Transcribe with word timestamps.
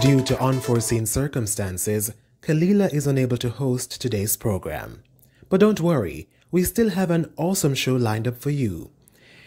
Due 0.00 0.24
to 0.24 0.40
unforeseen 0.40 1.06
circumstances, 1.06 2.12
Kalilah 2.42 2.92
is 2.92 3.06
unable 3.06 3.36
to 3.36 3.50
host 3.50 4.00
today's 4.00 4.36
program. 4.36 5.02
But 5.48 5.60
don't 5.60 5.80
worry, 5.80 6.28
we 6.50 6.64
still 6.64 6.90
have 6.90 7.10
an 7.10 7.32
awesome 7.36 7.74
show 7.74 7.94
lined 7.94 8.26
up 8.26 8.38
for 8.38 8.50
you. 8.50 8.90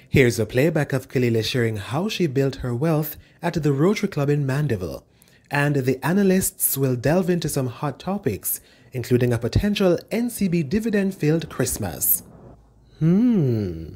Here's 0.07 0.39
a 0.39 0.45
playback 0.45 0.93
of 0.93 1.09
Kalilah 1.09 1.43
sharing 1.43 1.77
how 1.77 2.07
she 2.07 2.27
built 2.27 2.57
her 2.57 2.73
wealth 2.75 3.17
at 3.41 3.55
the 3.55 3.73
Rotary 3.73 4.07
Club 4.07 4.29
in 4.29 4.45
Mandeville. 4.45 5.03
And 5.49 5.77
the 5.77 5.99
analysts 6.05 6.77
will 6.77 6.95
delve 6.95 7.29
into 7.29 7.49
some 7.49 7.67
hot 7.67 7.99
topics, 7.99 8.61
including 8.93 9.33
a 9.33 9.37
potential 9.37 9.97
NCB 10.11 10.69
dividend 10.69 11.15
filled 11.15 11.49
Christmas. 11.49 12.23
Hmm. 12.99 13.95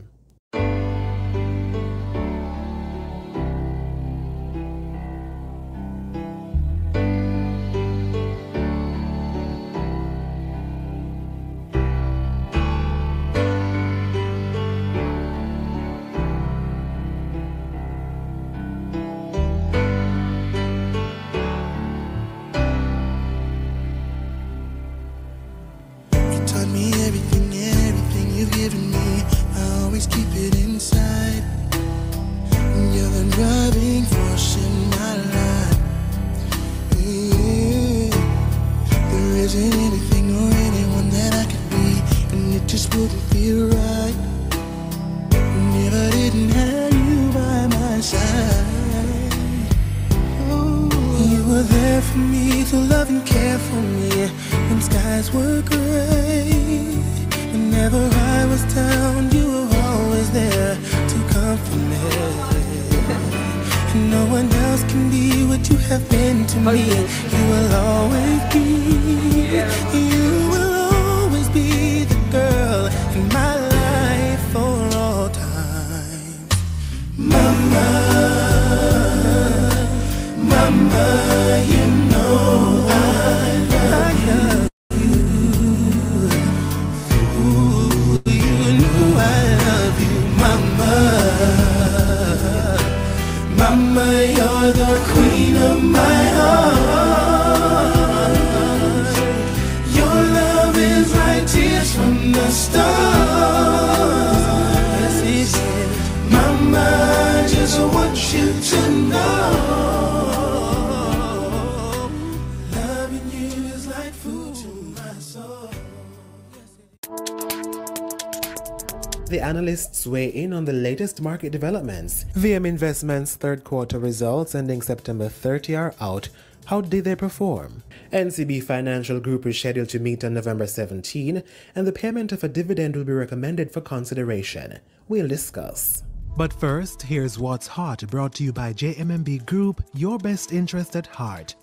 Market 121.25 121.51
developments. 121.51 122.25
VM 122.35 122.65
Investments' 122.67 123.35
third 123.35 123.63
quarter 123.63 123.97
results 123.97 124.53
ending 124.53 124.81
September 124.81 125.27
30 125.27 125.75
are 125.75 125.95
out. 125.99 126.29
How 126.65 126.81
did 126.81 127.03
they 127.03 127.15
perform? 127.15 127.81
NCB 128.13 128.63
Financial 128.63 129.19
Group 129.19 129.45
is 129.47 129.57
scheduled 129.57 129.89
to 129.89 129.99
meet 129.99 130.23
on 130.23 130.35
November 130.35 130.67
17, 130.67 131.41
and 131.75 131.87
the 131.87 131.91
payment 131.91 132.31
of 132.31 132.43
a 132.43 132.47
dividend 132.47 132.95
will 132.95 133.03
be 133.03 133.11
recommended 133.11 133.71
for 133.71 133.81
consideration. 133.81 134.79
We'll 135.07 135.27
discuss. 135.27 136.03
But 136.37 136.53
first, 136.53 137.01
here's 137.01 137.39
what's 137.39 137.65
hot 137.65 138.05
brought 138.07 138.33
to 138.35 138.43
you 138.43 138.53
by 138.53 138.73
JMMB 138.73 139.45
Group, 139.45 139.83
your 139.93 140.17
best 140.19 140.51
interest 140.51 140.95
at 140.95 141.07
heart. 141.07 141.55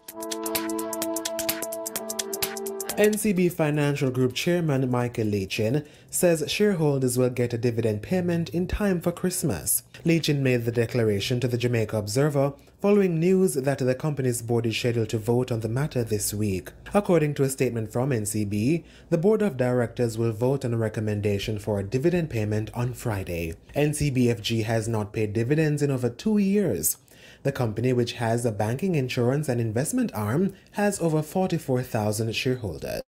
NCB 2.97 3.53
Financial 3.53 4.11
Group 4.11 4.35
Chairman 4.35 4.91
Michael 4.91 5.29
Lee 5.29 5.47
Chin 5.47 5.87
says 6.11 6.45
shareholders 6.47 7.17
will 7.17 7.31
get 7.31 7.55
a 7.55 7.59
dividend 7.59 8.03
payment 8.03 8.51
in 8.51 8.67
time 8.67 9.01
for 9.01 9.11
Christmas. 9.11 9.83
Lee 10.05 10.21
Chin 10.21 10.43
made 10.43 10.67
the 10.67 10.73
declaration 10.73 11.41
to 11.41 11.49
the 11.49 11.57
Jamaica 11.57 11.97
Observer 11.97 12.53
following 12.83 13.19
news 13.19 13.55
that 13.55 13.79
the 13.79 13.95
company's 13.95 14.43
board 14.43 14.67
is 14.67 14.77
scheduled 14.77 15.09
to 15.09 15.17
vote 15.17 15.51
on 15.51 15.61
the 15.61 15.69
matter 15.69 16.05
this 16.05 16.35
week. 16.35 16.71
According 16.93 17.35
to 17.35 17.45
a 17.45 17.49
statement 17.49 17.93
from 17.93 18.11
NCB, 18.11 18.85
the 19.09 19.19
board 19.19 19.41
of 19.41 19.57
directors 19.57 20.19
will 20.19 20.33
vote 20.33 20.65
on 20.65 20.75
a 20.75 20.77
recommendation 20.77 21.59
for 21.59 21.79
a 21.79 21.85
dividend 21.85 22.29
payment 22.29 22.71
on 22.75 22.93
Friday. 22.93 23.55
NCBFG 23.75 24.65
has 24.65 24.87
not 24.87 25.13
paid 25.13 25.33
dividends 25.33 25.81
in 25.81 25.91
over 25.91 26.11
two 26.11 26.37
years. 26.37 26.99
The 27.43 27.53
company, 27.53 27.93
which 27.93 28.15
has 28.15 28.45
a 28.45 28.53
banking, 28.53 28.95
insurance, 28.95 29.49
and 29.49 29.61
investment 29.61 30.13
arm, 30.15 30.53
has 30.73 31.01
over 31.01 31.23
44,000 31.23 32.35
shareholders. 32.35 33.03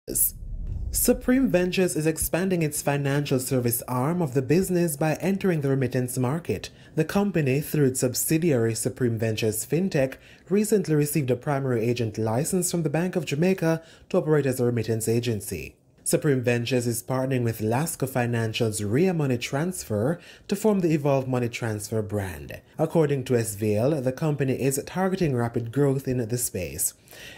Supreme 0.91 1.49
Ventures 1.49 1.97
is 1.97 2.07
expanding 2.07 2.63
its 2.63 2.83
financial 2.83 3.39
service 3.41 3.83
arm 3.89 4.21
of 4.21 4.35
the 4.35 4.43
business 4.43 4.95
by 4.97 5.15
entering 5.15 5.63
the 5.63 5.71
remittance 5.71 6.19
market. 6.19 6.69
The 6.97 7.05
company, 7.05 7.63
through 7.63 7.87
its 7.87 8.01
subsidiary 8.01 8.75
Supreme 8.75 9.19
Ventures 9.19 9.65
FinTech, 9.65 10.17
recently 10.51 10.95
received 10.95 11.31
a 11.31 11.37
primary 11.37 11.83
agent 11.83 12.19
license 12.19 12.71
from 12.71 12.83
the 12.83 12.91
Bank 12.91 13.17
of 13.17 13.25
Jamaica 13.25 13.83
to 14.11 14.17
operate 14.19 14.45
as 14.45 14.61
a 14.61 14.67
remittance 14.67 15.09
agency. 15.09 15.77
Supreme 16.13 16.43
Ventures 16.43 16.87
is 16.87 17.03
partnering 17.03 17.43
with 17.43 17.63
Lasco 17.63 18.07
Financial's 18.07 18.85
Ria 18.85 19.15
Money 19.15 19.39
Transfer 19.39 20.21
to 20.47 20.55
form 20.55 20.81
the 20.81 20.93
Evolve 20.93 21.27
Money 21.27 21.49
Transfer 21.49 22.03
brand. 22.03 22.61
According 22.79 23.25
to 23.25 23.33
SVL, 23.33 24.05
the 24.05 24.13
company 24.13 24.61
is 24.61 24.79
targeting 24.85 25.35
rapid 25.35 25.73
growth 25.73 26.07
in 26.07 26.19
the 26.19 26.37
space. 26.37 26.93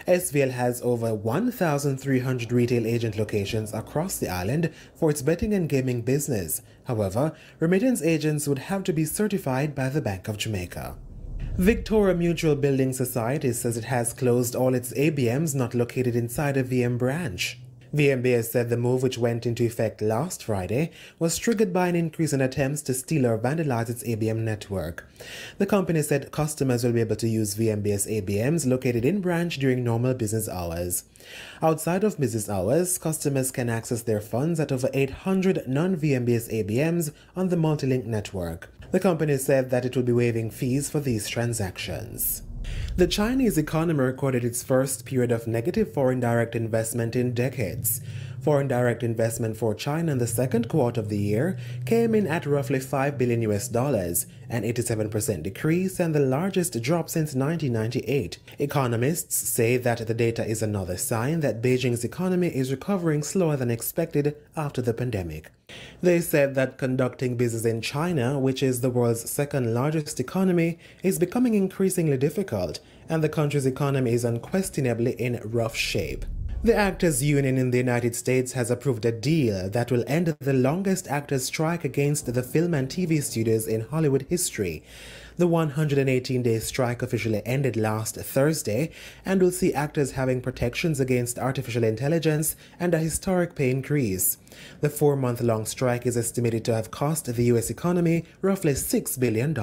SVL 0.09 0.51
has 0.51 0.81
over 0.81 1.15
1,300 1.15 2.51
retail 2.51 2.85
agent 2.85 3.17
locations 3.17 3.73
across 3.73 4.17
the 4.17 4.27
island 4.27 4.73
for 4.93 5.09
its 5.09 5.21
betting 5.21 5.53
and 5.53 5.69
gaming 5.69 6.01
business. 6.01 6.61
However, 6.83 7.31
remittance 7.61 8.01
agents 8.01 8.45
would 8.45 8.59
have 8.59 8.83
to 8.83 8.91
be 8.91 9.05
certified 9.05 9.73
by 9.73 9.87
the 9.87 10.01
Bank 10.01 10.27
of 10.27 10.35
Jamaica. 10.35 10.97
Victoria 11.55 12.13
Mutual 12.13 12.57
Building 12.57 12.91
Society 12.91 13.53
says 13.53 13.77
it 13.77 13.85
has 13.85 14.11
closed 14.11 14.53
all 14.53 14.75
its 14.75 14.91
ABMs 14.95 15.55
not 15.55 15.73
located 15.73 16.13
inside 16.13 16.57
a 16.57 16.63
VM 16.65 16.97
branch. 16.97 17.61
VMBS 17.95 18.45
said 18.45 18.69
the 18.69 18.75
move, 18.75 19.03
which 19.03 19.17
went 19.17 19.45
into 19.45 19.63
effect 19.63 20.01
last 20.01 20.43
Friday, 20.43 20.91
was 21.17 21.37
triggered 21.37 21.71
by 21.71 21.87
an 21.87 21.95
increase 21.95 22.33
in 22.33 22.41
attempts 22.41 22.81
to 22.81 22.93
steal 22.93 23.25
or 23.25 23.37
vandalize 23.37 23.89
its 23.89 24.03
ABM 24.03 24.39
network. 24.39 25.07
The 25.59 25.65
company 25.65 26.01
said 26.01 26.33
customers 26.33 26.83
will 26.83 26.91
be 26.91 26.99
able 26.99 27.15
to 27.15 27.29
use 27.29 27.55
VMBS 27.55 28.21
ABMs 28.21 28.67
located 28.67 29.05
in 29.05 29.21
branch 29.21 29.59
during 29.59 29.81
normal 29.81 30.13
business 30.13 30.49
hours. 30.49 31.05
Outside 31.61 32.03
of 32.03 32.19
business 32.19 32.49
hours, 32.49 32.97
customers 32.97 33.49
can 33.49 33.69
access 33.69 34.01
their 34.01 34.19
funds 34.19 34.59
at 34.59 34.73
over 34.73 34.89
800 34.93 35.65
non-VMBS 35.65 36.51
ABMs 36.51 37.13
on 37.33 37.47
the 37.47 37.55
Multilink 37.55 38.05
network. 38.05 38.69
The 38.91 38.99
company 38.99 39.37
said 39.37 39.69
that 39.69 39.85
it 39.85 39.95
will 39.95 40.03
be 40.03 40.11
waiving 40.11 40.51
fees 40.51 40.89
for 40.89 40.99
these 40.99 41.29
transactions. 41.29 42.41
The 42.97 43.07
Chinese 43.07 43.57
economy 43.57 43.99
recorded 43.99 44.45
its 44.45 44.63
first 44.63 45.05
period 45.05 45.31
of 45.31 45.47
negative 45.47 45.93
foreign 45.93 46.19
direct 46.19 46.55
investment 46.55 47.15
in 47.15 47.33
decades. 47.33 48.01
Foreign 48.45 48.67
direct 48.67 49.01
investment 49.01 49.57
for 49.57 49.73
China 49.73 50.11
in 50.11 50.19
the 50.19 50.27
second 50.27 50.69
quarter 50.69 51.01
of 51.01 51.09
the 51.09 51.17
year 51.17 51.57
came 51.87 52.13
in 52.13 52.27
at 52.27 52.45
roughly 52.45 52.79
5 52.79 53.17
billion 53.17 53.41
US 53.41 53.67
dollars, 53.67 54.27
an 54.51 54.61
87% 54.61 55.41
decrease 55.41 55.99
and 55.99 56.13
the 56.13 56.19
largest 56.19 56.79
drop 56.83 57.09
since 57.09 57.33
1998. 57.33 58.37
Economists 58.59 59.35
say 59.35 59.77
that 59.77 60.05
the 60.05 60.13
data 60.13 60.45
is 60.45 60.61
another 60.61 60.95
sign 60.95 61.39
that 61.39 61.63
Beijing's 61.63 62.03
economy 62.03 62.49
is 62.49 62.69
recovering 62.69 63.23
slower 63.23 63.55
than 63.55 63.71
expected 63.71 64.35
after 64.55 64.79
the 64.79 64.93
pandemic. 64.93 65.49
They 66.03 66.21
said 66.21 66.53
that 66.53 66.77
conducting 66.77 67.37
business 67.37 67.65
in 67.65 67.81
China, 67.81 68.37
which 68.37 68.61
is 68.61 68.81
the 68.81 68.91
world's 68.91 69.27
second 69.27 69.73
largest 69.73 70.19
economy, 70.19 70.77
is 71.01 71.17
becoming 71.17 71.55
increasingly 71.55 72.17
difficult, 72.17 72.79
and 73.09 73.23
the 73.23 73.27
country's 73.27 73.65
economy 73.65 74.13
is 74.13 74.23
unquestionably 74.23 75.13
in 75.13 75.41
rough 75.43 75.75
shape. 75.75 76.25
The 76.65 76.75
Actors 76.75 77.21
Union 77.21 77.59
in 77.59 77.69
the 77.69 77.77
United 77.77 78.15
States 78.15 78.53
has 78.53 78.71
approved 78.71 79.05
a 79.05 79.11
deal 79.11 79.69
that 79.69 79.91
will 79.91 80.03
end 80.07 80.35
the 80.39 80.51
longest 80.51 81.07
actors' 81.07 81.45
strike 81.45 81.85
against 81.85 82.33
the 82.33 82.41
film 82.41 82.73
and 82.73 82.89
TV 82.89 83.21
studios 83.21 83.67
in 83.67 83.81
Hollywood 83.81 84.25
history. 84.29 84.81
The 85.37 85.45
118 85.45 86.41
day 86.41 86.57
strike 86.57 87.03
officially 87.03 87.43
ended 87.45 87.77
last 87.77 88.15
Thursday 88.15 88.89
and 89.23 89.43
will 89.43 89.51
see 89.51 89.75
actors 89.75 90.13
having 90.13 90.41
protections 90.41 90.99
against 90.99 91.37
artificial 91.37 91.83
intelligence 91.83 92.55
and 92.79 92.95
a 92.95 92.97
historic 92.97 93.53
pay 93.53 93.69
increase. 93.69 94.39
The 94.81 94.89
four 94.89 95.15
month 95.15 95.41
long 95.41 95.67
strike 95.67 96.07
is 96.07 96.17
estimated 96.17 96.65
to 96.65 96.73
have 96.73 96.89
cost 96.89 97.25
the 97.31 97.43
U.S. 97.43 97.69
economy 97.69 98.25
roughly 98.41 98.73
$6 98.73 99.19
billion. 99.19 99.53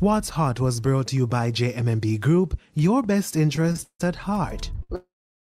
What's 0.00 0.30
Hot 0.30 0.58
was 0.58 0.80
brought 0.80 1.06
to 1.06 1.16
you 1.16 1.28
by 1.28 1.52
JMMB 1.52 2.18
Group, 2.18 2.58
your 2.74 3.04
best 3.04 3.36
interests 3.36 3.88
at 4.02 4.16
heart. 4.16 4.72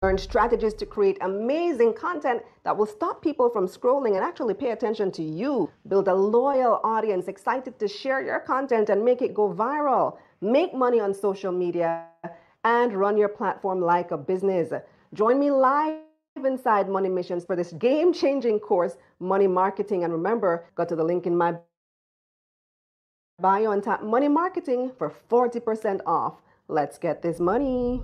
Learn 0.05 0.19
strategies 0.19 0.75
to 0.75 0.85
create 0.85 1.17
amazing 1.23 1.95
content 1.95 2.43
that 2.63 2.77
will 2.77 2.85
stop 2.85 3.23
people 3.23 3.49
from 3.49 3.67
scrolling 3.67 4.17
and 4.17 4.23
actually 4.23 4.53
pay 4.53 4.73
attention 4.73 5.11
to 5.13 5.23
you. 5.23 5.71
Build 5.89 6.09
a 6.09 6.15
loyal 6.15 6.79
audience 6.85 7.27
excited 7.27 7.79
to 7.79 7.89
share 7.89 8.21
your 8.23 8.39
content 8.39 8.91
and 8.91 9.03
make 9.03 9.23
it 9.23 9.33
go 9.33 9.51
viral. 9.51 10.19
Make 10.43 10.75
money 10.75 11.01
on 11.01 11.15
social 11.15 11.53
media 11.53 12.05
and 12.65 12.93
run 12.93 13.17
your 13.17 13.31
platform 13.31 13.81
like 13.81 14.11
a 14.11 14.19
business. 14.19 14.75
Join 15.15 15.41
me 15.41 15.51
live 15.51 16.01
inside 16.45 16.87
Money 16.87 17.09
Missions 17.09 17.47
for 17.47 17.57
this 17.57 17.73
game 17.73 18.13
changing 18.13 18.61
course, 18.61 18.99
Money 19.21 19.47
Marketing. 19.47 20.05
And 20.05 20.13
remember, 20.13 20.67
go 20.75 20.85
to 20.85 20.95
the 20.95 21.05
link 21.05 21.27
in 21.27 21.35
my 21.35 21.55
bio 23.41 23.71
and 23.71 23.83
tap 23.83 24.03
Money 24.03 24.29
Marketing 24.29 24.93
for 24.99 25.11
40% 25.31 26.03
off. 26.05 26.43
Let's 26.69 26.99
get 26.99 27.23
this 27.23 27.41
money. 27.41 28.03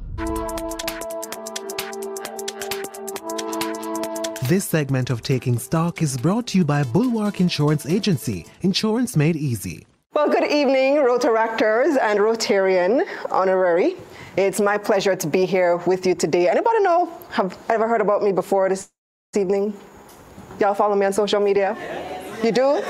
This 4.50 4.64
segment 4.64 5.10
of 5.10 5.22
Taking 5.22 5.60
Stock 5.60 6.02
is 6.02 6.16
brought 6.16 6.48
to 6.48 6.58
you 6.58 6.64
by 6.64 6.82
Bulwark 6.82 7.40
Insurance 7.40 7.86
Agency, 7.86 8.46
insurance 8.62 9.16
made 9.16 9.36
easy. 9.36 9.86
Well, 10.12 10.28
good 10.28 10.42
evening, 10.42 10.96
Rotaractors 10.96 11.96
and 11.96 12.18
Rotarian 12.18 13.06
honorary. 13.30 13.94
It's 14.36 14.60
my 14.60 14.76
pleasure 14.76 15.14
to 15.14 15.26
be 15.28 15.46
here 15.46 15.76
with 15.86 16.04
you 16.04 16.16
today. 16.16 16.48
Anybody 16.48 16.82
know, 16.82 17.16
have 17.30 17.56
ever 17.68 17.86
heard 17.86 18.00
about 18.00 18.24
me 18.24 18.32
before 18.32 18.68
this 18.68 18.90
evening? 19.36 19.72
Y'all 20.58 20.74
follow 20.74 20.96
me 20.96 21.06
on 21.06 21.12
social 21.12 21.38
media? 21.38 21.76
You 22.42 22.50
do? 22.50 22.82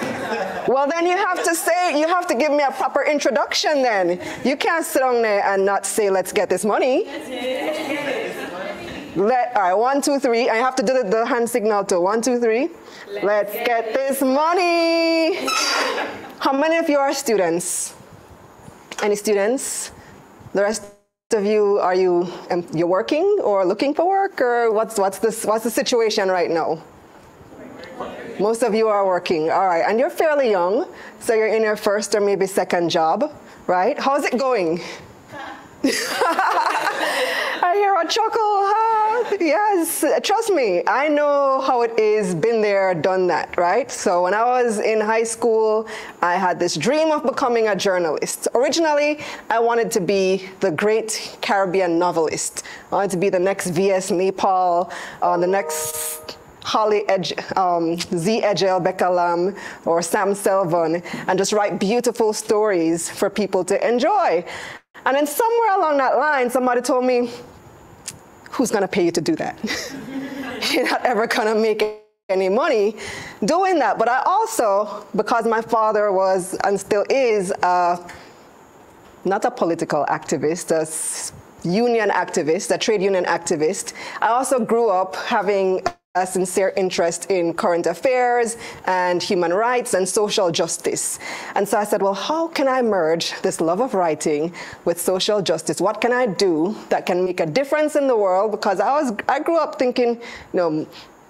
Well, 0.66 0.88
then 0.88 1.04
you 1.04 1.14
have 1.14 1.44
to 1.44 1.54
say, 1.54 2.00
you 2.00 2.08
have 2.08 2.26
to 2.28 2.34
give 2.36 2.52
me 2.52 2.62
a 2.62 2.70
proper 2.70 3.02
introduction 3.02 3.82
then. 3.82 4.18
You 4.46 4.56
can't 4.56 4.86
sit 4.86 5.02
on 5.02 5.20
there 5.20 5.44
and 5.44 5.66
not 5.66 5.84
say, 5.84 6.08
let's 6.08 6.32
get 6.32 6.48
this 6.48 6.64
money. 6.64 7.04
Let, 9.16 9.56
all 9.56 9.62
right, 9.62 9.74
one, 9.74 10.00
two, 10.00 10.20
three. 10.20 10.48
I 10.48 10.56
have 10.56 10.76
to 10.76 10.82
do 10.82 11.02
the, 11.02 11.08
the 11.08 11.26
hand 11.26 11.48
signal 11.50 11.84
too. 11.84 12.00
One, 12.00 12.22
two, 12.22 12.38
three. 12.38 12.68
Let's, 13.08 13.24
Let's 13.24 13.52
get, 13.52 13.66
get 13.66 13.94
this 13.94 14.22
money. 14.22 15.34
How 16.38 16.52
many 16.52 16.76
of 16.76 16.88
you 16.88 16.98
are 16.98 17.12
students? 17.12 17.94
Any 19.02 19.16
students? 19.16 19.90
The 20.52 20.62
rest 20.62 20.82
of 21.32 21.44
you, 21.44 21.78
are 21.78 21.94
you 21.94 22.32
um, 22.50 22.66
you 22.72 22.86
working 22.86 23.24
or 23.42 23.64
looking 23.64 23.94
for 23.94 24.08
work 24.08 24.40
or 24.40 24.72
what's 24.72 24.98
what's 24.98 25.18
this 25.18 25.44
what's 25.44 25.64
the 25.64 25.70
situation 25.70 26.28
right 26.28 26.50
now? 26.50 26.82
Most 28.38 28.62
of 28.62 28.74
you 28.74 28.88
are 28.88 29.06
working. 29.06 29.50
All 29.50 29.66
right, 29.66 29.84
and 29.86 29.98
you're 29.98 30.10
fairly 30.10 30.50
young, 30.50 30.86
so 31.18 31.34
you're 31.34 31.48
in 31.48 31.62
your 31.62 31.76
first 31.76 32.14
or 32.14 32.20
maybe 32.20 32.46
second 32.46 32.90
job, 32.90 33.32
right? 33.66 33.98
How's 33.98 34.24
it 34.24 34.38
going? 34.38 34.80
I 35.84 37.72
hear 37.74 37.94
a 37.94 38.06
chuckle. 38.06 38.50
Yes, 39.40 40.04
trust 40.22 40.52
me, 40.52 40.82
I 40.86 41.08
know 41.08 41.62
how 41.62 41.82
it 41.82 41.98
is, 41.98 42.34
been 42.34 42.60
there, 42.60 42.94
done 42.94 43.26
that, 43.28 43.56
right? 43.56 43.90
So 43.90 44.24
when 44.24 44.34
I 44.34 44.44
was 44.44 44.78
in 44.78 45.00
high 45.00 45.22
school, 45.22 45.88
I 46.20 46.34
had 46.34 46.58
this 46.58 46.76
dream 46.76 47.10
of 47.10 47.22
becoming 47.22 47.68
a 47.68 47.76
journalist. 47.76 48.48
Originally, 48.54 49.20
I 49.48 49.58
wanted 49.60 49.90
to 49.92 50.00
be 50.00 50.48
the 50.60 50.70
great 50.70 51.38
Caribbean 51.40 51.98
novelist. 51.98 52.64
I 52.92 52.96
wanted 52.96 53.12
to 53.12 53.16
be 53.16 53.30
the 53.30 53.38
next 53.38 53.70
V.S. 53.70 54.10
Naipaul, 54.10 54.92
uh, 55.22 55.36
the 55.38 55.46
next 55.46 56.36
Holly 56.62 57.08
Edge, 57.08 57.32
um, 57.56 57.96
Zee 57.96 58.42
Edgell 58.42 58.84
Beka 58.84 59.14
Lamb 59.14 59.56
or 59.86 60.02
Sam 60.02 60.34
Selvon 60.34 61.02
and 61.26 61.38
just 61.38 61.52
write 61.52 61.80
beautiful 61.80 62.32
stories 62.32 63.08
for 63.08 63.30
people 63.30 63.64
to 63.64 63.88
enjoy. 63.88 64.44
And 65.06 65.16
then 65.16 65.26
somewhere 65.26 65.76
along 65.78 65.98
that 65.98 66.16
line, 66.18 66.50
somebody 66.50 66.80
told 66.80 67.04
me, 67.04 67.30
who's 68.50 68.70
going 68.70 68.82
to 68.82 68.88
pay 68.88 69.04
you 69.04 69.12
to 69.12 69.20
do 69.20 69.36
that? 69.36 69.58
You're 70.72 70.88
not 70.88 71.04
ever 71.06 71.26
going 71.26 71.54
to 71.54 71.60
make 71.60 71.82
any 72.28 72.48
money 72.48 72.96
doing 73.44 73.78
that. 73.78 73.98
But 73.98 74.08
I 74.08 74.22
also, 74.24 75.06
because 75.16 75.46
my 75.46 75.62
father 75.62 76.12
was 76.12 76.54
and 76.64 76.78
still 76.78 77.04
is 77.10 77.52
uh, 77.62 78.08
not 79.24 79.44
a 79.44 79.50
political 79.50 80.06
activist, 80.06 80.70
a 80.70 81.68
union 81.68 82.10
activist, 82.10 82.74
a 82.74 82.78
trade 82.78 83.02
union 83.02 83.24
activist, 83.24 83.92
I 84.20 84.28
also 84.28 84.64
grew 84.64 84.88
up 84.88 85.16
having 85.16 85.82
a 86.20 86.26
sincere 86.26 86.72
interest 86.76 87.30
in 87.30 87.54
current 87.54 87.86
affairs 87.86 88.56
and 88.86 89.22
human 89.22 89.52
rights 89.52 89.94
and 89.94 90.08
social 90.08 90.50
justice. 90.50 91.18
And 91.54 91.68
so 91.68 91.78
I 91.78 91.84
said, 91.84 92.02
well, 92.02 92.14
how 92.14 92.48
can 92.48 92.68
I 92.68 92.82
merge 92.82 93.32
this 93.42 93.60
love 93.60 93.80
of 93.80 93.94
writing 93.94 94.54
with 94.84 95.00
social 95.00 95.42
justice? 95.42 95.80
What 95.80 96.00
can 96.00 96.12
I 96.12 96.26
do 96.26 96.76
that 96.90 97.06
can 97.06 97.24
make 97.24 97.40
a 97.40 97.46
difference 97.46 97.96
in 97.96 98.06
the 98.06 98.16
world? 98.16 98.52
Because 98.52 98.80
I 98.80 98.92
was, 99.00 99.12
I 99.28 99.40
grew 99.40 99.58
up 99.58 99.78
thinking, 99.78 100.16
you 100.16 100.20
know, 100.52 100.86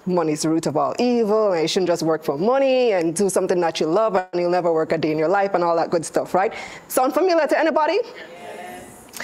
money's 0.07 0.43
the 0.43 0.49
root 0.49 0.67
of 0.67 0.77
all 0.77 0.95
evil, 0.99 1.53
and 1.53 1.63
you 1.63 1.69
shouldn't 1.69 1.89
just 1.89 2.03
work 2.03 2.25
for 2.25 2.37
money 2.39 2.93
and 2.93 3.15
do 3.15 3.29
something 3.29 3.61
that 3.61 3.81
you 3.81 3.87
love, 3.87 4.17
and 4.17 4.41
you'll 4.41 4.51
never 4.51 4.73
work 4.73 4.93
a 4.93 4.99
day 4.99 5.13
in 5.13 5.19
your 5.19 5.29
life, 5.29 5.55
and 5.55 5.63
all 5.63 5.77
that 5.77 5.91
good 5.91 6.05
stuff, 6.05 6.35
right? 6.35 6.53
Sound 6.89 7.15
familiar 7.15 7.47
to 7.47 7.59
anybody? 7.59 7.99
Yes. 8.05 9.21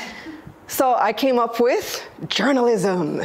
So 0.69 0.95
I 0.95 1.13
came 1.13 1.39
up 1.39 1.61
with 1.61 2.06
journalism. 2.29 3.23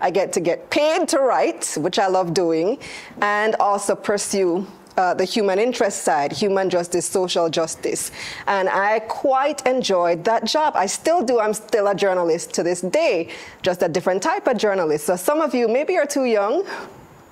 I 0.00 0.10
get 0.10 0.32
to 0.34 0.40
get 0.40 0.70
paid 0.70 1.08
to 1.08 1.18
write, 1.18 1.76
which 1.78 1.98
I 1.98 2.06
love 2.06 2.34
doing, 2.34 2.78
and 3.20 3.56
also 3.60 3.94
pursue 3.94 4.66
uh, 4.96 5.14
the 5.14 5.24
human 5.24 5.58
interest 5.58 6.02
side, 6.02 6.32
human 6.32 6.68
justice, 6.68 7.06
social 7.06 7.48
justice. 7.48 8.10
And 8.46 8.68
I 8.68 8.98
quite 8.98 9.64
enjoyed 9.66 10.24
that 10.24 10.44
job. 10.44 10.74
I 10.76 10.86
still 10.86 11.22
do. 11.22 11.38
I'm 11.38 11.54
still 11.54 11.86
a 11.86 11.94
journalist 11.94 12.52
to 12.54 12.62
this 12.62 12.80
day, 12.80 13.30
just 13.62 13.82
a 13.82 13.88
different 13.88 14.22
type 14.22 14.48
of 14.48 14.56
journalist. 14.56 15.06
So 15.06 15.16
some 15.16 15.40
of 15.40 15.54
you, 15.54 15.68
maybe 15.68 15.92
you're 15.92 16.06
too 16.06 16.24
young, 16.24 16.66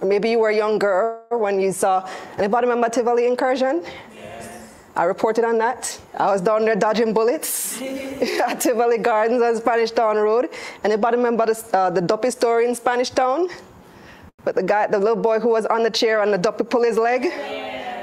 or 0.00 0.06
maybe 0.06 0.30
you 0.30 0.38
were 0.38 0.52
younger 0.52 1.20
when 1.30 1.58
you 1.58 1.72
saw, 1.72 2.08
anybody 2.38 2.66
remember 2.66 2.88
Tivoli 2.88 3.26
incursion? 3.26 3.82
I 4.96 5.04
reported 5.04 5.44
on 5.44 5.58
that. 5.58 6.00
I 6.16 6.32
was 6.32 6.40
down 6.40 6.64
there 6.64 6.74
dodging 6.74 7.12
bullets 7.12 7.80
at 7.82 8.60
Tivoli 8.60 8.96
Gardens 8.96 9.42
on 9.42 9.54
Spanish 9.56 9.90
Town 9.90 10.16
Road. 10.16 10.48
Anybody 10.82 11.18
remember 11.18 11.44
the, 11.44 11.76
uh, 11.76 11.90
the 11.90 12.00
Duppy 12.00 12.30
story 12.30 12.66
in 12.66 12.74
Spanish 12.74 13.10
Town? 13.10 13.48
But 14.42 14.54
the 14.54 14.62
guy, 14.62 14.86
the 14.86 14.98
little 14.98 15.22
boy 15.22 15.38
who 15.38 15.50
was 15.50 15.66
on 15.66 15.82
the 15.82 15.90
chair 15.90 16.22
and 16.22 16.32
the 16.32 16.38
Duppy 16.38 16.64
pulled 16.64 16.86
his 16.86 16.96
leg? 16.96 17.24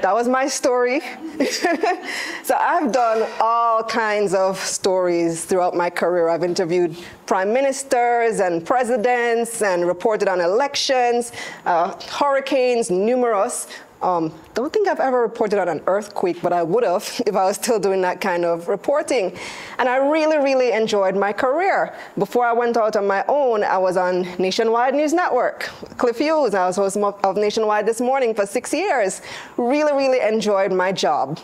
That 0.02 0.14
was 0.14 0.28
my 0.28 0.46
story. 0.46 1.00
so 2.44 2.54
I've 2.54 2.92
done 2.92 3.28
all 3.40 3.82
kinds 3.82 4.32
of 4.32 4.58
stories 4.58 5.44
throughout 5.46 5.74
my 5.74 5.90
career. 5.90 6.28
I've 6.28 6.44
interviewed 6.44 6.96
prime 7.26 7.52
ministers 7.52 8.38
and 8.38 8.64
presidents 8.64 9.62
and 9.62 9.86
reported 9.86 10.28
on 10.28 10.40
elections, 10.40 11.32
uh, 11.66 11.98
hurricanes, 12.08 12.88
numerous. 12.88 13.66
Um, 14.04 14.34
don't 14.52 14.70
think 14.70 14.86
I've 14.86 15.00
ever 15.00 15.22
reported 15.22 15.58
on 15.58 15.66
an 15.66 15.82
earthquake, 15.86 16.42
but 16.42 16.52
I 16.52 16.62
would 16.62 16.84
have 16.84 17.22
if 17.26 17.34
I 17.34 17.44
was 17.44 17.56
still 17.56 17.80
doing 17.80 18.02
that 18.02 18.20
kind 18.20 18.44
of 18.44 18.68
reporting. 18.68 19.34
And 19.78 19.88
I 19.88 19.96
really, 19.96 20.36
really 20.36 20.72
enjoyed 20.72 21.16
my 21.16 21.32
career. 21.32 21.94
Before 22.18 22.44
I 22.44 22.52
went 22.52 22.76
out 22.76 22.96
on 22.96 23.06
my 23.06 23.24
own, 23.28 23.64
I 23.64 23.78
was 23.78 23.96
on 23.96 24.22
Nationwide 24.38 24.94
News 24.94 25.14
Network, 25.14 25.70
Cliff 25.96 26.18
Hughes. 26.18 26.54
I 26.54 26.66
was 26.66 26.76
host 26.76 26.98
of 26.98 27.36
Nationwide 27.38 27.86
this 27.86 27.98
morning 28.02 28.34
for 28.34 28.44
six 28.44 28.74
years. 28.74 29.22
Really, 29.56 29.94
really 29.94 30.20
enjoyed 30.20 30.70
my 30.70 30.92
job. 30.92 31.40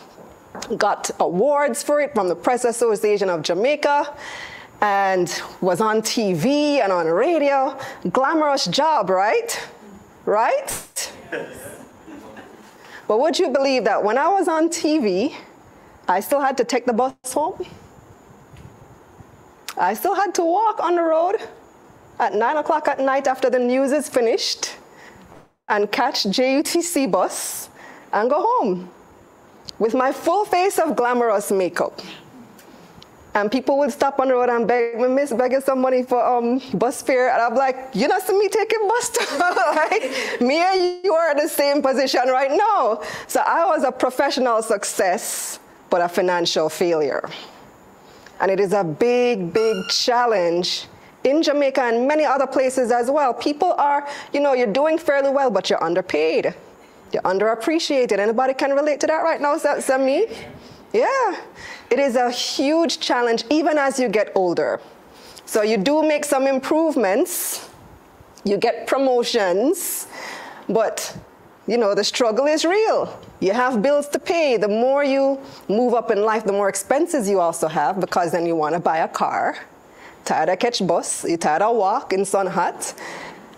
Got 0.77 1.09
awards 1.19 1.81
for 1.81 1.99
it 1.99 2.13
from 2.13 2.27
the 2.27 2.35
Press 2.35 2.63
Association 2.63 3.27
of 3.31 3.41
Jamaica 3.41 4.15
and 4.81 5.41
was 5.61 5.81
on 5.81 6.03
TV 6.03 6.79
and 6.79 6.91
on 6.91 7.07
radio. 7.07 7.75
Glamorous 8.11 8.67
job, 8.67 9.09
right? 9.09 9.67
right? 10.25 11.11
But 13.11 13.19
would 13.19 13.37
you 13.37 13.49
believe 13.49 13.83
that 13.83 14.01
when 14.01 14.17
I 14.17 14.29
was 14.29 14.47
on 14.47 14.69
TV, 14.69 15.35
I 16.07 16.21
still 16.21 16.39
had 16.39 16.55
to 16.59 16.63
take 16.63 16.85
the 16.85 16.93
bus 16.93 17.13
home? 17.25 17.65
I 19.77 19.95
still 19.95 20.15
had 20.15 20.33
to 20.35 20.45
walk 20.45 20.79
on 20.79 20.95
the 20.95 21.01
road 21.01 21.35
at 22.19 22.33
9 22.33 22.55
o'clock 22.55 22.87
at 22.87 23.01
night 23.01 23.27
after 23.27 23.49
the 23.49 23.59
news 23.59 23.91
is 23.91 24.07
finished 24.07 24.77
and 25.67 25.91
catch 25.91 26.23
JUTC 26.23 27.11
bus 27.11 27.67
and 28.13 28.29
go 28.29 28.47
home 28.47 28.89
with 29.77 29.93
my 29.93 30.13
full 30.13 30.45
face 30.45 30.79
of 30.79 30.95
glamorous 30.95 31.51
makeup. 31.51 31.99
And 33.33 33.49
people 33.49 33.77
would 33.79 33.91
stop 33.91 34.19
on 34.19 34.27
the 34.27 34.33
road 34.33 34.49
and 34.49 34.67
beg 34.67 34.99
me, 34.99 35.07
miss, 35.07 35.31
begging 35.31 35.61
some 35.61 35.79
money 35.79 36.03
for 36.03 36.23
um, 36.23 36.61
bus 36.73 37.01
fare. 37.01 37.31
And 37.31 37.41
I'm 37.41 37.55
like, 37.55 37.89
you 37.93 38.07
not 38.07 38.21
see 38.23 38.37
me 38.37 38.49
taking 38.49 38.87
bus 38.87 39.39
like, 39.39 40.41
Me 40.41 40.57
and 40.57 41.03
you 41.03 41.13
are 41.13 41.31
in 41.31 41.37
the 41.37 41.47
same 41.47 41.81
position 41.81 42.21
right 42.27 42.51
now. 42.51 43.01
So 43.27 43.41
I 43.41 43.65
was 43.65 43.83
a 43.83 43.91
professional 43.91 44.61
success, 44.61 45.59
but 45.89 46.01
a 46.01 46.09
financial 46.09 46.67
failure. 46.67 47.29
And 48.41 48.51
it 48.51 48.59
is 48.59 48.73
a 48.73 48.83
big, 48.83 49.53
big 49.53 49.87
challenge 49.89 50.87
in 51.23 51.41
Jamaica 51.41 51.81
and 51.81 52.07
many 52.07 52.25
other 52.25 52.47
places 52.47 52.91
as 52.91 53.09
well. 53.09 53.33
People 53.33 53.73
are, 53.73 54.07
you 54.33 54.39
know, 54.39 54.53
you're 54.53 54.67
doing 54.67 54.97
fairly 54.97 55.29
well, 55.29 55.51
but 55.51 55.69
you're 55.69 55.81
underpaid. 55.81 56.53
You're 57.13 57.21
underappreciated. 57.23 58.19
Anybody 58.19 58.53
can 58.55 58.71
relate 58.71 58.99
to 59.01 59.07
that 59.07 59.21
right 59.23 59.39
now? 59.39 59.55
That 59.57 60.01
me? 60.01 60.27
Yeah. 60.93 61.37
It 61.91 61.99
is 61.99 62.15
a 62.15 62.31
huge 62.31 63.01
challenge 63.01 63.43
even 63.49 63.77
as 63.77 63.99
you 63.99 64.07
get 64.07 64.31
older. 64.33 64.79
So 65.45 65.61
you 65.61 65.75
do 65.75 66.01
make 66.01 66.23
some 66.23 66.47
improvements, 66.47 67.69
you 68.45 68.55
get 68.55 68.87
promotions, 68.87 70.07
but 70.69 71.17
you 71.67 71.77
know, 71.77 71.93
the 71.93 72.03
struggle 72.03 72.47
is 72.47 72.63
real. 72.63 73.19
You 73.41 73.51
have 73.51 73.81
bills 73.81 74.07
to 74.09 74.19
pay. 74.19 74.55
The 74.55 74.69
more 74.69 75.03
you 75.03 75.37
move 75.67 75.93
up 75.93 76.09
in 76.11 76.23
life, 76.23 76.45
the 76.45 76.53
more 76.53 76.69
expenses 76.69 77.29
you 77.29 77.41
also 77.41 77.67
have 77.67 77.99
because 77.99 78.31
then 78.31 78.45
you 78.45 78.55
want 78.55 78.73
to 78.73 78.79
buy 78.79 78.99
a 78.99 79.07
car. 79.07 79.57
Tired 80.23 80.49
of 80.49 80.59
catch 80.59 80.85
bus, 80.87 81.25
you 81.25 81.35
tired 81.35 81.61
of 81.61 81.75
walk 81.75 82.13
in 82.13 82.23
sun 82.23 82.47
hut, 82.47 82.93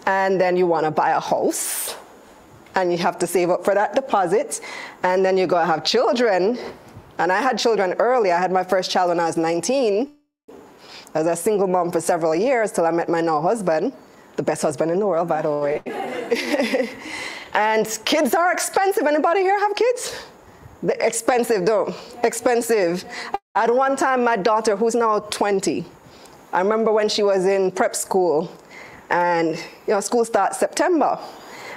and 0.08 0.42
then 0.42 0.58
you 0.58 0.66
want 0.66 0.86
to 0.86 0.92
buy 0.92 1.12
a 1.12 1.20
house, 1.20 1.96
and 2.76 2.92
you 2.92 2.98
have 2.98 3.20
to 3.20 3.28
save 3.28 3.50
up 3.50 3.64
for 3.64 3.74
that 3.76 3.94
deposit, 3.96 4.60
and 5.04 5.24
then 5.24 5.38
you 5.38 5.46
go 5.46 5.58
have 5.58 5.84
children, 5.84 6.58
and 7.18 7.32
I 7.32 7.42
had 7.42 7.58
children 7.58 7.94
early. 8.00 8.32
I 8.32 8.40
had 8.40 8.52
my 8.52 8.64
first 8.64 8.90
child 8.92 9.10
when 9.10 9.20
I 9.20 9.26
was 9.26 9.38
19. 9.38 10.10
I 11.16 11.20
was 11.20 11.28
a 11.28 11.36
single 11.36 11.68
mom 11.68 11.92
for 11.92 12.02
several 12.02 12.34
years 12.34 12.72
till 12.72 12.86
I 12.86 12.92
met 12.92 13.08
my 13.08 13.22
now 13.22 13.42
husband, 13.42 13.94
the 14.36 14.44
best 14.44 14.62
husband 14.64 14.92
in 14.92 15.00
the 15.00 15.06
world, 15.06 15.28
by 15.28 15.44
the 15.44 15.52
way. 15.52 15.82
and 17.54 18.00
kids 18.06 18.34
are 18.34 18.52
expensive. 18.52 19.06
Anybody 19.06 19.42
here 19.42 19.60
have 19.60 19.76
kids? 19.76 20.26
They're 20.82 20.98
expensive, 21.00 21.66
though. 21.66 21.94
Expensive. 22.24 23.06
At 23.56 23.74
one 23.74 23.96
time, 23.96 24.24
my 24.24 24.36
daughter, 24.36 24.76
who's 24.76 24.96
now 24.96 25.20
20, 25.20 25.86
I 26.52 26.60
remember 26.60 26.92
when 26.92 27.08
she 27.08 27.22
was 27.22 27.46
in 27.46 27.72
prep 27.72 27.96
school, 27.96 28.52
and 29.12 29.56
you 29.56 29.94
know, 29.94 30.00
school 30.00 30.26
starts 30.26 30.58
September. 30.58 31.20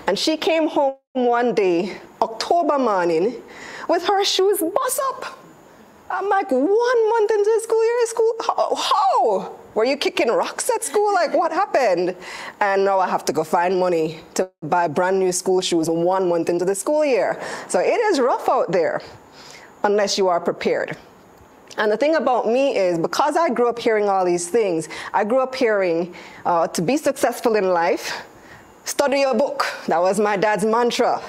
And 0.07 0.19
she 0.19 0.37
came 0.37 0.69
home 0.69 0.97
one 1.12 1.55
day, 1.55 1.99
October 2.23 2.78
morning, 2.78 3.43
with 3.88 4.05
her 4.07 4.25
shoes 4.25 4.61
bust 4.61 5.00
up. 5.11 5.38
I'm 6.09 6.28
like, 6.28 6.50
one 6.50 7.09
month 7.09 7.31
into 7.33 7.50
the 7.57 7.61
school 7.64 7.85
year, 7.85 8.07
school, 8.07 8.33
how, 8.47 8.75
how? 8.76 9.59
Were 9.75 9.85
you 9.85 9.97
kicking 9.97 10.28
rocks 10.28 10.71
at 10.71 10.85
school? 10.85 11.12
Like, 11.12 11.35
what 11.35 11.50
happened? 11.50 12.16
And 12.61 12.85
now 12.85 13.00
I 13.00 13.09
have 13.09 13.25
to 13.25 13.33
go 13.33 13.43
find 13.43 13.78
money 13.78 14.21
to 14.35 14.49
buy 14.62 14.87
brand 14.87 15.19
new 15.19 15.33
school 15.33 15.61
shoes 15.61 15.90
one 15.90 16.28
month 16.28 16.49
into 16.49 16.64
the 16.64 16.75
school 16.75 17.05
year. 17.05 17.43
So 17.69 17.81
it 17.81 18.00
is 18.00 18.21
rough 18.21 18.49
out 18.49 18.71
there 18.71 19.02
unless 19.83 20.16
you 20.16 20.28
are 20.28 20.40
prepared. 20.40 20.97
And 21.76 21.90
the 21.90 21.97
thing 21.97 22.14
about 22.14 22.47
me 22.47 22.76
is 22.76 22.99
because 22.99 23.37
I 23.37 23.50
grew 23.50 23.69
up 23.69 23.78
hearing 23.78 24.09
all 24.09 24.25
these 24.25 24.49
things, 24.49 24.88
I 25.12 25.25
grew 25.25 25.40
up 25.40 25.55
hearing 25.55 26.14
uh, 26.47 26.69
to 26.69 26.81
be 26.81 26.97
successful 26.97 27.57
in 27.57 27.69
life, 27.69 28.25
study 28.85 29.25
a 29.25 29.35
book. 29.35 29.66
That 29.88 29.99
was 29.99 30.19
my 30.19 30.37
dad's 30.37 30.64
mantra 30.64 31.21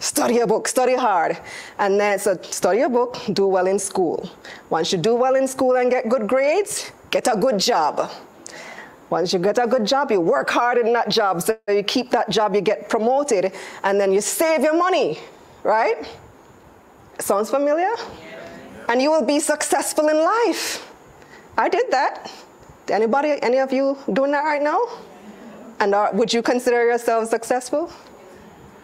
study 0.00 0.40
a 0.40 0.46
book, 0.46 0.66
study 0.66 0.96
hard. 0.96 1.38
And 1.78 2.00
then, 2.00 2.18
so 2.18 2.36
study 2.42 2.80
a 2.80 2.88
book, 2.88 3.18
do 3.32 3.46
well 3.46 3.68
in 3.68 3.78
school. 3.78 4.28
Once 4.68 4.90
you 4.90 4.98
do 4.98 5.14
well 5.14 5.36
in 5.36 5.46
school 5.46 5.76
and 5.76 5.90
get 5.90 6.08
good 6.08 6.26
grades, 6.26 6.90
get 7.10 7.28
a 7.28 7.36
good 7.36 7.58
job. 7.58 8.10
Once 9.10 9.32
you 9.32 9.38
get 9.38 9.58
a 9.58 9.66
good 9.66 9.84
job, 9.84 10.10
you 10.10 10.20
work 10.20 10.48
hard 10.50 10.78
in 10.78 10.92
that 10.92 11.08
job. 11.08 11.42
So 11.42 11.56
you 11.68 11.82
keep 11.82 12.10
that 12.10 12.30
job, 12.30 12.54
you 12.54 12.60
get 12.60 12.88
promoted, 12.88 13.52
and 13.84 14.00
then 14.00 14.12
you 14.12 14.20
save 14.20 14.62
your 14.62 14.76
money, 14.76 15.18
right? 15.62 16.06
Sounds 17.18 17.50
familiar? 17.50 17.92
And 18.88 19.02
you 19.02 19.10
will 19.10 19.24
be 19.24 19.40
successful 19.40 20.08
in 20.08 20.16
life. 20.16 20.90
I 21.58 21.68
did 21.68 21.90
that. 21.90 22.30
Anybody, 22.88 23.40
any 23.42 23.58
of 23.58 23.72
you 23.72 23.98
doing 24.12 24.32
that 24.32 24.42
right 24.42 24.62
now? 24.62 24.80
And 25.80 25.94
are, 25.94 26.12
would 26.12 26.32
you 26.32 26.42
consider 26.42 26.84
yourself 26.84 27.28
successful? 27.28 27.92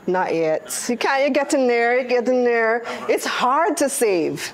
Not 0.07 0.35
yet. 0.35 0.87
You 0.89 0.97
can't, 0.97 1.23
you're 1.23 1.31
getting 1.31 1.67
there, 1.67 1.99
you're 1.99 2.09
getting 2.09 2.45
there. 2.45 2.83
It's 3.09 3.27
hard 3.27 3.77
to 3.79 3.89
save. 3.89 4.53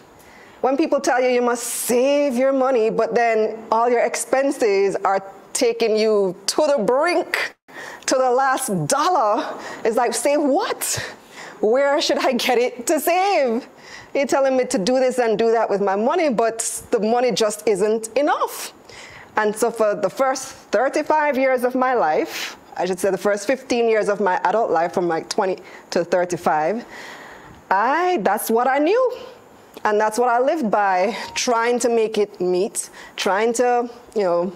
When 0.62 0.76
people 0.76 1.00
tell 1.00 1.20
you 1.20 1.28
you 1.28 1.42
must 1.42 1.64
save 1.64 2.34
your 2.34 2.52
money, 2.52 2.88
but 2.88 3.14
then 3.14 3.58
all 3.70 3.90
your 3.90 4.04
expenses 4.04 4.96
are 5.04 5.22
taking 5.52 5.96
you 5.96 6.36
to 6.46 6.66
the 6.66 6.82
brink, 6.82 7.54
to 8.06 8.14
the 8.14 8.30
last 8.30 8.86
dollar, 8.86 9.58
it's 9.84 9.96
like, 9.96 10.14
save 10.14 10.40
what? 10.40 10.84
Where 11.60 12.00
should 12.00 12.18
I 12.18 12.32
get 12.32 12.58
it 12.58 12.86
to 12.86 13.00
save? 13.00 13.66
You're 14.14 14.26
telling 14.26 14.56
me 14.56 14.64
to 14.66 14.78
do 14.78 15.00
this 15.00 15.18
and 15.18 15.38
do 15.38 15.50
that 15.52 15.68
with 15.68 15.80
my 15.80 15.96
money, 15.96 16.28
but 16.30 16.82
the 16.90 17.00
money 17.00 17.32
just 17.32 17.66
isn't 17.66 18.08
enough. 18.16 18.72
And 19.36 19.56
so 19.56 19.70
for 19.70 19.94
the 19.94 20.10
first 20.10 20.52
35 20.70 21.38
years 21.38 21.64
of 21.64 21.74
my 21.74 21.94
life, 21.94 22.56
I 22.76 22.86
should 22.86 22.98
say 22.98 23.10
the 23.10 23.18
first 23.18 23.46
15 23.46 23.88
years 23.88 24.08
of 24.08 24.20
my 24.20 24.40
adult 24.44 24.70
life 24.70 24.92
from 24.92 25.08
like 25.08 25.28
20 25.28 25.58
to 25.90 26.04
35, 26.04 26.84
I, 27.70 28.18
that's 28.22 28.50
what 28.50 28.66
I 28.66 28.78
knew. 28.78 29.16
And 29.84 30.00
that's 30.00 30.18
what 30.18 30.28
I 30.28 30.38
lived 30.38 30.70
by, 30.70 31.16
trying 31.34 31.78
to 31.80 31.88
make 31.88 32.16
it 32.16 32.40
meet, 32.40 32.88
trying 33.16 33.52
to, 33.54 33.90
you 34.14 34.22
know, 34.22 34.52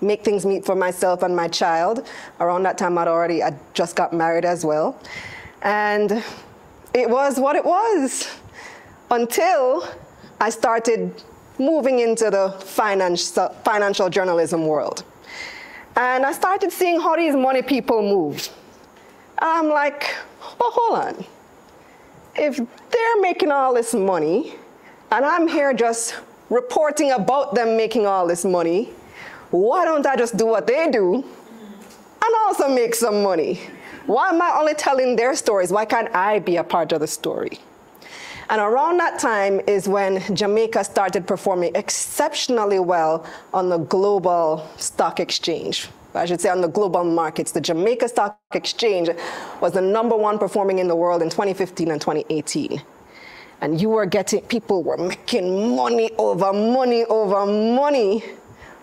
make 0.00 0.24
things 0.24 0.44
meet 0.44 0.64
for 0.64 0.74
myself 0.74 1.22
and 1.22 1.34
my 1.36 1.48
child. 1.48 2.06
Around 2.40 2.64
that 2.64 2.78
time, 2.78 2.98
I'd 2.98 3.08
already, 3.08 3.42
I 3.42 3.56
just 3.74 3.94
got 3.94 4.12
married 4.12 4.44
as 4.44 4.64
well. 4.64 5.00
And 5.62 6.24
it 6.94 7.08
was 7.08 7.38
what 7.38 7.56
it 7.56 7.64
was 7.64 8.28
until 9.10 9.88
I 10.40 10.50
started 10.50 11.22
moving 11.58 12.00
into 12.00 12.30
the 12.30 12.50
financial 12.60 14.08
journalism 14.08 14.66
world. 14.66 15.04
And 15.98 16.24
I 16.24 16.30
started 16.30 16.70
seeing 16.70 17.00
how 17.00 17.16
these 17.16 17.34
money 17.34 17.60
people 17.60 18.02
moved. 18.02 18.50
I'm 19.36 19.68
like, 19.68 20.14
well, 20.60 20.70
hold 20.70 20.98
on. 21.00 21.24
If 22.36 22.56
they're 22.56 23.20
making 23.20 23.50
all 23.50 23.74
this 23.74 23.94
money, 23.94 24.54
and 25.10 25.24
I'm 25.24 25.48
here 25.48 25.74
just 25.74 26.14
reporting 26.50 27.10
about 27.10 27.56
them 27.56 27.76
making 27.76 28.06
all 28.06 28.28
this 28.28 28.44
money, 28.44 28.90
why 29.50 29.84
don't 29.84 30.06
I 30.06 30.14
just 30.14 30.36
do 30.36 30.46
what 30.46 30.68
they 30.68 30.88
do 30.88 31.16
and 31.16 32.34
also 32.46 32.68
make 32.68 32.94
some 32.94 33.20
money? 33.24 33.60
Why 34.06 34.28
am 34.28 34.40
I 34.40 34.56
only 34.56 34.74
telling 34.74 35.16
their 35.16 35.34
stories? 35.34 35.72
Why 35.72 35.84
can't 35.84 36.14
I 36.14 36.38
be 36.38 36.58
a 36.58 36.64
part 36.64 36.92
of 36.92 37.00
the 37.00 37.08
story? 37.08 37.58
And 38.50 38.60
around 38.62 38.98
that 38.98 39.18
time 39.18 39.60
is 39.66 39.88
when 39.88 40.22
Jamaica 40.34 40.84
started 40.84 41.26
performing 41.26 41.74
exceptionally 41.74 42.78
well 42.78 43.26
on 43.52 43.68
the 43.68 43.78
global 43.78 44.66
stock 44.78 45.20
exchange. 45.20 45.88
I 46.14 46.24
should 46.24 46.40
say 46.40 46.48
on 46.48 46.62
the 46.62 46.68
global 46.68 47.04
markets. 47.04 47.52
The 47.52 47.60
Jamaica 47.60 48.08
Stock 48.08 48.38
Exchange 48.52 49.10
was 49.60 49.72
the 49.74 49.80
number 49.80 50.16
one 50.16 50.38
performing 50.38 50.78
in 50.78 50.88
the 50.88 50.96
world 50.96 51.22
in 51.22 51.28
2015 51.28 51.90
and 51.90 52.00
2018. 52.00 52.82
And 53.60 53.80
you 53.80 53.90
were 53.90 54.06
getting, 54.06 54.40
people 54.42 54.82
were 54.82 54.96
making 54.96 55.76
money 55.76 56.10
over 56.16 56.52
money 56.52 57.04
over 57.04 57.44
money. 57.44 58.20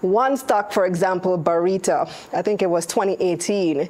One 0.01 0.38
stock, 0.38 0.72
for 0.72 0.86
example, 0.86 1.38
Barita, 1.38 2.07
I 2.31 2.41
think 2.41 2.62
it 2.62 2.69
was 2.69 2.86
2018, 2.86 3.89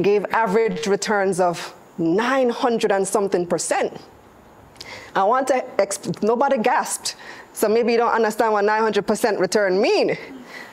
gave 0.00 0.24
average 0.26 0.86
returns 0.86 1.40
of 1.40 1.74
900 1.98 2.92
and 2.92 3.08
something 3.08 3.46
percent. 3.46 3.98
I 5.16 5.24
want 5.24 5.48
to, 5.48 5.64
nobody 6.22 6.58
gasped. 6.58 7.16
So 7.54 7.68
maybe 7.68 7.90
you 7.90 7.98
don't 7.98 8.12
understand 8.12 8.52
what 8.52 8.66
900% 8.66 9.40
return 9.40 9.80
mean. 9.80 10.18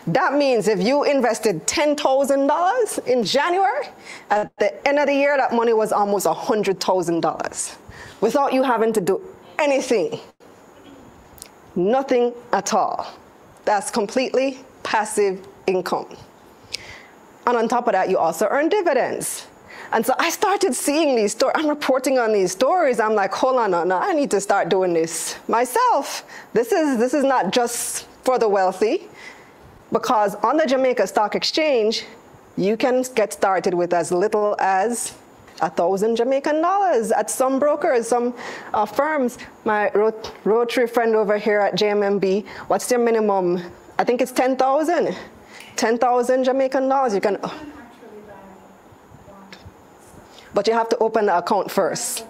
That 0.05 0.33
means 0.33 0.67
if 0.67 0.81
you 0.81 1.05
invested 1.05 1.65
$10,000 1.65 3.07
in 3.07 3.23
January, 3.23 3.88
at 4.29 4.51
the 4.57 4.85
end 4.85 5.00
of 5.00 5.07
the 5.07 5.13
year, 5.13 5.38
that 5.38 5.53
money 5.53 5.71
was 5.71 5.93
almost 5.93 6.25
$100,000 6.25 7.75
without 8.19 8.51
you 8.51 8.63
having 8.63 8.91
to 8.91 9.00
do 9.00 9.21
anything. 9.57 10.19
Nothing 11.75 12.33
at 12.51 12.73
all. 12.73 13.07
That's 13.63 13.89
completely 13.89 14.59
passive 14.83 15.47
income. 15.67 16.17
And 17.47 17.55
on 17.55 17.69
top 17.69 17.88
of 17.88 17.93
that, 17.93 18.09
you 18.09 18.17
also 18.17 18.47
earn 18.51 18.67
dividends. 18.67 19.47
And 19.93 20.03
so 20.03 20.15
I 20.17 20.31
started 20.31 20.73
seeing 20.73 21.15
these 21.15 21.33
stories. 21.33 21.53
I'm 21.55 21.69
reporting 21.69 22.17
on 22.17 22.33
these 22.33 22.51
stories. 22.51 23.00
I'm 23.00 23.13
like, 23.13 23.31
hold 23.31 23.57
on, 23.57 23.71
no, 23.71 23.83
no, 23.83 24.00
I 24.00 24.12
need 24.13 24.31
to 24.31 24.41
start 24.41 24.67
doing 24.67 24.91
this 24.91 25.38
myself. 25.47 26.25
This 26.51 26.71
is, 26.71 26.97
this 26.97 27.13
is 27.13 27.23
not 27.23 27.53
just 27.53 28.07
for 28.23 28.39
the 28.39 28.50
wealthy, 28.50 29.07
because 29.91 30.33
on 30.35 30.57
the 30.57 30.65
Jamaica 30.65 31.05
Stock 31.05 31.35
Exchange, 31.35 32.05
you 32.57 32.75
can 32.75 33.03
get 33.13 33.33
started 33.33 33.75
with 33.75 33.93
as 33.93 34.12
little 34.12 34.55
as 34.59 35.15
a 35.62 35.69
thousand 35.69 36.15
Jamaican 36.15 36.59
dollars 36.59 37.12
at 37.12 37.29
some 37.29 37.59
brokers, 37.59 38.07
some 38.07 38.33
uh, 38.73 38.88
firms. 38.88 39.38
My 39.63 39.91
rot 39.91 40.33
Rotary 40.43 40.88
friend 40.88 41.15
over 41.15 41.38
here 41.38 41.59
at 41.59 41.75
JMMB, 41.75 42.47
what's 42.67 42.88
their 42.89 42.97
minimum? 42.97 43.62
I 44.00 44.03
think 44.03 44.21
it's 44.21 44.31
10,000. 44.31 45.15
10,000 45.75 46.43
Jamaican 46.43 46.89
dollars. 46.89 47.13
You 47.13 47.21
can. 47.21 47.38
But 50.53 50.67
you 50.67 50.74
have 50.74 50.89
to 50.89 50.98
open 50.98 51.25
the 51.27 51.38
account 51.38 51.72
first. 51.72 52.25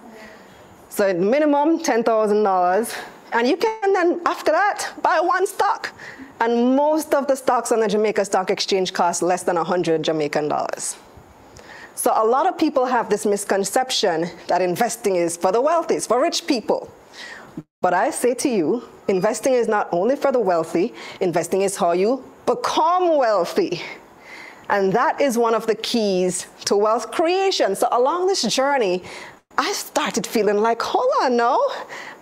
So 0.89 1.13
minimum 1.13 1.79
$10,000. 1.79 3.03
And 3.33 3.47
you 3.47 3.57
can 3.57 3.93
then, 3.93 4.21
after 4.25 4.51
that, 4.51 4.93
buy 5.01 5.19
one 5.19 5.47
stock. 5.47 5.91
And 6.39 6.75
most 6.75 7.13
of 7.13 7.27
the 7.27 7.35
stocks 7.35 7.71
on 7.71 7.79
the 7.79 7.87
Jamaica 7.87 8.25
Stock 8.25 8.49
Exchange 8.49 8.93
cost 8.93 9.21
less 9.21 9.43
than 9.43 9.55
100 9.55 10.03
Jamaican 10.03 10.49
dollars. 10.49 10.97
So 11.95 12.11
a 12.15 12.25
lot 12.25 12.47
of 12.47 12.57
people 12.57 12.85
have 12.85 13.09
this 13.09 13.25
misconception 13.25 14.29
that 14.47 14.61
investing 14.61 15.15
is 15.15 15.37
for 15.37 15.51
the 15.51 15.61
wealthy, 15.61 15.95
it's 15.95 16.07
for 16.07 16.21
rich 16.21 16.45
people. 16.47 16.91
But 17.81 17.93
I 17.93 18.11
say 18.11 18.33
to 18.35 18.49
you, 18.49 18.83
investing 19.07 19.53
is 19.53 19.67
not 19.67 19.89
only 19.91 20.15
for 20.15 20.31
the 20.31 20.39
wealthy, 20.39 20.93
investing 21.21 21.61
is 21.61 21.75
how 21.75 21.91
you 21.93 22.23
become 22.45 23.17
wealthy. 23.17 23.81
And 24.69 24.93
that 24.93 25.19
is 25.19 25.37
one 25.37 25.53
of 25.53 25.67
the 25.67 25.75
keys 25.75 26.47
to 26.65 26.75
wealth 26.75 27.11
creation. 27.11 27.75
So 27.75 27.87
along 27.91 28.27
this 28.27 28.41
journey, 28.43 29.03
I 29.57 29.71
started 29.73 30.25
feeling 30.25 30.57
like, 30.57 30.81
hold 30.81 31.11
on, 31.21 31.37
no, 31.37 31.61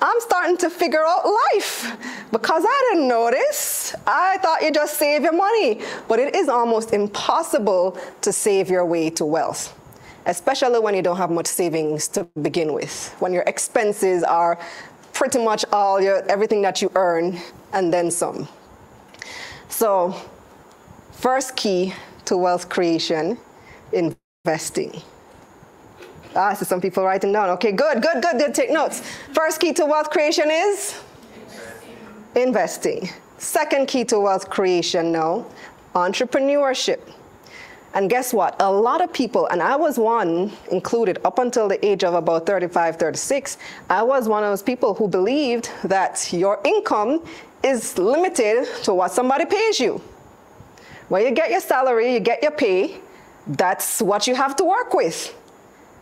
I'm 0.01 0.19
starting 0.19 0.57
to 0.57 0.69
figure 0.69 1.05
out 1.05 1.25
life 1.25 1.95
because 2.31 2.65
I 2.67 2.89
didn't 2.89 3.07
notice. 3.07 3.95
I 4.05 4.37
thought 4.39 4.61
you 4.61 4.71
just 4.71 4.97
save 4.97 5.21
your 5.21 5.33
money, 5.33 5.81
but 6.09 6.19
it 6.19 6.35
is 6.35 6.49
almost 6.49 6.93
impossible 6.93 7.97
to 8.21 8.33
save 8.33 8.69
your 8.69 8.85
way 8.85 9.09
to 9.11 9.23
wealth, 9.23 9.73
especially 10.25 10.79
when 10.79 10.93
you 10.93 11.01
don't 11.01 11.17
have 11.17 11.31
much 11.31 11.47
savings 11.47 12.09
to 12.09 12.25
begin 12.41 12.73
with, 12.73 13.15
when 13.19 13.31
your 13.31 13.43
expenses 13.43 14.23
are 14.23 14.59
pretty 15.13 15.39
much 15.39 15.63
all 15.71 16.01
your 16.01 16.23
everything 16.29 16.61
that 16.63 16.81
you 16.81 16.91
earn 16.95 17.39
and 17.71 17.93
then 17.93 18.11
some. 18.11 18.47
So, 19.69 20.15
first 21.13 21.55
key 21.55 21.93
to 22.31 22.37
wealth 22.37 22.69
creation, 22.69 23.37
investing. 23.91 25.01
Ah, 26.33 26.53
so 26.53 26.63
some 26.63 26.79
people 26.79 27.03
writing 27.03 27.33
down. 27.33 27.49
Okay, 27.49 27.73
good, 27.73 28.01
good, 28.01 28.23
good, 28.23 28.37
good. 28.37 28.55
Take 28.55 28.71
notes. 28.71 29.01
First 29.33 29.59
key 29.59 29.73
to 29.73 29.85
wealth 29.85 30.09
creation 30.09 30.49
is 30.49 30.97
investing. 32.33 33.09
Second 33.37 33.89
key 33.89 34.05
to 34.05 34.17
wealth 34.17 34.49
creation 34.49 35.11
now, 35.11 35.45
entrepreneurship. 35.93 37.01
And 37.93 38.09
guess 38.09 38.33
what? 38.33 38.55
A 38.61 38.71
lot 38.71 39.01
of 39.01 39.11
people, 39.11 39.47
and 39.47 39.61
I 39.61 39.75
was 39.75 39.99
one 39.99 40.53
included 40.71 41.19
up 41.25 41.37
until 41.37 41.67
the 41.67 41.85
age 41.85 42.05
of 42.05 42.13
about 42.13 42.45
35, 42.45 42.95
36, 42.95 43.57
I 43.89 44.03
was 44.03 44.29
one 44.29 44.45
of 44.45 44.51
those 44.51 44.63
people 44.63 44.93
who 44.93 45.09
believed 45.09 45.69
that 45.83 46.31
your 46.31 46.61
income 46.63 47.25
is 47.61 47.97
limited 47.97 48.69
to 48.83 48.93
what 48.93 49.11
somebody 49.11 49.43
pays 49.43 49.81
you. 49.81 50.01
When 51.11 51.25
you 51.25 51.31
get 51.31 51.51
your 51.51 51.59
salary, 51.59 52.13
you 52.13 52.21
get 52.21 52.41
your 52.41 52.51
pay, 52.51 53.01
that's 53.45 54.01
what 54.01 54.27
you 54.27 54.35
have 54.35 54.55
to 54.55 54.63
work 54.63 54.93
with. 54.93 55.35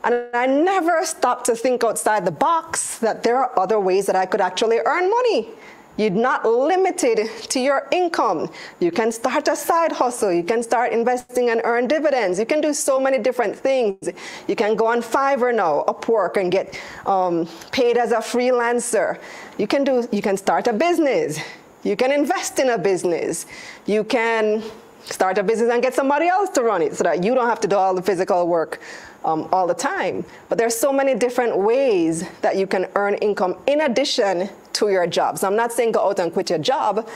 And 0.03 0.13
I 0.35 0.45
never 0.45 1.03
stopped 1.03 1.47
to 1.47 1.55
think 1.55 1.83
outside 1.83 2.25
the 2.25 2.37
box 2.49 2.99
that 2.99 3.23
there 3.23 3.37
are 3.37 3.49
other 3.57 3.79
ways 3.79 4.05
that 4.05 4.15
I 4.15 4.27
could 4.27 4.39
actually 4.39 4.77
earn 4.85 5.09
money. 5.09 5.49
You're 5.97 6.11
not 6.11 6.45
limited 6.45 7.27
to 7.49 7.59
your 7.59 7.87
income. 7.91 8.51
You 8.79 8.91
can 8.91 9.11
start 9.11 9.47
a 9.47 9.55
side 9.55 9.91
hustle. 9.91 10.31
You 10.31 10.43
can 10.43 10.61
start 10.61 10.93
investing 10.93 11.49
and 11.49 11.61
earn 11.63 11.87
dividends. 11.87 12.37
You 12.37 12.45
can 12.45 12.61
do 12.61 12.71
so 12.71 12.99
many 12.99 13.17
different 13.17 13.55
things. 13.55 14.09
You 14.47 14.55
can 14.55 14.75
go 14.75 14.85
on 14.85 15.01
Fiverr 15.01 15.55
now, 15.55 15.85
Upwork, 15.87 16.37
and 16.37 16.51
get 16.51 16.79
um, 17.07 17.47
paid 17.71 17.97
as 17.97 18.11
a 18.11 18.17
freelancer. 18.17 19.19
You 19.57 19.65
can 19.65 19.83
do. 19.83 20.07
You 20.11 20.21
can 20.21 20.37
start 20.37 20.67
a 20.67 20.73
business. 20.73 21.39
You 21.81 21.95
can 21.95 22.11
invest 22.11 22.59
in 22.59 22.69
a 22.69 22.77
business. 22.77 23.47
You 23.87 24.03
can 24.03 24.61
start 25.05 25.37
a 25.37 25.43
business 25.43 25.71
and 25.71 25.81
get 25.81 25.93
somebody 25.93 26.27
else 26.27 26.49
to 26.51 26.63
run 26.63 26.81
it 26.81 26.95
so 26.95 27.03
that 27.03 27.23
you 27.23 27.35
don't 27.35 27.47
have 27.47 27.59
to 27.61 27.67
do 27.67 27.75
all 27.75 27.93
the 27.93 28.01
physical 28.01 28.47
work 28.47 28.79
um, 29.25 29.47
all 29.51 29.67
the 29.67 29.73
time. 29.73 30.23
But 30.47 30.57
there's 30.57 30.75
so 30.75 30.93
many 30.93 31.15
different 31.15 31.57
ways 31.57 32.23
that 32.41 32.55
you 32.55 32.67
can 32.67 32.87
earn 32.95 33.15
income 33.15 33.57
in 33.67 33.81
addition 33.81 34.49
to 34.73 34.89
your 34.89 35.07
job. 35.07 35.37
So 35.37 35.47
I'm 35.47 35.55
not 35.55 35.71
saying 35.71 35.93
go 35.93 36.09
out 36.09 36.19
and 36.19 36.31
quit 36.31 36.49
your 36.49 36.59
job, 36.59 37.07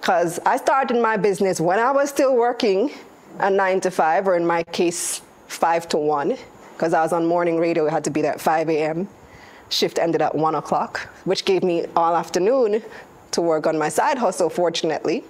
because 0.00 0.38
I 0.46 0.56
started 0.56 1.00
my 1.00 1.16
business 1.16 1.60
when 1.60 1.78
I 1.78 1.90
was 1.90 2.10
still 2.10 2.36
working 2.36 2.90
a 3.38 3.50
nine 3.50 3.80
to 3.80 3.90
five, 3.90 4.26
or 4.28 4.36
in 4.36 4.46
my 4.46 4.62
case, 4.64 5.20
five 5.48 5.88
to 5.88 5.98
one, 5.98 6.36
because 6.74 6.94
I 6.94 7.02
was 7.02 7.12
on 7.12 7.26
morning 7.26 7.58
radio, 7.58 7.86
it 7.86 7.90
had 7.90 8.04
to 8.04 8.10
be 8.10 8.22
there 8.22 8.32
at 8.32 8.40
5 8.40 8.68
a.m. 8.70 9.08
Shift 9.68 9.98
ended 9.98 10.22
at 10.22 10.34
one 10.34 10.54
o'clock, 10.54 11.08
which 11.24 11.44
gave 11.44 11.62
me 11.62 11.86
all 11.96 12.14
afternoon 12.14 12.82
to 13.32 13.40
work 13.40 13.66
on 13.66 13.78
my 13.78 13.88
side 13.88 14.18
hustle, 14.18 14.48
fortunately. 14.48 15.24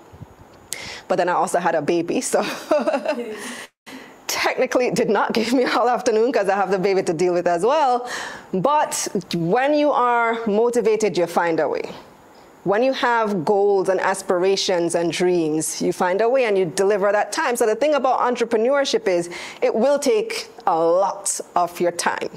But 1.09 1.17
then 1.17 1.29
I 1.29 1.33
also 1.33 1.59
had 1.59 1.75
a 1.75 1.83
baby, 1.83 2.21
so 2.21 2.43
technically 4.27 4.87
it 4.87 4.95
did 4.95 5.09
not 5.09 5.33
give 5.33 5.53
me 5.53 5.65
all 5.65 5.89
afternoon 5.89 6.33
because 6.33 6.49
I 6.49 6.57
have 6.57 6.71
the 6.71 6.79
baby 6.79 7.03
to 7.05 7.13
deal 7.13 7.33
with 7.33 7.47
as 7.47 7.63
well. 7.65 8.09
But 8.53 9.09
when 9.35 9.75
you 9.75 9.91
are 9.91 10.45
motivated, 10.47 11.17
you 11.19 11.27
find 11.27 11.61
a 11.61 11.69
way. 11.69 11.91
When 12.65 12.83
you 12.83 12.93
have 12.95 13.45
goals 13.45 13.89
and 13.89 14.01
aspirations 14.01 14.97
and 14.97 15.13
dreams, 15.13 15.81
you 15.81 15.93
find 15.93 16.21
a 16.21 16.29
way 16.29 16.47
and 16.47 16.59
you 16.59 16.65
deliver 16.65 17.13
that 17.13 17.31
time. 17.31 17.55
So 17.55 17.65
the 17.65 17.77
thing 17.77 17.95
about 17.95 18.19
entrepreneurship 18.21 19.07
is 19.07 19.31
it 19.63 19.73
will 19.73 20.01
take 20.01 20.49
a 20.67 20.77
lot 20.77 21.41
of 21.55 21.81
your 21.81 21.93
time 21.93 22.31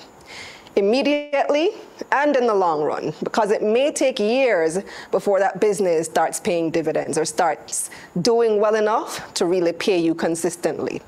immediately 0.80 1.70
and 2.12 2.36
in 2.36 2.48
the 2.48 2.54
long 2.54 2.82
run 2.82 3.14
because 3.24 3.52
it 3.52 3.62
may 3.62 3.92
take 3.92 4.20
years 4.20 4.80
before 5.12 5.40
that 5.40 5.60
business 5.60 6.08
starts 6.08 6.40
paying 6.40 6.72
dividends 6.72 7.18
or 7.18 7.26
starts 7.26 7.90
doing 8.22 8.60
well 8.60 8.76
enough 8.76 9.34
to 9.36 9.46
really 9.46 9.74
pay 9.74 9.98
you 10.00 10.16
consistently. 10.16 11.02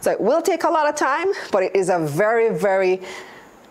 So 0.00 0.10
it 0.10 0.20
will 0.20 0.42
take 0.42 0.64
a 0.64 0.68
lot 0.68 0.88
of 0.88 0.96
time, 0.96 1.28
but 1.52 1.62
it 1.62 1.76
is 1.76 1.88
a 1.88 1.98
very, 1.98 2.56
very 2.56 3.00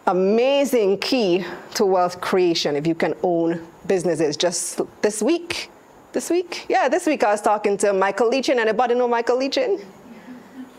amazing 0.06 1.00
key 1.00 1.46
to 1.74 1.86
wealth 1.86 2.22
creation 2.22 2.76
if 2.76 2.88
you 2.88 2.96
can 2.96 3.13
own 3.24 3.67
businesses. 3.88 4.38
Just 4.38 4.80
this 5.02 5.22
week, 5.22 5.70
this 6.13 6.30
week, 6.30 6.65
yeah, 6.70 6.88
this 6.88 7.06
week 7.06 7.24
I 7.24 7.32
was 7.32 7.41
talking 7.41 7.78
to 7.78 7.91
Michael 7.91 8.30
Lee 8.30 8.41
Chin. 8.41 8.60
Anybody 8.60 8.96
know 8.96 9.08
Michael 9.08 9.38
Lee 9.38 9.50
Chin? 9.50 9.80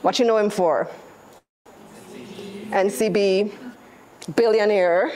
What 0.02 0.18
you 0.18 0.24
know 0.24 0.38
him 0.38 0.48
for? 0.48 0.88
NCB 2.70 3.52
billionaire, 4.36 5.12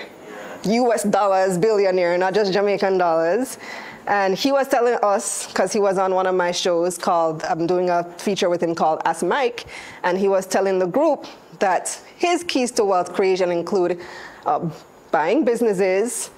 US 0.65 1.03
dollars 1.05 1.59
billionaire, 1.59 2.17
not 2.19 2.35
just 2.35 2.53
Jamaican 2.53 2.99
dollars. 2.99 3.59
And 4.07 4.35
he 4.37 4.51
was 4.51 4.67
telling 4.69 4.99
us, 5.03 5.47
because 5.47 5.73
he 5.73 5.79
was 5.79 5.97
on 5.97 6.15
one 6.15 6.27
of 6.27 6.35
my 6.35 6.51
shows 6.51 6.99
called, 6.99 7.45
I'm 7.45 7.67
doing 7.67 7.89
a 7.89 8.05
feature 8.19 8.51
with 8.51 8.63
him 8.63 8.75
called 8.75 9.01
Ask 9.05 9.25
Mike, 9.25 9.67
and 10.03 10.19
he 10.19 10.29
was 10.29 10.45
telling 10.47 10.81
the 10.81 10.87
group 10.87 11.27
that 11.61 12.01
his 12.17 12.43
keys 12.43 12.73
to 12.73 12.85
wealth 12.85 13.13
creation 13.13 13.53
include 13.53 14.01
uh, 14.45 14.69
buying 15.13 15.45
businesses, 15.45 16.31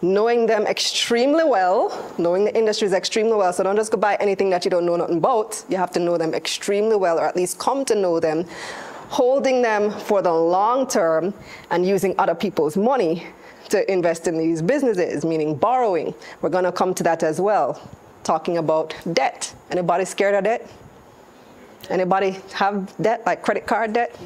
knowing 0.00 0.46
them 0.46 0.66
extremely 0.66 1.44
well, 1.44 2.14
knowing 2.16 2.46
the 2.46 2.56
industries 2.56 2.94
extremely 2.94 3.34
well. 3.34 3.52
So 3.52 3.64
don't 3.64 3.76
just 3.76 3.92
go 3.92 3.98
buy 3.98 4.16
anything 4.18 4.48
that 4.50 4.64
you 4.64 4.70
don't 4.70 4.86
know 4.86 4.96
nothing 4.96 5.18
about. 5.18 5.62
You 5.68 5.76
have 5.76 5.90
to 5.92 6.00
know 6.00 6.16
them 6.16 6.32
extremely 6.32 6.96
well, 6.96 7.18
or 7.18 7.26
at 7.26 7.36
least 7.36 7.58
come 7.58 7.84
to 7.84 7.94
know 7.94 8.18
them 8.18 8.46
holding 9.10 9.60
them 9.60 9.90
for 9.90 10.22
the 10.22 10.32
long 10.32 10.86
term 10.86 11.34
and 11.70 11.84
using 11.84 12.14
other 12.16 12.34
people's 12.34 12.76
money 12.76 13.26
to 13.68 13.90
invest 13.92 14.28
in 14.28 14.38
these 14.38 14.62
businesses, 14.62 15.24
meaning 15.24 15.54
borrowing. 15.56 16.14
We're 16.40 16.48
going 16.50 16.64
to 16.64 16.72
come 16.72 16.94
to 16.94 17.02
that 17.02 17.22
as 17.24 17.40
well, 17.40 17.80
talking 18.22 18.58
about 18.58 18.94
debt. 19.12 19.52
Anybody 19.70 20.04
scared 20.04 20.36
of 20.36 20.44
debt? 20.44 20.70
Anybody 21.88 22.36
have 22.52 22.94
debt, 23.02 23.26
like 23.26 23.42
credit 23.42 23.66
card 23.66 23.92
debt? 23.92 24.16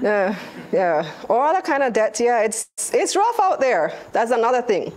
Yeah, 0.00 0.34
yeah, 0.72 1.10
or 1.28 1.44
other 1.44 1.60
kind 1.60 1.82
of 1.82 1.92
debt. 1.92 2.18
Yeah, 2.20 2.42
it's 2.42 2.68
it's 2.92 3.16
rough 3.16 3.40
out 3.40 3.60
there. 3.60 3.94
That's 4.12 4.30
another 4.30 4.62
thing. 4.62 4.92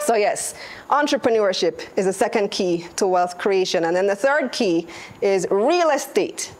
So 0.00 0.14
yes, 0.14 0.54
entrepreneurship 0.90 1.86
is 1.96 2.06
the 2.06 2.12
second 2.12 2.50
key 2.50 2.86
to 2.96 3.06
wealth 3.06 3.38
creation, 3.38 3.84
and 3.84 3.94
then 3.94 4.06
the 4.06 4.16
third 4.16 4.50
key 4.52 4.86
is 5.20 5.46
real 5.50 5.90
estate. 5.90 6.52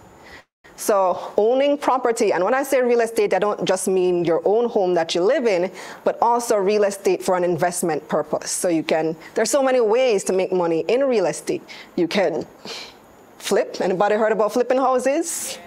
So 0.78 1.32
owning 1.36 1.76
property, 1.76 2.32
and 2.32 2.44
when 2.44 2.54
I 2.54 2.62
say 2.62 2.80
real 2.80 3.00
estate, 3.00 3.34
I 3.34 3.40
don't 3.40 3.64
just 3.64 3.88
mean 3.88 4.24
your 4.24 4.40
own 4.44 4.68
home 4.68 4.94
that 4.94 5.12
you 5.12 5.22
live 5.22 5.44
in, 5.44 5.72
but 6.04 6.16
also 6.22 6.56
real 6.56 6.84
estate 6.84 7.20
for 7.20 7.36
an 7.36 7.42
investment 7.42 8.06
purpose. 8.08 8.52
So 8.52 8.68
you 8.68 8.84
can, 8.84 9.16
there's 9.34 9.50
so 9.50 9.60
many 9.60 9.80
ways 9.80 10.22
to 10.24 10.32
make 10.32 10.52
money 10.52 10.84
in 10.86 11.00
real 11.02 11.26
estate. 11.26 11.62
You 11.96 12.06
can 12.06 12.46
flip. 13.38 13.80
Anybody 13.80 14.14
heard 14.14 14.30
about 14.30 14.52
flipping 14.52 14.78
houses? 14.78 15.58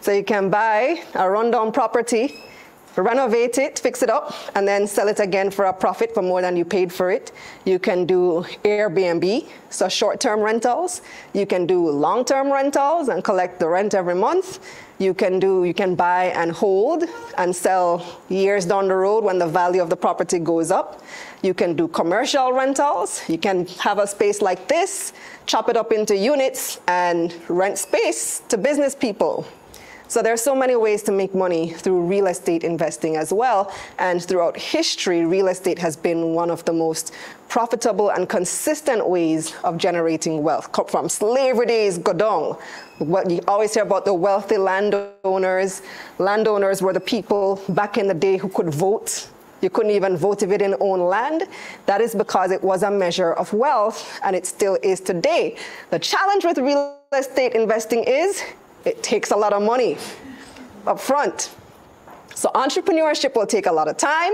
So 0.00 0.10
you 0.10 0.24
can 0.24 0.50
buy 0.50 1.04
a 1.14 1.30
rundown 1.30 1.70
property 1.70 2.40
renovate 3.02 3.58
it, 3.58 3.78
fix 3.78 4.02
it 4.02 4.10
up, 4.10 4.34
and 4.54 4.66
then 4.66 4.86
sell 4.86 5.08
it 5.08 5.20
again 5.20 5.50
for 5.50 5.66
a 5.66 5.72
profit 5.72 6.12
for 6.12 6.22
more 6.22 6.40
than 6.40 6.56
you 6.56 6.64
paid 6.64 6.92
for 6.92 7.10
it. 7.10 7.32
You 7.64 7.78
can 7.78 8.06
do 8.06 8.44
Airbnb, 8.64 9.46
so 9.70 9.88
short-term 9.88 10.40
rentals. 10.40 11.02
You 11.32 11.46
can 11.46 11.66
do 11.66 11.88
long-term 11.88 12.52
rentals 12.52 13.08
and 13.08 13.22
collect 13.22 13.60
the 13.60 13.68
rent 13.68 13.94
every 13.94 14.14
month. 14.14 14.58
You 14.98 15.14
can 15.14 15.38
do, 15.38 15.62
you 15.62 15.74
can 15.74 15.94
buy 15.94 16.24
and 16.34 16.50
hold 16.50 17.04
and 17.36 17.54
sell 17.54 18.20
years 18.28 18.66
down 18.66 18.88
the 18.88 18.96
road 18.96 19.22
when 19.22 19.38
the 19.38 19.46
value 19.46 19.80
of 19.80 19.90
the 19.90 19.96
property 19.96 20.40
goes 20.40 20.72
up. 20.72 21.02
You 21.40 21.54
can 21.54 21.76
do 21.76 21.86
commercial 21.86 22.52
rentals. 22.52 23.22
You 23.28 23.38
can 23.38 23.66
have 23.78 23.98
a 23.98 24.08
space 24.08 24.42
like 24.42 24.66
this, 24.66 25.12
chop 25.46 25.68
it 25.68 25.76
up 25.76 25.92
into 25.92 26.16
units 26.16 26.80
and 26.88 27.32
rent 27.48 27.78
space 27.78 28.42
to 28.48 28.58
business 28.58 28.96
people. 28.96 29.46
So 30.08 30.22
there 30.22 30.32
are 30.32 30.38
so 30.38 30.54
many 30.54 30.74
ways 30.74 31.02
to 31.02 31.12
make 31.12 31.34
money 31.34 31.68
through 31.68 32.00
real 32.00 32.28
estate 32.28 32.64
investing 32.64 33.16
as 33.16 33.30
well. 33.30 33.70
And 33.98 34.24
throughout 34.24 34.56
history, 34.56 35.26
real 35.26 35.48
estate 35.48 35.78
has 35.78 35.96
been 35.96 36.32
one 36.32 36.50
of 36.50 36.64
the 36.64 36.72
most 36.72 37.14
profitable 37.50 38.08
and 38.08 38.26
consistent 38.26 39.06
ways 39.06 39.54
of 39.64 39.76
generating 39.76 40.42
wealth. 40.42 40.70
From 40.90 41.10
slavery 41.10 41.66
days, 41.66 41.98
Godong. 41.98 42.58
What 42.98 43.30
you 43.30 43.40
always 43.46 43.74
hear 43.74 43.82
about 43.82 44.06
the 44.06 44.14
wealthy 44.14 44.56
landowners. 44.56 45.82
Landowners 46.18 46.80
were 46.80 46.94
the 46.94 47.00
people 47.00 47.62
back 47.68 47.98
in 47.98 48.08
the 48.08 48.14
day 48.14 48.38
who 48.38 48.48
could 48.48 48.70
vote. 48.72 49.28
You 49.60 49.68
couldn't 49.68 49.92
even 49.92 50.16
vote 50.16 50.42
if 50.42 50.50
you 50.50 50.56
didn't 50.56 50.80
own 50.80 51.00
land. 51.00 51.42
That 51.84 52.00
is 52.00 52.14
because 52.14 52.50
it 52.50 52.62
was 52.62 52.82
a 52.82 52.90
measure 52.90 53.34
of 53.34 53.52
wealth, 53.52 54.20
and 54.22 54.34
it 54.34 54.46
still 54.46 54.78
is 54.82 55.00
today. 55.00 55.56
The 55.90 55.98
challenge 55.98 56.44
with 56.44 56.58
real 56.58 56.96
estate 57.12 57.52
investing 57.52 58.04
is 58.04 58.42
it 58.84 59.02
takes 59.02 59.30
a 59.30 59.36
lot 59.36 59.52
of 59.52 59.62
money 59.62 59.96
up 60.86 61.00
front. 61.00 61.54
So 62.34 62.50
entrepreneurship 62.54 63.34
will 63.34 63.46
take 63.46 63.66
a 63.66 63.72
lot 63.72 63.88
of 63.88 63.96
time. 63.96 64.32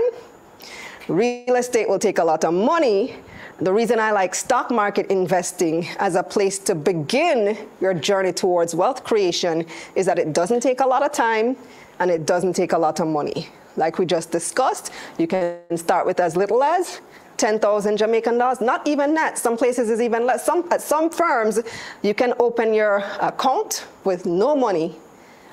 Real 1.07 1.55
estate 1.55 1.87
will 1.89 1.99
take 1.99 2.17
a 2.17 2.23
lot 2.23 2.43
of 2.43 2.53
money. 2.53 3.15
The 3.59 3.71
reason 3.71 3.99
I 3.99 4.11
like 4.11 4.35
stock 4.35 4.69
market 4.69 5.07
investing 5.07 5.87
as 5.99 6.15
a 6.15 6.23
place 6.23 6.59
to 6.59 6.75
begin 6.75 7.57
your 7.79 7.93
journey 7.93 8.33
towards 8.33 8.75
wealth 8.75 9.03
creation 9.03 9.65
is 9.95 10.05
that 10.07 10.19
it 10.19 10.33
doesn't 10.33 10.59
take 10.59 10.81
a 10.81 10.85
lot 10.85 11.03
of 11.03 11.11
time 11.13 11.55
and 11.99 12.11
it 12.11 12.25
doesn't 12.25 12.53
take 12.53 12.73
a 12.73 12.77
lot 12.77 12.99
of 12.99 13.07
money. 13.07 13.49
Like 13.77 13.97
we 13.97 14.05
just 14.05 14.31
discussed, 14.31 14.91
you 15.17 15.27
can 15.27 15.77
start 15.77 16.05
with 16.05 16.19
as 16.19 16.35
little 16.35 16.63
as 16.63 17.01
10,000 17.37 17.97
Jamaican 17.97 18.37
dollars. 18.37 18.61
Not 18.61 18.87
even 18.87 19.13
that. 19.15 19.37
Some 19.37 19.57
places 19.57 19.89
is 19.89 20.01
even 20.01 20.25
less. 20.25 20.45
Some, 20.45 20.67
at 20.71 20.81
some 20.81 21.09
firms, 21.09 21.59
you 22.01 22.13
can 22.13 22.33
open 22.39 22.73
your 22.73 22.97
account 23.19 23.87
with 24.03 24.25
no 24.25 24.55
money 24.55 24.95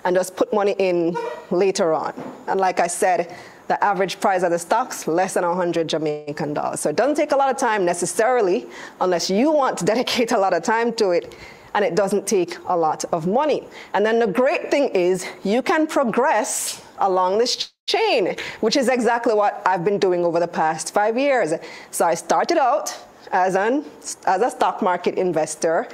and 0.05 0.16
just 0.16 0.37
put 0.37 0.53
money 0.53 0.75
in 0.79 1.16
later 1.51 1.92
on. 1.92 2.12
And 2.49 2.61
like 2.61 2.81
I 2.81 2.87
said, 2.87 3.35
the 3.68 3.83
average 3.83 4.21
price 4.21 4.42
of 4.42 4.51
the 4.51 4.59
stocks, 4.59 5.07
less 5.07 5.35
than 5.35 5.47
100 5.47 5.88
Jamaican 5.88 6.55
dollars. 6.55 6.81
So 6.81 6.90
it 6.90 6.97
doesn't 6.97 7.14
take 7.14 7.33
a 7.33 7.37
lot 7.37 7.51
of 7.51 7.57
time 7.57 7.85
necessarily, 7.85 8.66
unless 9.01 9.31
you 9.31 9.53
want 9.53 9.79
to 9.79 9.85
dedicate 9.92 10.33
a 10.33 10.38
lot 10.38 10.53
of 10.53 10.62
time 10.62 10.92
to 10.95 11.11
it, 11.11 11.35
and 11.75 11.85
it 11.85 11.95
doesn't 11.95 12.27
take 12.27 12.59
a 12.66 12.77
lot 12.77 13.05
of 13.12 13.27
money. 13.27 13.66
And 13.95 14.05
then 14.05 14.18
the 14.18 14.27
great 14.27 14.71
thing 14.71 14.88
is 14.90 15.27
you 15.42 15.62
can 15.62 15.87
progress 15.87 16.85
along 16.99 17.38
this 17.38 17.71
chain, 17.87 18.37
which 18.61 18.77
is 18.77 18.88
exactly 18.88 19.35
what 19.35 19.61
I've 19.66 19.85
been 19.85 19.99
doing 19.99 20.25
over 20.25 20.38
the 20.38 20.47
past 20.47 20.95
five 20.95 21.18
years. 21.18 21.53
So 21.90 22.05
I 22.05 22.14
started 22.14 22.57
out 22.57 22.97
as, 23.33 23.57
an, 23.57 23.85
as 24.27 24.40
a 24.40 24.51
stock 24.51 24.83
market 24.83 25.16
investor. 25.16 25.88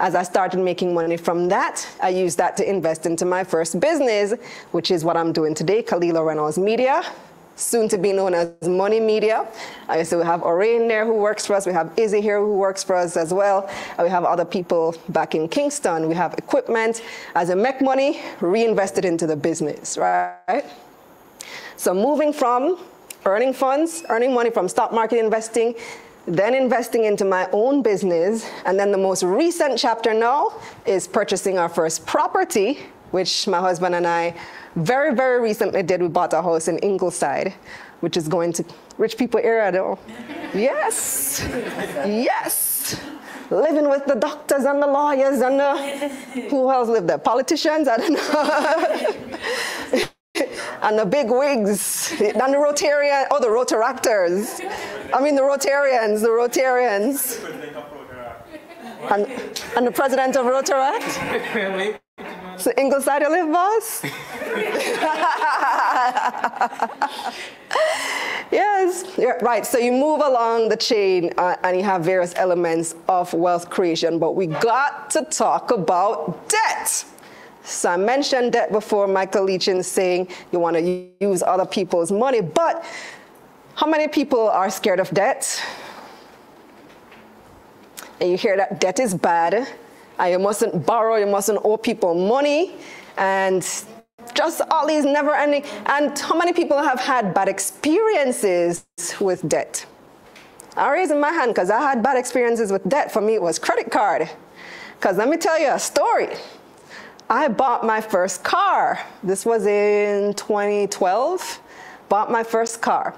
As 0.00 0.14
I 0.14 0.22
started 0.22 0.58
making 0.58 0.94
money 0.94 1.16
from 1.16 1.48
that, 1.50 1.86
I 2.02 2.08
used 2.08 2.38
that 2.38 2.56
to 2.56 2.68
invest 2.68 3.06
into 3.06 3.24
my 3.24 3.44
first 3.44 3.78
business, 3.78 4.32
which 4.72 4.90
is 4.90 5.04
what 5.04 5.16
I'm 5.16 5.32
doing 5.32 5.54
today, 5.54 5.82
Kalilah 5.82 6.26
Reynolds 6.26 6.58
Media, 6.58 7.02
soon 7.56 7.88
to 7.90 7.98
be 7.98 8.12
known 8.12 8.34
as 8.34 8.50
Money 8.66 8.98
Media. 8.98 9.46
So 10.02 10.18
we 10.18 10.24
have 10.24 10.40
Orain 10.40 10.88
there 10.88 11.04
who 11.04 11.14
works 11.14 11.46
for 11.46 11.54
us. 11.54 11.66
We 11.66 11.72
have 11.74 11.92
Izzy 11.96 12.20
here 12.20 12.40
who 12.40 12.56
works 12.56 12.82
for 12.82 12.96
us 12.96 13.16
as 13.16 13.32
well. 13.32 13.70
We 14.02 14.08
have 14.08 14.24
other 14.24 14.46
people 14.46 14.96
back 15.10 15.34
in 15.34 15.48
Kingston. 15.48 16.08
We 16.08 16.14
have 16.14 16.34
equipment. 16.38 17.02
As 17.36 17.50
I 17.50 17.54
make 17.54 17.80
money, 17.80 18.22
reinvested 18.40 19.04
into 19.04 19.26
the 19.26 19.36
business, 19.36 19.96
right? 19.96 20.64
So 21.76 21.92
moving 21.92 22.32
from 22.32 22.78
earning 23.26 23.52
funds, 23.52 24.04
earning 24.08 24.32
money 24.32 24.50
from 24.50 24.68
stock 24.68 24.92
market 24.92 25.18
investing, 25.18 25.74
then 26.26 26.54
investing 26.54 27.04
into 27.04 27.24
my 27.24 27.48
own 27.52 27.82
business, 27.82 28.48
and 28.64 28.78
then 28.78 28.92
the 28.92 28.98
most 28.98 29.22
recent 29.22 29.78
chapter 29.78 30.14
now 30.14 30.52
is 30.86 31.06
purchasing 31.06 31.58
our 31.58 31.68
first 31.68 32.06
property, 32.06 32.78
which 33.10 33.46
my 33.46 33.60
husband 33.60 33.94
and 33.94 34.06
I 34.06 34.34
very, 34.76 35.14
very 35.14 35.40
recently 35.40 35.82
did. 35.82 36.00
We 36.00 36.08
bought 36.08 36.32
a 36.32 36.42
house 36.42 36.68
in 36.68 36.78
Ingleside, 36.78 37.54
which 38.00 38.16
is 38.16 38.28
going 38.28 38.52
to 38.54 38.64
rich 38.98 39.16
people 39.18 39.40
area 39.42 39.70
though. 39.70 39.98
yes, 40.54 41.46
yes. 42.06 43.00
Living 43.50 43.88
with 43.90 44.06
the 44.06 44.14
doctors 44.14 44.64
and 44.64 44.82
the 44.82 44.86
lawyers 44.86 45.40
and 45.40 45.60
the, 45.60 46.48
who 46.48 46.70
else 46.70 46.88
live 46.88 47.06
there? 47.06 47.18
Politicians? 47.18 47.88
I 47.88 47.96
don't 47.98 49.92
know. 49.92 50.08
and 50.82 50.98
the 50.98 51.06
big 51.06 51.30
wigs, 51.30 52.10
and 52.20 52.52
the 52.52 52.58
Rotarian, 52.58 53.26
oh, 53.30 53.38
the 53.40 53.46
Rotaractors. 53.46 54.60
I 55.14 55.20
mean, 55.20 55.36
the 55.36 55.42
Rotarians, 55.42 56.22
the 56.22 56.28
Rotarians. 56.28 57.38
And, 59.10 59.26
and 59.76 59.86
the 59.86 59.92
president 59.92 60.36
of 60.36 60.46
Rotaract? 60.46 62.00
So 62.56 62.72
Ingleside 62.78 63.22
you 63.22 63.30
live, 63.30 63.52
boss? 63.52 64.04
yes, 68.52 69.04
yeah, 69.18 69.32
right. 69.42 69.66
So 69.66 69.78
you 69.78 69.90
move 69.90 70.20
along 70.20 70.68
the 70.68 70.76
chain 70.76 71.32
uh, 71.36 71.56
and 71.64 71.76
you 71.76 71.82
have 71.82 72.04
various 72.04 72.32
elements 72.36 72.94
of 73.08 73.34
wealth 73.34 73.70
creation, 73.70 74.20
but 74.20 74.36
we 74.36 74.46
got 74.46 75.10
to 75.10 75.24
talk 75.24 75.72
about 75.72 76.48
debt. 76.48 77.04
So 77.64 77.88
I 77.88 77.96
mentioned 77.96 78.52
debt 78.52 78.70
before, 78.70 79.08
Michael 79.08 79.44
Lee 79.44 79.56
Chin 79.56 79.82
saying 79.82 80.28
you 80.52 80.58
want 80.58 80.76
to 80.76 81.08
use 81.20 81.42
other 81.42 81.64
people's 81.64 82.12
money, 82.12 82.42
but 82.42 82.84
how 83.74 83.86
many 83.86 84.06
people 84.06 84.48
are 84.48 84.68
scared 84.68 85.00
of 85.00 85.10
debt? 85.10 85.62
And 88.20 88.30
you 88.30 88.36
hear 88.36 88.56
that 88.58 88.80
debt 88.80 89.00
is 89.00 89.14
bad, 89.14 89.66
and 90.18 90.30
you 90.30 90.38
mustn't 90.38 90.84
borrow, 90.84 91.16
you 91.16 91.26
mustn't 91.26 91.58
owe 91.64 91.78
people 91.78 92.14
money, 92.14 92.74
and 93.16 93.62
just 94.34 94.60
all 94.70 94.86
these 94.86 95.04
never 95.04 95.34
ending. 95.34 95.64
And 95.86 96.16
how 96.18 96.36
many 96.36 96.52
people 96.52 96.82
have 96.82 97.00
had 97.00 97.32
bad 97.32 97.48
experiences 97.48 98.84
with 99.20 99.48
debt? 99.48 99.86
I'm 100.76 100.92
raising 100.92 101.20
my 101.20 101.30
hand 101.30 101.54
because 101.54 101.70
I 101.70 101.80
had 101.80 102.02
bad 102.02 102.18
experiences 102.18 102.70
with 102.70 102.86
debt. 102.88 103.10
For 103.10 103.22
me, 103.22 103.34
it 103.34 103.42
was 103.42 103.58
credit 103.58 103.90
card. 103.90 104.28
Because 104.98 105.16
let 105.16 105.28
me 105.28 105.36
tell 105.36 105.58
you 105.58 105.70
a 105.70 105.78
story. 105.78 106.28
I 107.30 107.48
bought 107.48 107.84
my 107.84 108.02
first 108.02 108.44
car. 108.44 109.00
This 109.22 109.46
was 109.46 109.64
in 109.66 110.34
2012. 110.34 111.60
Bought 112.10 112.30
my 112.30 112.42
first 112.42 112.82
car. 112.82 113.14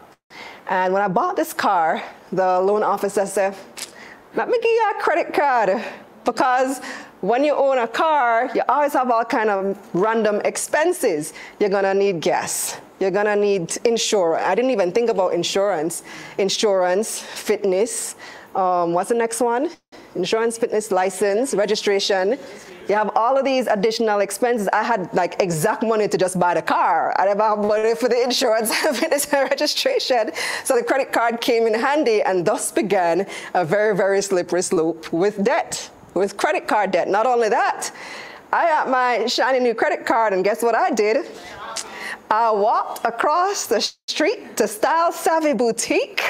And 0.69 0.92
when 0.92 1.03
I 1.03 1.09
bought 1.09 1.35
this 1.35 1.53
car, 1.53 2.03
the 2.31 2.61
loan 2.61 2.85
officer 2.85 3.27
said, 3.27 3.57
let 4.37 4.49
me 4.49 4.59
give 4.59 4.71
you 4.71 4.92
a 4.97 5.03
credit 5.03 5.35
card 5.35 5.83
because 6.25 6.81
when 7.21 7.42
you 7.42 7.55
own 7.55 7.79
a 7.79 7.88
car, 7.88 8.51
you 8.55 8.62
always 8.69 8.92
have 8.92 9.11
all 9.11 9.25
kind 9.25 9.51
of 9.51 9.77
random 9.92 10.40
expenses. 10.45 11.33
You're 11.59 11.71
gonna 11.71 11.95
need 11.95 12.21
gas. 12.21 12.79
You're 13.01 13.11
gonna 13.11 13.35
need 13.37 13.77
insurance. 13.85 14.45
I 14.45 14.55
didn't 14.55 14.71
even 14.71 14.92
think 14.92 15.11
about 15.11 15.35
insurance. 15.35 16.05
Insurance, 16.38 17.19
fitness. 17.19 18.14
Um, 18.55 18.92
what's 18.92 19.09
the 19.09 19.16
next 19.16 19.40
one? 19.40 19.71
Insurance, 20.14 20.59
fitness, 20.59 20.90
license, 20.92 21.55
registration. 21.55 22.38
You 22.88 22.94
have 22.94 23.11
all 23.16 23.37
of 23.37 23.44
these 23.44 23.66
additional 23.66 24.20
expenses. 24.20 24.68
I 24.72 24.85
had 24.85 25.12
like 25.12 25.42
exact 25.42 25.83
money 25.83 26.07
to 26.07 26.16
just 26.16 26.38
buy 26.38 26.55
the 26.55 26.62
car. 26.62 27.14
I 27.18 27.27
didn't 27.27 27.40
have 27.40 27.59
money 27.59 27.94
for 27.96 28.09
the 28.09 28.22
insurance 28.22 28.70
and 28.87 29.51
registration. 29.51 30.31
So 30.64 30.77
the 30.77 30.85
credit 30.85 31.12
card 31.12 31.40
came 31.40 31.66
in 31.66 31.75
handy 31.75 32.22
and 32.22 32.46
thus 32.46 32.70
began 32.70 33.27
a 33.55 33.64
very, 33.64 33.96
very 33.96 34.22
slippery 34.22 34.62
slope 34.62 35.12
with 35.12 35.42
debt, 35.42 35.90
with 36.14 36.37
credit 36.37 36.68
card 36.68 36.92
debt. 36.92 37.09
Not 37.09 37.27
only 37.27 37.49
that, 37.49 37.90
I 38.53 38.66
got 38.66 38.88
my 38.88 39.27
shiny 39.27 39.59
new 39.59 39.75
credit 39.75 40.07
card 40.07 40.33
and 40.33 40.44
guess 40.44 40.62
what 40.62 40.77
I 40.77 40.90
did? 40.90 41.27
I 42.31 42.51
walked 42.51 43.05
across 43.05 43.67
the 43.67 43.81
street 44.09 44.57
to 44.57 44.67
Style 44.67 45.12
Savvy 45.12 45.53
Boutique. 45.53 46.23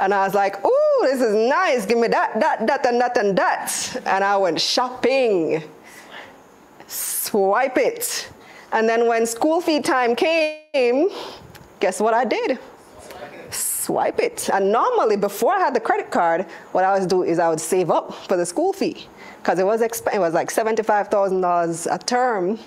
and 0.00 0.12
I 0.12 0.24
was 0.24 0.34
like, 0.34 0.64
ooh, 0.64 0.98
this 1.02 1.20
is 1.20 1.34
nice. 1.48 1.86
Give 1.86 1.98
me 1.98 2.08
that, 2.08 2.38
that, 2.40 2.66
that, 2.66 2.84
and 2.86 3.00
that, 3.00 3.16
and 3.16 3.38
that. 3.38 4.02
And 4.06 4.24
I 4.24 4.36
went 4.36 4.60
shopping. 4.60 5.62
Swipe 6.88 7.78
it. 7.78 8.28
And 8.72 8.88
then 8.88 9.06
when 9.06 9.24
school 9.24 9.60
fee 9.60 9.80
time 9.80 10.16
came, 10.16 11.08
guess 11.78 12.00
what 12.00 12.14
I 12.14 12.24
did? 12.24 12.58
swipe 13.82 14.20
it. 14.20 14.48
And 14.52 14.72
normally, 14.72 15.16
before 15.16 15.52
I 15.54 15.58
had 15.58 15.74
the 15.74 15.80
credit 15.80 16.10
card, 16.10 16.42
what 16.72 16.84
I 16.84 16.98
would 16.98 17.08
do 17.08 17.24
is 17.24 17.38
I 17.38 17.48
would 17.48 17.60
save 17.60 17.90
up 17.90 18.14
for 18.14 18.36
the 18.36 18.46
school 18.46 18.72
fee 18.72 19.06
because 19.42 19.58
it 19.58 19.66
was 19.66 19.80
exp- 19.80 20.14
it 20.14 20.20
was 20.20 20.34
like 20.34 20.50
seventy-five 20.50 21.08
thousand 21.08 21.40
dollars 21.40 21.86
a 21.86 21.98
term 21.98 22.58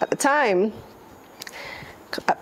at 0.00 0.10
the 0.10 0.16
time. 0.16 0.72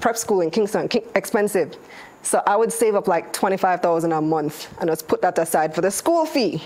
Prep 0.01 0.17
school 0.17 0.41
in 0.41 0.51
Kingston, 0.51 0.89
expensive. 1.15 1.77
So 2.23 2.43
I 2.47 2.57
would 2.57 2.73
save 2.73 2.95
up 2.95 3.07
like 3.07 3.33
twenty-five 3.33 3.81
thousand 3.81 4.13
a 4.13 4.21
month 4.21 4.75
and 4.81 4.89
just 4.89 5.07
put 5.07 5.21
that 5.23 5.39
aside 5.39 5.75
for 5.75 5.83
the 5.83 5.91
school 5.91 6.25
fee. 6.25 6.63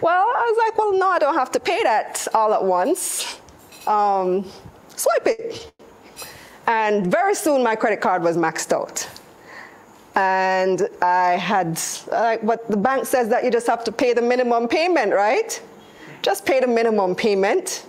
Well, 0.00 0.26
I 0.26 0.44
was 0.48 0.58
like, 0.66 0.78
well, 0.78 0.92
no, 0.98 1.08
I 1.08 1.18
don't 1.18 1.34
have 1.34 1.52
to 1.52 1.60
pay 1.60 1.82
that 1.84 2.26
all 2.34 2.52
at 2.52 2.64
once. 2.64 3.38
Um, 3.86 4.44
swipe 4.96 5.26
it. 5.26 5.72
And 6.66 7.06
very 7.06 7.34
soon 7.34 7.62
my 7.62 7.76
credit 7.76 8.00
card 8.00 8.22
was 8.22 8.36
maxed 8.36 8.72
out. 8.72 9.08
And 10.16 10.88
I 11.00 11.32
had, 11.32 11.80
like 12.10 12.42
what 12.42 12.68
the 12.68 12.76
bank 12.76 13.06
says 13.06 13.28
that 13.28 13.44
you 13.44 13.50
just 13.50 13.68
have 13.68 13.84
to 13.84 13.92
pay 13.92 14.12
the 14.12 14.22
minimum 14.22 14.66
payment, 14.66 15.12
right? 15.12 15.62
Just 16.22 16.44
pay 16.44 16.60
the 16.60 16.66
minimum 16.66 17.14
payment. 17.14 17.86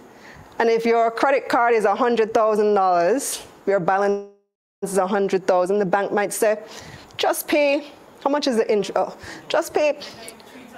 And 0.62 0.70
if 0.70 0.86
your 0.86 1.10
credit 1.10 1.50
card 1.50 1.74
is 1.74 1.86
$100,000, 1.86 3.46
your 3.66 3.80
balance 3.80 4.30
is 4.84 4.96
100,000, 4.96 5.80
the 5.80 5.86
bank 5.88 6.12
might 6.12 6.32
say, 6.32 6.62
just 7.18 7.48
pay, 7.48 7.88
how 8.24 8.30
much 8.30 8.46
is 8.46 8.58
the 8.58 8.72
interest? 8.72 8.92
Oh, 8.96 9.18
just 9.50 9.74
pay 9.74 9.98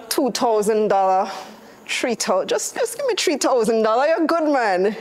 $2,000 0.08 1.32
three 1.86 2.16
thousand. 2.16 2.48
Just, 2.48 2.78
just 2.78 2.98
give 2.98 3.06
me 3.08 3.16
three 3.16 3.36
thousand 3.36 3.82
dollar. 3.84 4.06
You're 4.08 4.24
a 4.24 4.26
good 4.26 4.50
man. 4.50 4.94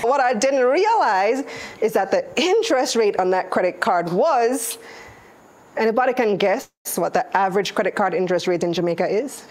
What 0.00 0.20
I 0.20 0.32
didn't 0.32 0.64
realize 0.64 1.44
is 1.82 1.92
that 1.92 2.10
the 2.10 2.24
interest 2.40 2.96
rate 2.96 3.20
on 3.20 3.28
that 3.30 3.50
credit 3.50 3.78
card 3.80 4.10
was. 4.10 4.78
Anybody 5.76 6.14
can 6.14 6.38
guess 6.38 6.70
what 6.96 7.12
the 7.12 7.36
average 7.36 7.74
credit 7.74 7.94
card 7.94 8.14
interest 8.14 8.46
rate 8.46 8.64
in 8.64 8.72
Jamaica 8.72 9.06
is? 9.06 9.44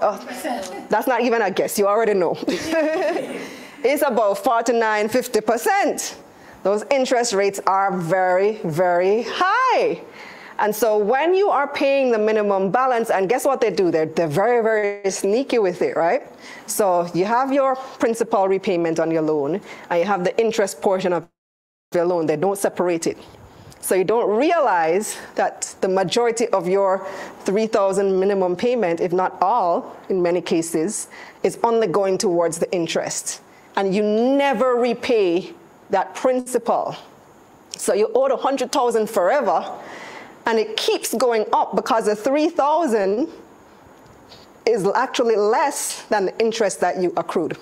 Oh, 0.00 0.86
that's 0.88 1.06
not 1.06 1.22
even 1.22 1.42
a 1.42 1.50
guess. 1.50 1.78
You 1.78 1.86
already 1.86 2.14
know. 2.14 2.36
it's 2.48 4.02
about 4.02 4.38
49, 4.38 5.08
50 5.08 5.40
percent. 5.40 6.16
Those 6.62 6.84
interest 6.90 7.32
rates 7.32 7.60
are 7.66 7.96
very, 7.96 8.58
very 8.64 9.24
high. 9.26 10.02
And 10.58 10.74
so 10.74 10.98
when 10.98 11.34
you 11.34 11.50
are 11.50 11.68
paying 11.68 12.10
the 12.10 12.18
minimum 12.18 12.72
balance, 12.72 13.10
and 13.10 13.28
guess 13.28 13.44
what 13.44 13.60
they 13.60 13.70
do? 13.70 13.92
They're, 13.92 14.06
they're 14.06 14.26
very, 14.26 14.60
very 14.62 15.08
sneaky 15.10 15.60
with 15.60 15.82
it, 15.82 15.96
right? 15.96 16.22
So 16.66 17.08
you 17.14 17.24
have 17.26 17.52
your 17.52 17.76
principal 17.76 18.48
repayment 18.48 18.98
on 18.98 19.12
your 19.12 19.22
loan, 19.22 19.60
and 19.88 20.00
you 20.00 20.04
have 20.04 20.24
the 20.24 20.36
interest 20.38 20.82
portion 20.82 21.12
of 21.12 21.28
your 21.94 22.06
loan. 22.06 22.26
They 22.26 22.36
don't 22.36 22.58
separate 22.58 23.06
it. 23.06 23.18
So 23.88 23.94
you 23.94 24.04
don't 24.04 24.28
realize 24.36 25.16
that 25.36 25.74
the 25.80 25.88
majority 25.88 26.46
of 26.48 26.68
your 26.68 27.06
3,000 27.44 28.20
minimum 28.20 28.54
payment, 28.54 29.00
if 29.00 29.14
not 29.14 29.38
all, 29.40 29.96
in 30.10 30.20
many 30.20 30.42
cases, 30.42 31.08
is 31.42 31.58
only 31.64 31.86
going 31.86 32.18
towards 32.18 32.58
the 32.58 32.70
interest. 32.70 33.40
And 33.76 33.94
you 33.94 34.02
never 34.02 34.74
repay 34.74 35.54
that 35.88 36.14
principal. 36.14 36.96
So 37.78 37.94
you 37.94 38.10
owe 38.14 38.28
100,000 38.28 39.08
forever, 39.08 39.64
and 40.44 40.58
it 40.58 40.76
keeps 40.76 41.14
going 41.14 41.46
up 41.54 41.74
because 41.74 42.04
the 42.04 42.14
3,000 42.14 43.26
is 44.66 44.86
actually 44.94 45.36
less 45.36 46.02
than 46.10 46.26
the 46.26 46.38
interest 46.38 46.82
that 46.82 47.00
you 47.00 47.14
accrued. 47.16 47.56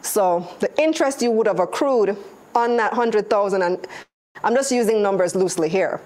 So 0.00 0.48
the 0.60 0.72
interest 0.80 1.20
you 1.20 1.32
would 1.32 1.48
have 1.48 1.60
accrued 1.60 2.16
on 2.54 2.78
that 2.78 2.92
100,000 2.92 3.60
and 3.60 3.86
I'm 4.42 4.54
just 4.54 4.70
using 4.70 5.00
numbers 5.02 5.34
loosely 5.34 5.68
here. 5.68 6.00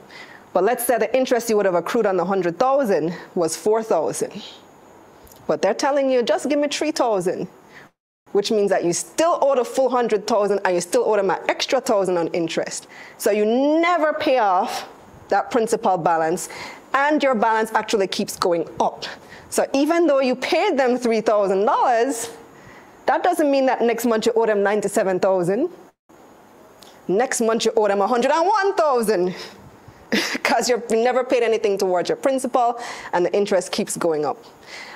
But 0.53 0.63
let's 0.63 0.87
say 0.87 0.97
the 0.97 1.15
interest 1.17 1.51
you 1.51 1.57
would 1.57 1.67
have 1.67 1.75
accrued 1.75 2.07
on 2.07 2.17
the 2.17 2.25
100,000 2.25 3.15
was 3.35 3.57
4,000. 3.57 4.43
But 5.47 5.61
they're 5.61 5.75
telling 5.75 6.11
you 6.11 6.23
just 6.23 6.49
give 6.49 6.59
me 6.59 6.69
3,000, 6.69 7.49
which 8.33 8.51
means 8.51 8.71
that 8.71 8.85
you 8.85 8.93
still 8.93 9.39
owe 9.43 9.57
the 9.57 9.65
full 9.65 9.87
100,000 9.87 10.61
and 10.65 10.75
you 10.75 10.81
still 10.81 11.05
owe 11.05 11.17
them 11.17 11.31
an 11.31 11.39
extra 11.49 11.79
1,000 11.79 12.17
on 12.17 12.29
interest. 12.29 12.87
So 13.17 13.31
you 13.31 13.45
never 13.45 14.13
pay 14.13 14.39
off 14.39 14.89
that 15.31 15.51
principal 15.51 15.99
balance, 15.99 16.49
and 16.95 17.23
your 17.23 17.35
balance 17.35 17.71
actually 17.75 18.07
keeps 18.07 18.37
going 18.37 18.67
up. 18.81 19.05
So 19.51 19.67
even 19.75 20.07
though 20.07 20.21
you 20.21 20.35
paid 20.35 20.79
them 20.79 20.99
$3,000, 20.99 22.33
that 23.07 23.23
doesn't 23.23 23.51
mean 23.51 23.67
that 23.67 23.83
next 23.83 24.07
month 24.07 24.27
you 24.27 24.33
owe 24.35 24.47
them 24.47 24.63
97,000. 24.63 25.69
Next 27.09 27.41
month 27.41 27.65
you 27.65 27.73
owe 27.77 27.89
them 27.89 27.99
101,000 27.99 29.35
because 30.11 30.69
you've 30.69 30.91
never 30.91 31.25
paid 31.25 31.43
anything 31.43 31.79
towards 31.79 32.09
your 32.09 32.17
principal 32.17 32.79
and 33.13 33.25
the 33.25 33.35
interest 33.35 33.73
keeps 33.73 33.97
going 33.97 34.25
up. 34.25 34.45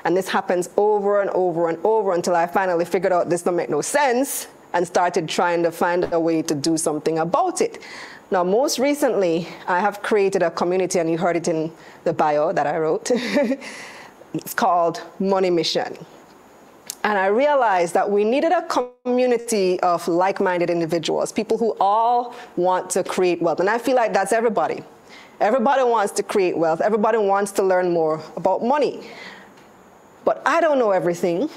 And 0.05 0.17
this 0.17 0.29
happens 0.29 0.69
over 0.77 1.21
and 1.23 1.31
over 1.31 1.69
and 1.69 1.79
over 1.85 2.13
until 2.15 2.37
I 2.37 2.47
finally 2.47 2.85
figured 2.85 3.13
out 3.13 3.29
this 3.31 3.43
don't 3.43 3.57
make 3.57 3.71
no 3.71 3.81
sense 3.81 4.47
and 4.75 4.87
started 4.87 5.29
trying 5.29 5.63
to 5.63 5.71
find 5.71 6.13
a 6.13 6.21
way 6.21 6.43
to 6.43 6.55
do 6.55 6.77
something 6.77 7.19
about 7.19 7.61
it. 7.61 7.83
Now, 8.31 8.43
most 8.43 8.79
recently, 8.79 9.47
I 9.69 9.81
have 9.81 10.01
created 10.01 10.43
a 10.43 10.51
community, 10.51 10.99
and 10.99 11.11
you 11.11 11.19
heard 11.19 11.37
it 11.37 11.49
in 11.49 11.71
the 12.05 12.15
bio 12.15 12.51
that 12.53 12.67
I 12.67 12.79
wrote. 12.79 13.11
it's 14.35 14.55
called 14.55 15.03
Money 15.19 15.51
Mission. 15.51 15.99
And 17.05 17.19
I 17.19 17.27
realized 17.27 17.95
that 17.95 18.09
we 18.09 18.23
needed 18.23 18.53
a 18.53 18.63
community 19.05 19.81
of 19.81 20.07
like 20.07 20.41
minded 20.41 20.71
individuals, 20.71 21.33
people 21.33 21.59
who 21.59 21.77
all 21.81 22.35
want 22.57 22.91
to 22.91 23.03
create 23.03 23.43
wealth. 23.43 23.59
And 23.59 23.69
I 23.69 23.79
feel 23.79 23.97
like 23.97 24.13
that's 24.13 24.33
everybody. 24.33 24.83
Everybody 25.41 25.83
wants 25.83 26.13
to 26.15 26.23
create 26.23 26.57
wealth, 26.57 26.81
everybody 26.81 27.19
wants 27.19 27.51
to 27.53 27.63
learn 27.65 27.93
more 27.93 28.23
about 28.37 28.63
money. 28.63 29.09
But 30.25 30.41
I 30.47 30.61
don't 30.61 30.79
know 30.79 30.93
everything. 30.93 31.51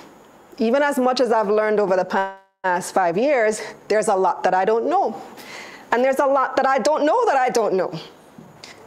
Even 0.57 0.81
as 0.81 0.97
much 0.97 1.19
as 1.19 1.31
I've 1.31 1.49
learned 1.49 1.79
over 1.79 1.95
the 1.95 2.05
past 2.05 2.93
five 2.95 3.15
years, 3.15 3.61
there's 3.87 4.07
a 4.07 4.15
lot 4.15 4.41
that 4.43 4.55
I 4.55 4.65
don't 4.65 4.89
know. 4.89 5.21
And 5.91 6.03
there's 6.03 6.19
a 6.19 6.25
lot 6.25 6.55
that 6.55 6.65
I 6.65 6.79
don't 6.79 7.05
know 7.05 7.25
that 7.27 7.35
I 7.37 7.49
don't 7.49 7.75
know. 7.75 7.93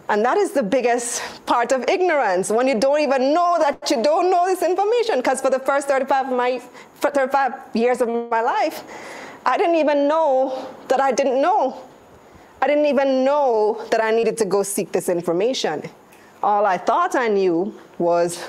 And 0.08 0.24
that 0.24 0.38
is 0.38 0.52
the 0.52 0.62
biggest 0.62 1.22
part 1.44 1.70
of 1.70 1.84
ignorance, 1.88 2.50
when 2.50 2.66
you 2.66 2.78
don't 2.78 3.00
even 3.00 3.34
know 3.34 3.56
that 3.58 3.90
you 3.90 4.02
don't 4.02 4.30
know 4.30 4.46
this 4.46 4.62
information. 4.62 5.16
Because 5.16 5.40
for 5.40 5.50
the 5.50 5.58
first 5.58 5.86
35, 5.88 6.32
my, 6.32 6.58
35 6.96 7.52
years 7.74 8.00
of 8.00 8.08
my 8.08 8.40
life, 8.40 8.84
I 9.44 9.58
didn't 9.58 9.76
even 9.76 10.08
know 10.08 10.66
that 10.88 11.00
I 11.00 11.12
didn't 11.12 11.42
know. 11.42 11.82
I 12.60 12.66
didn't 12.66 12.86
even 12.86 13.24
know 13.24 13.84
that 13.90 14.02
I 14.02 14.10
needed 14.10 14.36
to 14.38 14.44
go 14.44 14.62
seek 14.62 14.92
this 14.92 15.08
information. 15.08 15.82
All 16.42 16.64
I 16.64 16.78
thought 16.78 17.14
I 17.14 17.28
knew 17.28 17.78
was 17.98 18.42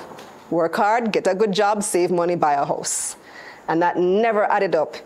work 0.50 0.76
hard, 0.76 1.12
get 1.12 1.26
a 1.26 1.34
good 1.34 1.52
job, 1.52 1.82
save 1.82 2.10
money, 2.10 2.36
buy 2.36 2.54
a 2.54 2.64
house. 2.64 3.16
And 3.68 3.82
that 3.82 3.98
never 3.98 4.44
added 4.44 4.74
up 4.74 4.96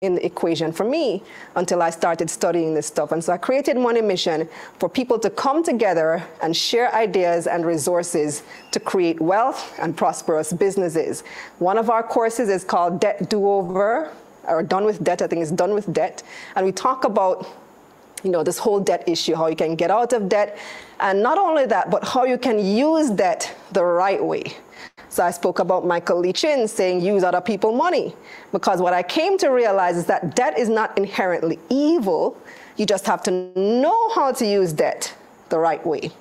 in 0.00 0.14
the 0.14 0.24
equation 0.24 0.70
for 0.70 0.84
me 0.84 1.20
until 1.56 1.82
I 1.82 1.90
started 1.90 2.30
studying 2.30 2.72
this 2.72 2.86
stuff. 2.86 3.10
And 3.10 3.22
so 3.22 3.32
I 3.32 3.36
created 3.36 3.76
Money 3.76 4.00
Mission 4.00 4.48
for 4.78 4.88
people 4.88 5.18
to 5.18 5.28
come 5.28 5.64
together 5.64 6.24
and 6.40 6.56
share 6.56 6.94
ideas 6.94 7.48
and 7.48 7.66
resources 7.66 8.44
to 8.70 8.78
create 8.78 9.20
wealth 9.20 9.76
and 9.80 9.96
prosperous 9.96 10.52
businesses. 10.52 11.24
One 11.58 11.76
of 11.76 11.90
our 11.90 12.04
courses 12.04 12.48
is 12.48 12.62
called 12.62 13.00
Debt 13.00 13.28
Do 13.28 13.44
Over, 13.48 14.12
or 14.46 14.62
Done 14.62 14.84
with 14.84 15.02
Debt. 15.02 15.20
I 15.20 15.26
think 15.26 15.42
it's 15.42 15.50
Done 15.50 15.74
with 15.74 15.92
Debt. 15.92 16.22
And 16.54 16.64
we 16.64 16.70
talk 16.70 17.02
about 17.02 17.48
you 18.22 18.30
know, 18.30 18.44
this 18.44 18.58
whole 18.58 18.78
debt 18.78 19.02
issue, 19.08 19.34
how 19.34 19.48
you 19.48 19.56
can 19.56 19.74
get 19.74 19.90
out 19.90 20.12
of 20.12 20.28
debt, 20.28 20.58
and 21.00 21.24
not 21.24 21.38
only 21.38 21.66
that, 21.66 21.90
but 21.90 22.04
how 22.04 22.24
you 22.24 22.38
can 22.38 22.64
use 22.64 23.10
debt 23.10 23.52
the 23.72 23.82
right 23.82 24.24
way. 24.24 24.44
So 25.10 25.24
I 25.24 25.30
spoke 25.30 25.58
about 25.58 25.86
Michael 25.86 26.20
Lee 26.20 26.32
Chin 26.32 26.68
saying 26.68 27.00
use 27.00 27.24
other 27.24 27.40
people's 27.40 27.76
money. 27.76 28.14
Because 28.52 28.80
what 28.80 28.92
I 28.92 29.02
came 29.02 29.38
to 29.38 29.48
realize 29.48 29.96
is 29.96 30.06
that 30.06 30.36
debt 30.36 30.58
is 30.58 30.68
not 30.68 30.96
inherently 30.98 31.58
evil. 31.70 32.36
You 32.76 32.86
just 32.86 33.06
have 33.06 33.22
to 33.24 33.30
know 33.58 34.10
how 34.10 34.32
to 34.32 34.46
use 34.46 34.72
debt 34.72 35.14
the 35.48 35.58
right 35.58 35.84
way. 35.84 36.12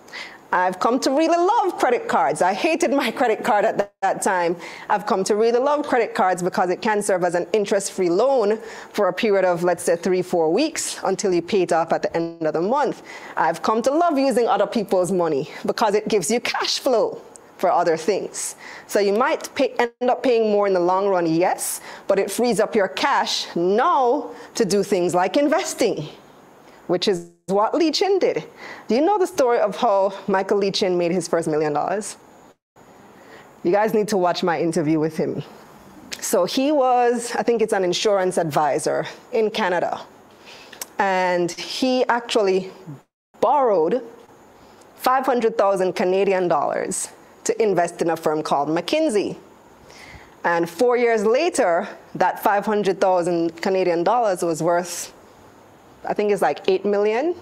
I've 0.51 0.79
come 0.79 0.99
to 1.01 1.11
really 1.11 1.37
love 1.37 1.77
credit 1.77 2.07
cards. 2.07 2.41
I 2.41 2.53
hated 2.53 2.91
my 2.91 3.11
credit 3.11 3.43
card 3.43 3.65
at 3.65 3.77
that, 3.77 3.93
that 4.01 4.21
time. 4.21 4.55
I've 4.89 5.05
come 5.05 5.25
to 5.25 5.35
really 5.35 5.59
love 5.59 5.85
credit 5.85 6.15
cards 6.15 6.41
because 6.41 6.69
it 6.69 6.81
can 6.81 7.01
serve 7.01 7.25
as 7.25 7.35
an 7.35 7.47
interest 7.51 7.91
free 7.91 8.09
loan 8.09 8.57
for 8.93 9.09
a 9.09 9.13
period 9.13 9.43
of, 9.43 9.63
let's 9.63 9.83
say, 9.83 9.97
three, 9.97 10.21
four 10.21 10.51
weeks 10.51 11.01
until 11.03 11.33
you 11.33 11.41
pay 11.41 11.63
it 11.63 11.73
off 11.73 11.91
at 11.91 12.03
the 12.03 12.15
end 12.15 12.47
of 12.47 12.53
the 12.53 12.61
month. 12.61 13.03
I've 13.35 13.61
come 13.61 13.81
to 13.81 13.91
love 13.91 14.17
using 14.17 14.47
other 14.47 14.67
people's 14.67 15.11
money 15.11 15.49
because 15.65 15.95
it 15.95 16.07
gives 16.07 16.31
you 16.31 16.39
cash 16.39 16.79
flow 16.79 17.21
for 17.57 17.71
other 17.71 17.97
things. 17.97 18.55
So 18.87 18.99
you 18.99 19.13
might 19.13 19.53
pay, 19.55 19.73
end 19.79 19.91
up 20.09 20.23
paying 20.23 20.51
more 20.51 20.67
in 20.67 20.73
the 20.73 20.79
long 20.79 21.07
run, 21.07 21.25
yes, 21.25 21.81
but 22.07 22.19
it 22.19 22.29
frees 22.31 22.59
up 22.59 22.75
your 22.75 22.87
cash 22.87 23.47
now 23.55 24.31
to 24.55 24.65
do 24.65 24.83
things 24.83 25.13
like 25.13 25.37
investing, 25.37 26.07
which 26.87 27.07
is 27.07 27.31
what 27.47 27.73
Lee 27.73 27.91
Chin 27.91 28.19
did. 28.19 28.43
Do 28.87 28.95
you 28.95 29.01
know 29.01 29.17
the 29.17 29.27
story 29.27 29.59
of 29.59 29.75
how 29.75 30.13
Michael 30.27 30.57
Lee 30.57 30.71
Chin 30.71 30.97
made 30.97 31.11
his 31.11 31.27
first 31.27 31.47
million 31.47 31.73
dollars? 31.73 32.17
You 33.63 33.71
guys 33.71 33.93
need 33.93 34.07
to 34.09 34.17
watch 34.17 34.43
my 34.43 34.59
interview 34.61 34.99
with 34.99 35.17
him. 35.17 35.43
So 36.19 36.45
he 36.45 36.71
was, 36.71 37.35
I 37.35 37.43
think 37.43 37.61
it's 37.61 37.73
an 37.73 37.83
insurance 37.83 38.37
advisor 38.37 39.05
in 39.31 39.49
Canada. 39.49 40.01
And 40.99 41.51
he 41.51 42.05
actually 42.05 42.71
borrowed 43.39 44.01
500,000 44.97 45.93
Canadian 45.93 46.47
dollars 46.47 47.09
to 47.47 47.61
invest 47.61 48.01
in 48.01 48.09
a 48.09 48.17
firm 48.17 48.43
called 48.43 48.69
Mackenzie. 48.69 49.37
And 50.43 50.69
four 50.69 50.95
years 50.95 51.25
later, 51.25 51.87
that 52.15 52.41
500,000 52.43 53.61
Canadian 53.61 54.03
dollars 54.03 54.43
was 54.43 54.63
worth, 54.63 55.13
I 56.07 56.13
think 56.13 56.31
it's 56.31 56.41
like 56.41 56.67
8 56.69 56.85
million 56.85 57.35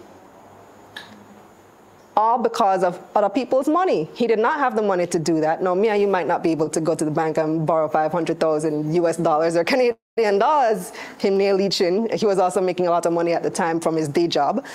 all 2.18 2.42
because 2.42 2.84
of 2.84 3.00
other 3.16 3.30
people's 3.30 3.68
money. 3.68 4.10
He 4.14 4.28
did 4.28 4.40
not 4.40 4.60
have 4.60 4.76
the 4.76 4.82
money 4.82 5.06
to 5.08 5.20
do 5.20 5.42
that. 5.42 5.62
Now, 5.62 5.76
me 5.76 5.90
and 5.90 6.02
you 6.02 6.08
might 6.08 6.28
not 6.28 6.44
be 6.44 6.52
able 6.52 6.70
to 6.70 6.80
go 6.80 6.96
to 6.96 7.04
the 7.04 7.12
bank 7.12 7.38
and 7.38 7.68
borrow 7.68 7.90
500,000 7.90 8.94
US 8.96 9.18
dollars 9.18 9.56
or 9.56 9.64
Canadian 9.64 10.40
dollars. 10.40 10.94
Him 11.18 11.38
near 11.38 11.54
leeching. 11.54 12.10
He 12.18 12.26
was 12.26 12.40
also 12.40 12.62
making 12.62 12.88
a 12.88 12.90
lot 12.90 13.06
of 13.06 13.14
money 13.14 13.34
at 13.34 13.44
the 13.44 13.50
time 13.50 13.80
from 13.80 13.96
his 13.98 14.08
day 14.08 14.28
job. 14.28 14.66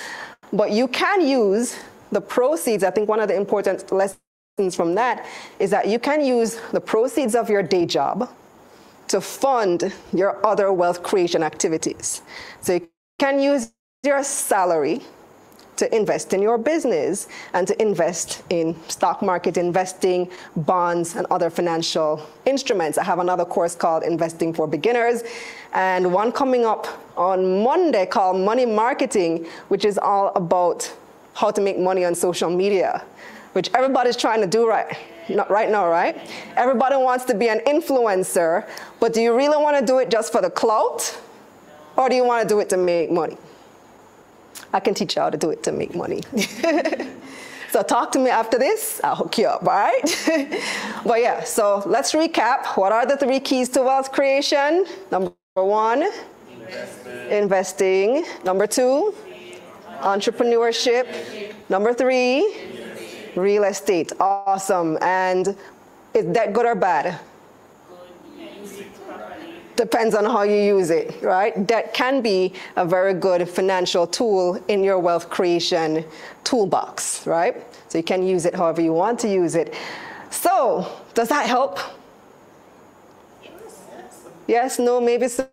But 0.53 0.71
you 0.71 0.87
can 0.87 1.25
use 1.25 1.77
the 2.11 2.21
proceeds. 2.21 2.83
I 2.83 2.91
think 2.91 3.09
one 3.09 3.19
of 3.19 3.27
the 3.27 3.35
important 3.35 3.91
lessons 3.91 4.19
from 4.75 4.95
that 4.95 5.25
is 5.59 5.71
that 5.71 5.87
you 5.87 5.97
can 5.97 6.23
use 6.23 6.59
the 6.71 6.81
proceeds 6.81 7.35
of 7.35 7.49
your 7.49 7.63
day 7.63 7.85
job 7.85 8.29
to 9.07 9.19
fund 9.19 9.93
your 10.13 10.45
other 10.45 10.71
wealth 10.71 11.01
creation 11.01 11.41
activities. 11.41 12.21
So 12.61 12.73
you 12.73 12.89
can 13.17 13.39
use 13.39 13.71
your 14.03 14.23
salary 14.23 15.01
to 15.77 15.95
invest 15.95 16.33
in 16.33 16.41
your 16.41 16.57
business 16.57 17.27
and 17.53 17.65
to 17.67 17.81
invest 17.81 18.43
in 18.49 18.75
stock 18.87 19.21
market 19.21 19.57
investing, 19.57 20.29
bonds, 20.55 21.15
and 21.15 21.25
other 21.31 21.49
financial 21.49 22.21
instruments. 22.45 22.97
I 22.97 23.03
have 23.03 23.19
another 23.19 23.45
course 23.45 23.73
called 23.73 24.03
Investing 24.03 24.53
for 24.53 24.67
Beginners, 24.67 25.23
and 25.73 26.13
one 26.13 26.31
coming 26.31 26.65
up 26.65 26.87
on 27.17 27.63
Monday 27.63 28.05
called 28.05 28.39
Money 28.39 28.65
Marketing, 28.65 29.47
which 29.69 29.85
is 29.85 29.97
all 29.97 30.31
about 30.35 30.93
how 31.33 31.49
to 31.49 31.61
make 31.61 31.79
money 31.79 32.05
on 32.05 32.13
social 32.13 32.49
media, 32.49 33.03
which 33.53 33.69
everybody's 33.73 34.17
trying 34.17 34.41
to 34.41 34.47
do 34.47 34.67
right. 34.67 34.97
Not 35.29 35.49
right 35.51 35.69
now, 35.69 35.89
right? 35.89 36.17
Everybody 36.57 36.97
wants 36.97 37.25
to 37.25 37.35
be 37.35 37.49
an 37.49 37.59
influencer, 37.67 38.67
but 38.99 39.13
do 39.13 39.21
you 39.21 39.35
really 39.35 39.57
want 39.57 39.79
to 39.79 39.85
do 39.85 39.99
it 39.99 40.09
just 40.09 40.31
for 40.31 40.41
the 40.41 40.49
clout? 40.49 41.19
Or 41.97 42.09
do 42.09 42.15
you 42.15 42.25
want 42.25 42.43
to 42.43 42.47
do 42.47 42.59
it 42.59 42.69
to 42.69 42.77
make 42.77 43.11
money? 43.11 43.37
I 44.73 44.79
can 44.79 44.93
teach 44.93 45.15
you 45.15 45.21
how 45.21 45.29
to 45.29 45.37
do 45.37 45.51
it 45.51 45.63
to 45.63 45.71
make 45.71 45.95
money. 45.95 46.21
so 47.71 47.83
talk 47.83 48.11
to 48.13 48.19
me 48.19 48.29
after 48.29 48.57
this. 48.59 49.01
I'll 49.03 49.15
hook 49.15 49.37
you 49.37 49.47
up, 49.47 49.61
all 49.63 49.69
right? 49.69 50.61
but 51.05 51.21
yeah, 51.21 51.43
so 51.43 51.83
let's 51.85 52.13
recap. 52.13 52.77
What 52.77 52.91
are 52.91 53.05
the 53.05 53.17
three 53.17 53.39
keys 53.39 53.69
to 53.69 53.83
wealth 53.83 54.11
creation? 54.11 54.85
Number 55.11 55.33
one, 55.55 56.09
Investment. 56.61 57.31
investing. 57.31 58.25
Number 58.45 58.67
two, 58.67 59.13
entrepreneurship. 60.01 61.07
Number 61.69 61.93
three, 61.93 62.41
real 63.35 63.63
estate. 63.63 64.11
Awesome. 64.19 64.97
And 65.01 65.55
is 66.13 66.25
that 66.33 66.53
good 66.53 66.65
or 66.65 66.75
bad? 66.75 67.19
depends 69.81 70.13
on 70.13 70.25
how 70.25 70.43
you 70.43 70.61
use 70.77 70.91
it, 70.91 71.21
right? 71.23 71.67
That 71.67 71.91
can 71.93 72.21
be 72.21 72.53
a 72.75 72.85
very 72.85 73.15
good 73.15 73.49
financial 73.49 74.05
tool 74.05 74.63
in 74.67 74.83
your 74.83 74.99
wealth 74.99 75.27
creation 75.29 76.05
toolbox, 76.43 77.25
right? 77.25 77.55
So 77.89 77.97
you 77.97 78.03
can 78.03 78.21
use 78.23 78.45
it 78.45 78.53
however 78.53 78.81
you 78.81 78.93
want 78.93 79.19
to 79.21 79.27
use 79.27 79.55
it. 79.55 79.73
So, 80.29 80.87
does 81.15 81.29
that 81.29 81.47
help? 81.47 81.79
Yes, 84.47 84.77
no, 84.77 85.01
maybe 85.01 85.27
so. 85.27 85.49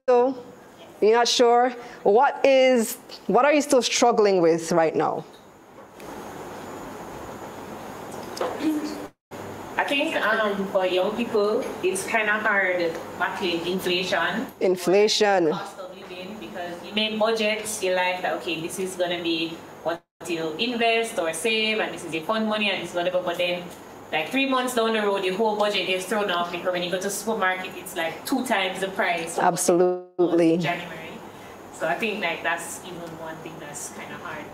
You're 1.01 1.13
not 1.13 1.29
sure? 1.29 1.71
What 2.03 2.45
is, 2.45 2.97
what 3.29 3.45
are 3.45 3.53
you 3.53 3.63
still 3.63 3.83
struggling 3.83 4.43
with 4.43 4.73
right 4.73 4.95
now? 4.95 5.25
Think 9.89 10.17
um, 10.17 10.67
for 10.67 10.87
young 10.87 11.17
people, 11.17 11.65
it's 11.83 12.05
kind 12.05 12.29
of 12.29 12.43
hard 12.43 12.93
battling 13.19 13.67
inflation. 13.67 14.47
Inflation. 14.61 15.51
Cost 15.51 15.79
of 15.79 15.97
living 15.97 16.37
because 16.39 16.75
you 16.85 16.93
make 16.95 17.19
budgets, 17.19 17.83
you 17.83 17.95
like 17.95 18.23
that, 18.23 18.35
okay, 18.35 18.61
this 18.61 18.79
is 18.79 18.95
going 18.97 19.17
to 19.17 19.23
be 19.23 19.57
what 19.83 20.03
you 20.29 20.53
invest 20.59 21.19
or 21.19 21.33
save, 21.33 21.81
and 21.81 21.95
this 21.95 22.05
is 22.05 22.13
your 22.13 22.23
fund 22.25 22.47
money, 22.47 22.71
and 22.71 22.83
this 22.83 22.91
is 22.91 22.95
whatever, 22.95 23.23
but 23.23 23.39
then 23.39 23.65
like 24.13 24.29
three 24.29 24.49
months 24.49 24.75
down 24.75 24.93
the 24.93 25.01
road, 25.01 25.25
your 25.25 25.35
whole 25.35 25.57
budget 25.57 25.87
gets 25.87 26.05
thrown 26.07 26.31
off 26.31 26.53
because 26.53 26.73
when 26.73 26.83
you 26.83 26.91
go 26.91 27.01
to 27.01 27.11
supermarket, 27.11 27.73
it's 27.77 27.97
like 27.97 28.25
two 28.27 28.45
times 28.45 28.81
the 28.81 28.89
price. 28.89 29.39
Absolutely. 29.39 30.59
January. 30.59 31.13
So 31.73 31.87
I 31.87 31.95
think 31.95 32.23
like 32.23 32.43
that's 32.43 32.81
even 32.85 33.09
one 33.21 33.37
thing 33.37 33.55
that's 33.61 33.91
kind 33.91 34.13
of 34.13 34.21
hard. 34.21 34.45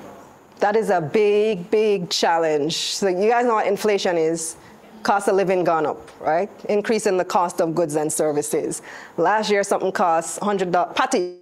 That 0.61 0.77
is 0.77 0.91
a 0.91 1.01
big, 1.01 1.71
big 1.71 2.11
challenge. 2.11 2.77
So 2.77 3.09
you 3.09 3.29
guys 3.29 3.45
know 3.45 3.55
what 3.55 3.67
inflation 3.67 4.17
is 4.17 4.57
cost 5.03 5.29
of 5.29 5.37
living 5.37 5.63
gone 5.65 5.87
up, 5.87 6.11
right? 6.21 6.49
Increase 6.69 7.07
in 7.07 7.17
the 7.17 7.25
cost 7.25 7.61
of 7.61 7.75
goods 7.75 7.95
and 7.95 8.13
services. 8.13 8.83
Last 9.17 9.51
year, 9.51 9.63
something 9.63 9.93
cost 9.93 10.41
$100. 10.41 10.97
Patty, 10.97 11.39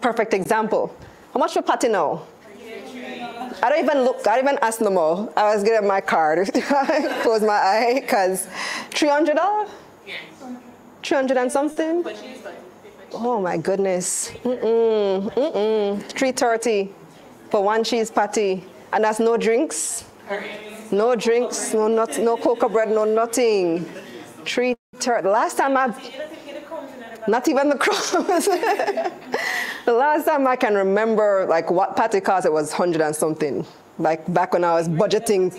perfect 0.00 0.34
example. 0.34 0.94
How 1.32 1.40
much 1.40 1.54
for 1.54 1.62
patty 1.62 1.88
now? 1.88 2.22
I 3.62 3.68
don't 3.70 3.84
even 3.84 4.02
look, 4.02 4.26
I 4.26 4.36
don't 4.36 4.44
even 4.44 4.58
ask 4.60 4.80
no 4.80 4.90
more. 4.90 5.32
I 5.36 5.54
was 5.54 5.62
getting 5.62 5.86
my 5.86 6.00
card, 6.00 6.50
close 7.22 7.42
my 7.42 7.54
eye, 7.54 7.98
because 8.00 8.48
$300? 8.90 9.68
300 11.02 11.36
and 11.36 11.52
something? 11.52 12.04
Oh 13.12 13.40
my 13.40 13.56
goodness. 13.56 14.30
Mm-mm, 14.42 15.32
mm-mm. 15.32 16.02
330 16.10 16.94
for 17.52 17.62
one 17.62 17.84
cheese 17.84 18.10
patty. 18.10 18.64
And 18.94 19.04
that's 19.04 19.20
no 19.20 19.36
drinks. 19.36 20.06
No 20.90 21.14
drinks, 21.14 21.74
no 21.74 21.86
not, 21.86 22.18
no 22.18 22.38
cocoa 22.38 22.68
bread, 22.68 22.88
no 22.88 23.04
nothing. 23.04 23.84
Three 24.46 24.74
thirty. 24.96 25.28
Last 25.28 25.58
time 25.58 25.76
I, 25.76 25.86
not 27.28 27.46
even 27.48 27.68
the 27.68 27.76
crumbs. 27.76 28.46
the 29.84 29.92
last 29.92 30.24
time 30.24 30.46
I 30.46 30.56
can 30.56 30.74
remember, 30.74 31.46
like 31.46 31.70
what 31.70 31.94
patty 31.94 32.20
cost, 32.20 32.46
it 32.46 32.52
was 32.52 32.72
hundred 32.72 33.02
and 33.02 33.14
something. 33.14 33.66
Like 33.98 34.20
back 34.32 34.54
when 34.54 34.64
I 34.64 34.72
was 34.72 34.88
budgeting. 34.88 35.52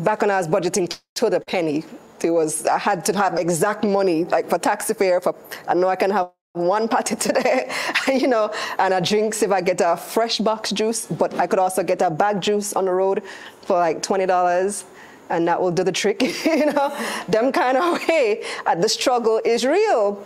Back 0.00 0.20
when 0.20 0.30
I 0.30 0.36
was 0.36 0.48
budgeting 0.48 0.98
to 1.14 1.30
the 1.30 1.40
penny, 1.40 1.84
it 2.22 2.30
was 2.30 2.66
I 2.66 2.78
had 2.78 3.06
to 3.06 3.16
have 3.16 3.38
exact 3.38 3.84
money, 3.84 4.24
like 4.24 4.50
for 4.50 4.58
taxi 4.58 4.92
fare. 4.92 5.20
For 5.22 5.34
I 5.66 5.72
know 5.74 5.88
I 5.88 5.96
can 5.96 6.10
have 6.10 6.30
one 6.54 6.86
patty 6.86 7.16
today, 7.28 7.72
you 8.08 8.28
know, 8.28 8.52
and 8.78 8.92
a 8.94 9.00
drinks 9.00 9.42
if 9.42 9.50
I 9.50 9.60
get 9.60 9.80
a 9.80 9.96
fresh 9.96 10.38
box 10.38 10.70
juice, 10.70 11.06
but 11.06 11.34
I 11.34 11.46
could 11.46 11.58
also 11.58 11.82
get 11.82 12.02
a 12.02 12.10
bag 12.10 12.40
juice 12.40 12.74
on 12.74 12.84
the 12.84 12.92
road 12.92 13.22
for 13.62 13.76
like 13.78 14.02
$20 14.02 14.84
and 15.30 15.48
that 15.48 15.60
will 15.60 15.70
do 15.70 15.82
the 15.82 15.92
trick, 15.92 16.20
you 16.44 16.66
know, 16.66 16.94
them 17.28 17.52
kind 17.52 17.78
of 17.78 17.98
way. 18.08 18.42
Uh, 18.66 18.74
the 18.74 18.88
struggle 18.88 19.40
is 19.44 19.64
real. 19.64 20.24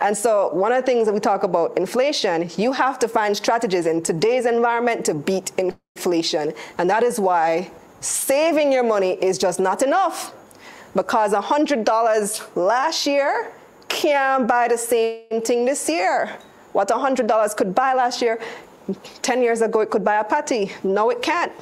And 0.00 0.16
so 0.16 0.50
one 0.54 0.70
of 0.70 0.80
the 0.80 0.86
things 0.86 1.06
that 1.06 1.12
we 1.12 1.18
talk 1.18 1.42
about 1.42 1.76
inflation, 1.76 2.48
you 2.56 2.70
have 2.72 3.00
to 3.00 3.08
find 3.08 3.36
strategies 3.36 3.86
in 3.86 4.00
today's 4.00 4.46
environment 4.46 5.04
to 5.06 5.14
beat 5.14 5.50
inflation. 5.58 6.52
And 6.78 6.88
that 6.88 7.02
is 7.02 7.18
why 7.18 7.72
saving 8.00 8.70
your 8.70 8.84
money 8.84 9.18
is 9.20 9.38
just 9.38 9.58
not 9.58 9.82
enough. 9.82 10.32
Because 10.94 11.32
$100 11.32 12.56
last 12.56 13.06
year 13.08 13.52
can't 13.88 14.46
buy 14.46 14.68
the 14.68 14.78
same 14.78 15.40
thing 15.42 15.64
this 15.64 15.88
year. 15.88 16.38
What 16.72 16.88
$100 16.88 17.56
could 17.56 17.74
buy 17.74 17.94
last 17.94 18.22
year, 18.22 18.40
10 19.22 19.42
years 19.42 19.60
ago 19.60 19.80
it 19.80 19.90
could 19.90 20.04
buy 20.04 20.16
a 20.16 20.24
patty. 20.24 20.72
No, 20.82 21.10
it 21.10 21.22
can't. 21.22 21.52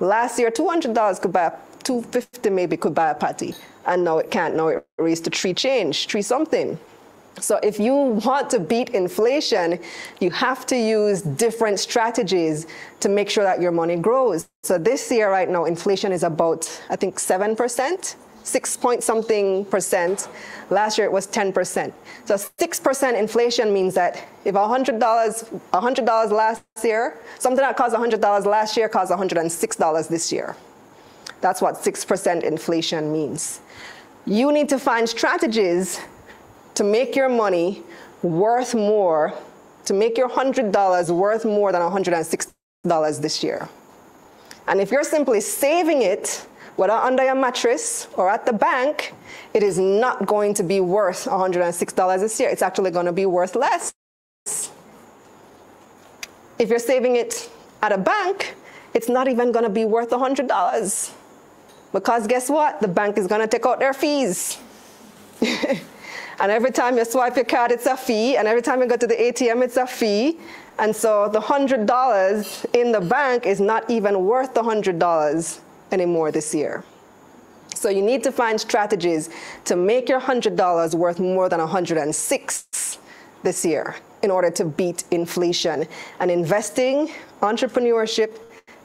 Last 0.00 0.38
year, 0.38 0.50
$200 0.50 1.20
could 1.20 1.32
buy 1.32 1.46
a 1.46 1.52
250 1.82 2.50
maybe 2.50 2.76
could 2.76 2.94
buy 2.94 3.10
a 3.10 3.14
patty. 3.14 3.54
And 3.86 4.04
now 4.04 4.18
it 4.18 4.30
can't. 4.30 4.54
Now 4.54 4.68
it 4.68 4.86
raised 4.98 5.24
to 5.24 5.30
three 5.30 5.54
change, 5.54 6.06
three 6.06 6.22
something. 6.22 6.78
So 7.40 7.58
if 7.62 7.78
you 7.78 7.94
want 7.94 8.50
to 8.50 8.60
beat 8.60 8.90
inflation, 8.90 9.78
you 10.20 10.30
have 10.30 10.66
to 10.66 10.76
use 10.76 11.22
different 11.22 11.80
strategies 11.80 12.66
to 13.00 13.08
make 13.08 13.30
sure 13.30 13.44
that 13.44 13.62
your 13.62 13.72
money 13.72 13.96
grows. 13.96 14.48
So 14.64 14.76
this 14.76 15.10
year 15.10 15.30
right 15.30 15.48
now, 15.48 15.64
inflation 15.64 16.12
is 16.12 16.24
about, 16.24 16.68
I 16.90 16.96
think, 16.96 17.16
7% 17.16 18.16
six 18.48 18.76
point 18.76 19.02
something 19.02 19.64
percent. 19.66 20.28
Last 20.70 20.98
year 20.98 21.06
it 21.06 21.12
was 21.12 21.26
10%. 21.26 21.92
So 22.24 22.34
6% 22.34 23.18
inflation 23.18 23.72
means 23.72 23.94
that 23.94 24.22
if 24.44 24.54
$100, 24.54 24.98
$100 24.98 26.30
last 26.30 26.62
year, 26.82 27.18
something 27.38 27.62
that 27.62 27.76
cost 27.76 27.94
$100 27.94 28.46
last 28.46 28.76
year 28.76 28.88
costs 28.88 29.14
$106 29.14 30.08
this 30.08 30.32
year. 30.32 30.56
That's 31.40 31.62
what 31.62 31.76
6% 31.76 32.42
inflation 32.42 33.12
means. 33.12 33.60
You 34.26 34.52
need 34.52 34.68
to 34.68 34.78
find 34.78 35.08
strategies 35.08 36.00
to 36.74 36.84
make 36.84 37.16
your 37.16 37.28
money 37.28 37.82
worth 38.22 38.74
more, 38.74 39.32
to 39.84 39.94
make 39.94 40.18
your 40.18 40.28
$100 40.28 41.10
worth 41.10 41.44
more 41.44 41.72
than 41.72 41.80
$106 41.80 43.20
this 43.20 43.42
year. 43.42 43.68
And 44.66 44.80
if 44.80 44.90
you're 44.90 45.04
simply 45.04 45.40
saving 45.40 46.02
it 46.02 46.46
whether 46.78 46.92
under 46.92 47.24
your 47.24 47.34
mattress 47.34 48.06
or 48.16 48.30
at 48.30 48.46
the 48.46 48.52
bank, 48.52 49.12
it 49.52 49.64
is 49.64 49.80
not 49.80 50.26
going 50.26 50.54
to 50.54 50.62
be 50.62 50.78
worth 50.78 51.24
$106 51.24 52.20
this 52.20 52.38
year. 52.38 52.48
It's 52.50 52.62
actually 52.62 52.92
going 52.92 53.06
to 53.06 53.12
be 53.12 53.26
worth 53.26 53.56
less. 53.56 53.92
If 56.56 56.70
you're 56.70 56.78
saving 56.78 57.16
it 57.16 57.50
at 57.82 57.90
a 57.90 57.98
bank, 57.98 58.54
it's 58.94 59.08
not 59.08 59.26
even 59.26 59.50
going 59.50 59.64
to 59.64 59.70
be 59.70 59.84
worth 59.84 60.10
$100. 60.10 61.12
Because 61.92 62.28
guess 62.28 62.48
what? 62.48 62.80
The 62.80 62.86
bank 62.86 63.18
is 63.18 63.26
going 63.26 63.40
to 63.40 63.48
take 63.48 63.66
out 63.66 63.80
their 63.80 63.92
fees. 63.92 64.58
and 65.40 66.52
every 66.52 66.70
time 66.70 66.96
you 66.96 67.04
swipe 67.04 67.34
your 67.34 67.44
card, 67.44 67.72
it's 67.72 67.86
a 67.86 67.96
fee. 67.96 68.36
And 68.36 68.46
every 68.46 68.62
time 68.62 68.80
you 68.82 68.86
go 68.86 68.96
to 68.96 69.06
the 69.08 69.16
ATM, 69.16 69.64
it's 69.64 69.78
a 69.78 69.86
fee. 69.86 70.38
And 70.78 70.94
so 70.94 71.28
the 71.28 71.40
$100 71.40 72.66
in 72.72 72.92
the 72.92 73.00
bank 73.00 73.46
is 73.46 73.60
not 73.60 73.90
even 73.90 74.26
worth 74.26 74.54
the 74.54 74.62
$100 74.62 75.60
anymore 75.92 76.32
this 76.32 76.54
year. 76.54 76.84
So 77.74 77.88
you 77.88 78.02
need 78.02 78.24
to 78.24 78.32
find 78.32 78.60
strategies 78.60 79.30
to 79.64 79.76
make 79.76 80.08
your 80.08 80.20
$100 80.20 80.94
worth 80.94 81.20
more 81.20 81.48
than 81.48 81.60
106 81.60 82.98
this 83.42 83.64
year 83.64 83.94
in 84.22 84.30
order 84.30 84.50
to 84.50 84.64
beat 84.64 85.04
inflation. 85.12 85.86
And 86.18 86.30
investing, 86.30 87.10
entrepreneurship, 87.40 88.36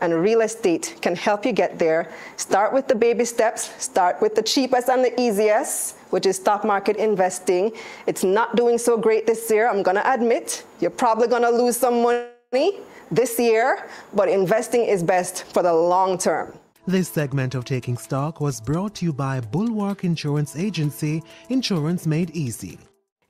and 0.02 0.22
real 0.22 0.42
estate 0.42 0.98
can 1.02 1.16
help 1.16 1.46
you 1.46 1.54
get 1.54 1.80
there. 1.80 2.12
Start 2.36 2.74
with 2.74 2.88
the 2.88 2.96
baby 2.96 3.26
steps, 3.26 3.72
start 3.84 4.22
with 4.22 4.36
the 4.36 4.44
cheapest 4.44 4.90
and 4.90 5.04
the 5.04 5.20
easiest, 5.20 5.96
which 6.12 6.26
is 6.26 6.36
stock 6.36 6.66
market 6.66 6.98
investing. 6.98 7.72
It's 8.06 8.24
not 8.24 8.56
doing 8.56 8.78
so 8.78 8.98
great 8.98 9.26
this 9.26 9.50
year, 9.50 9.70
I'm 9.70 9.82
gonna 9.82 10.04
admit. 10.06 10.66
You're 10.82 10.92
probably 10.92 11.28
gonna 11.28 11.50
lose 11.50 11.78
some 11.78 12.04
money 12.04 12.82
this 13.10 13.40
year, 13.40 13.88
but 14.14 14.28
investing 14.28 14.84
is 14.84 15.02
best 15.02 15.46
for 15.46 15.64
the 15.64 15.74
long 15.74 16.18
term. 16.18 16.54
This 16.86 17.08
segment 17.08 17.56
of 17.56 17.64
Taking 17.64 17.96
Stock 17.96 18.42
was 18.42 18.60
brought 18.60 18.96
to 18.96 19.06
you 19.06 19.14
by 19.14 19.40
Bulwark 19.40 20.04
Insurance 20.04 20.58
Agency, 20.58 21.24
Insurance 21.48 22.06
Made 22.06 22.32
Easy. 22.32 22.78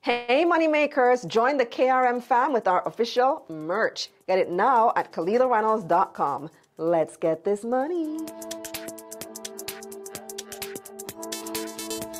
Hey, 0.00 0.44
moneymakers, 0.44 1.24
join 1.28 1.56
the 1.56 1.64
KRM 1.64 2.20
fam 2.20 2.52
with 2.52 2.66
our 2.66 2.86
official 2.86 3.44
merch. 3.48 4.10
Get 4.26 4.40
it 4.40 4.50
now 4.50 4.92
at 4.96 5.12
KalilahReynolds.com. 5.12 6.50
Let's 6.78 7.16
get 7.16 7.44
this 7.44 7.62
money. 7.62 8.18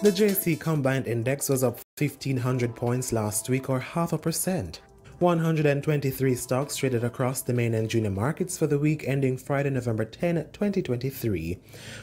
The 0.05 0.13
JSE 0.15 0.61
Combined 0.61 1.09
Index 1.09 1.49
was 1.49 1.65
up 1.65 1.81
1,500 1.99 2.77
points 2.77 3.13
last 3.13 3.49
week 3.49 3.69
or 3.69 3.81
half 3.81 4.13
a 4.13 4.19
percent. 4.19 4.83
123 5.21 6.35
stocks 6.35 6.77
traded 6.77 7.05
across 7.05 7.41
the 7.41 7.53
main 7.53 7.75
and 7.75 7.89
junior 7.89 8.11
markets 8.11 8.59
for 8.59 8.67
the 8.67 8.79
week 8.79 9.05
ending 9.07 9.37
Friday, 9.37 9.71
November 9.71 10.05
10, 10.05 10.37
2023. 10.53 11.59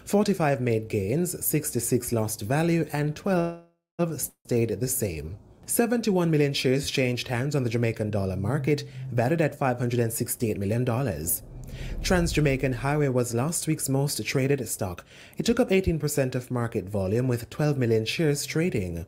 45 0.05 0.61
made 0.61 0.87
gains, 0.87 1.45
66 1.45 2.13
lost 2.13 2.41
value, 2.41 2.87
and 2.93 3.15
12 3.15 3.63
stayed 4.17 4.79
the 4.79 4.87
same. 4.87 5.37
71 5.65 6.31
million 6.31 6.53
shares 6.53 6.89
changed 6.89 7.27
hands 7.27 7.55
on 7.55 7.63
the 7.63 7.69
Jamaican 7.69 8.11
dollar 8.11 8.37
market, 8.37 8.83
valued 9.11 9.41
at 9.41 9.59
$568 9.59 10.57
million. 10.57 10.85
Trans 12.03 12.31
Jamaican 12.31 12.73
Highway 12.73 13.07
was 13.07 13.33
last 13.33 13.67
week's 13.67 13.89
most 13.89 14.25
traded 14.25 14.67
stock. 14.67 15.05
It 15.37 15.45
took 15.45 15.59
up 15.59 15.69
18% 15.69 16.35
of 16.35 16.51
market 16.51 16.89
volume 16.89 17.27
with 17.27 17.49
12 17.49 17.77
million 17.77 18.05
shares 18.05 18.45
trading. 18.45 19.05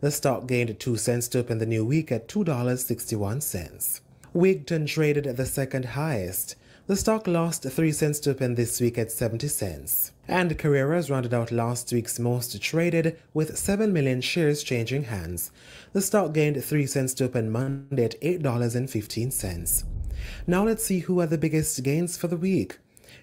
The 0.00 0.10
stock 0.10 0.46
gained 0.46 0.78
2 0.78 0.96
cents 0.96 1.28
to 1.28 1.40
open 1.40 1.58
the 1.58 1.66
new 1.66 1.84
week 1.84 2.12
at 2.12 2.28
$2.61. 2.28 4.00
Wigton 4.34 4.86
traded 4.86 5.36
the 5.36 5.46
second 5.46 5.84
highest. 5.86 6.56
The 6.86 6.96
stock 6.96 7.26
lost 7.26 7.64
3 7.64 7.90
cents 7.90 8.20
to 8.20 8.30
open 8.30 8.54
this 8.54 8.80
week 8.80 8.96
at 8.96 9.10
70 9.10 9.48
cents. 9.48 10.12
And 10.28 10.56
Carreras 10.56 11.10
rounded 11.10 11.34
out 11.34 11.50
last 11.50 11.92
week's 11.92 12.20
most 12.20 12.62
traded 12.62 13.18
with 13.34 13.58
7 13.58 13.92
million 13.92 14.20
shares 14.20 14.62
changing 14.62 15.04
hands. 15.04 15.50
The 15.96 16.02
stock 16.02 16.34
gained 16.34 16.62
3 16.62 16.84
cents 16.84 17.14
to 17.14 17.24
open 17.24 17.50
Monday 17.50 18.04
at 18.04 18.20
$8.15. 18.20 19.84
Now 20.46 20.62
let's 20.62 20.84
see 20.84 20.98
who 20.98 21.22
are 21.22 21.26
the 21.26 21.38
biggest 21.38 21.82
gains 21.82 22.18
for 22.18 22.28
the 22.28 22.36
week. 22.36 22.76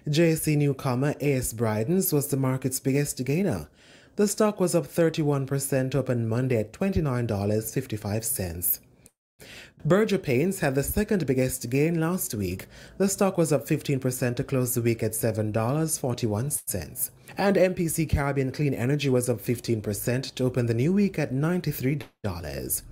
JSE 0.08 0.56
newcomer 0.56 1.14
AS 1.20 1.54
Brydens 1.54 2.12
was 2.12 2.26
the 2.26 2.36
market's 2.36 2.80
biggest 2.80 3.24
gainer. 3.24 3.68
The 4.16 4.26
stock 4.26 4.58
was 4.58 4.74
up 4.74 4.88
31% 4.88 5.92
to 5.92 5.98
open 5.98 6.28
Monday 6.28 6.56
at 6.56 6.72
$29.55. 6.72 8.80
Berger 9.86 10.16
Paints 10.16 10.60
had 10.60 10.74
the 10.74 10.82
second 10.82 11.26
biggest 11.26 11.68
gain 11.68 12.00
last 12.00 12.32
week. 12.32 12.68
The 12.96 13.06
stock 13.06 13.36
was 13.36 13.52
up 13.52 13.66
15% 13.66 14.34
to 14.36 14.42
close 14.42 14.72
the 14.72 14.80
week 14.80 15.02
at 15.02 15.12
$7.41. 15.12 17.10
And 17.36 17.56
MPC 17.56 18.08
Caribbean 18.08 18.50
Clean 18.50 18.72
Energy 18.72 19.10
was 19.10 19.28
up 19.28 19.42
15% 19.42 20.34
to 20.36 20.44
open 20.44 20.64
the 20.64 20.72
new 20.72 20.94
week 20.94 21.18
at 21.18 21.34
$93. 21.34 22.82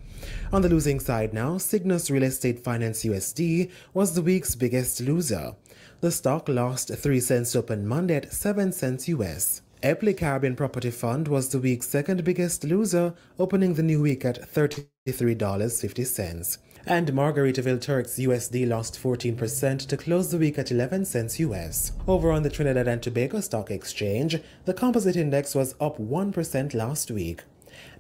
On 0.52 0.60
the 0.60 0.68
losing 0.68 1.00
side 1.00 1.32
now, 1.32 1.56
Sygnus 1.56 2.10
Real 2.10 2.24
Estate 2.24 2.62
Finance 2.62 3.04
USD 3.04 3.70
was 3.94 4.14
the 4.14 4.20
week's 4.20 4.54
biggest 4.54 5.00
loser. 5.00 5.54
The 6.02 6.10
stock 6.10 6.46
lost 6.46 6.94
3 6.94 7.20
cents 7.20 7.52
to 7.52 7.60
open 7.60 7.86
Monday 7.86 8.16
at 8.16 8.34
7 8.34 8.70
cents 8.70 9.08
US. 9.08 9.62
Eppley 9.82 10.14
Caribbean 10.14 10.56
Property 10.56 10.90
Fund 10.90 11.26
was 11.26 11.48
the 11.48 11.58
week's 11.58 11.88
second 11.88 12.22
biggest 12.22 12.64
loser, 12.64 13.14
opening 13.38 13.72
the 13.74 13.82
new 13.82 14.02
week 14.02 14.26
at 14.26 14.52
$33.50. 14.52 16.58
And 16.86 17.08
Margaritaville 17.12 17.80
Turks 17.80 18.18
USD 18.18 18.68
lost 18.68 19.00
14% 19.00 19.86
to 19.86 19.96
close 19.96 20.30
the 20.30 20.38
week 20.38 20.58
at 20.58 20.72
11 20.72 21.04
cents 21.04 21.38
US. 21.38 21.92
Over 22.08 22.32
on 22.32 22.42
the 22.42 22.50
Trinidad 22.50 22.88
and 22.88 23.00
Tobago 23.00 23.40
Stock 23.40 23.70
Exchange, 23.70 24.40
the 24.64 24.74
composite 24.74 25.16
index 25.16 25.54
was 25.54 25.76
up 25.80 25.98
1% 25.98 26.74
last 26.74 27.10
week. 27.10 27.42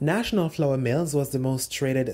National 0.00 0.48
Flour 0.48 0.76
Mills 0.76 1.14
was 1.14 1.30
the 1.30 1.38
most 1.38 1.72
traded 1.72 2.12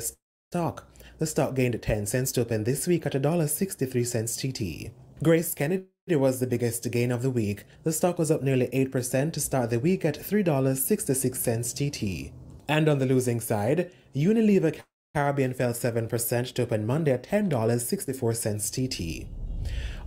stock. 0.50 0.86
The 1.18 1.26
stock 1.26 1.54
gained 1.54 1.80
10 1.80 2.06
cents 2.06 2.32
to 2.32 2.42
open 2.42 2.64
this 2.64 2.86
week 2.86 3.06
at 3.06 3.14
$1.63 3.14 4.36
TT. 4.36 4.92
Grace 5.22 5.54
Kennedy 5.54 5.86
was 6.10 6.38
the 6.38 6.46
biggest 6.46 6.88
gain 6.90 7.10
of 7.10 7.22
the 7.22 7.30
week. 7.30 7.64
The 7.82 7.92
stock 7.92 8.18
was 8.18 8.30
up 8.30 8.42
nearly 8.42 8.68
8% 8.68 9.32
to 9.32 9.40
start 9.40 9.70
the 9.70 9.80
week 9.80 10.04
at 10.04 10.18
$3.66 10.18 11.74
TT. 11.74 12.32
And 12.68 12.88
on 12.88 12.98
the 12.98 13.06
losing 13.06 13.40
side, 13.40 13.90
Unilever 14.14 14.80
Caribbean 15.18 15.52
fell 15.52 15.72
7% 15.72 16.52
to 16.52 16.62
open 16.62 16.86
Monday 16.86 17.10
at 17.10 17.24
$10.64 17.24 18.70
TT. 18.70 19.26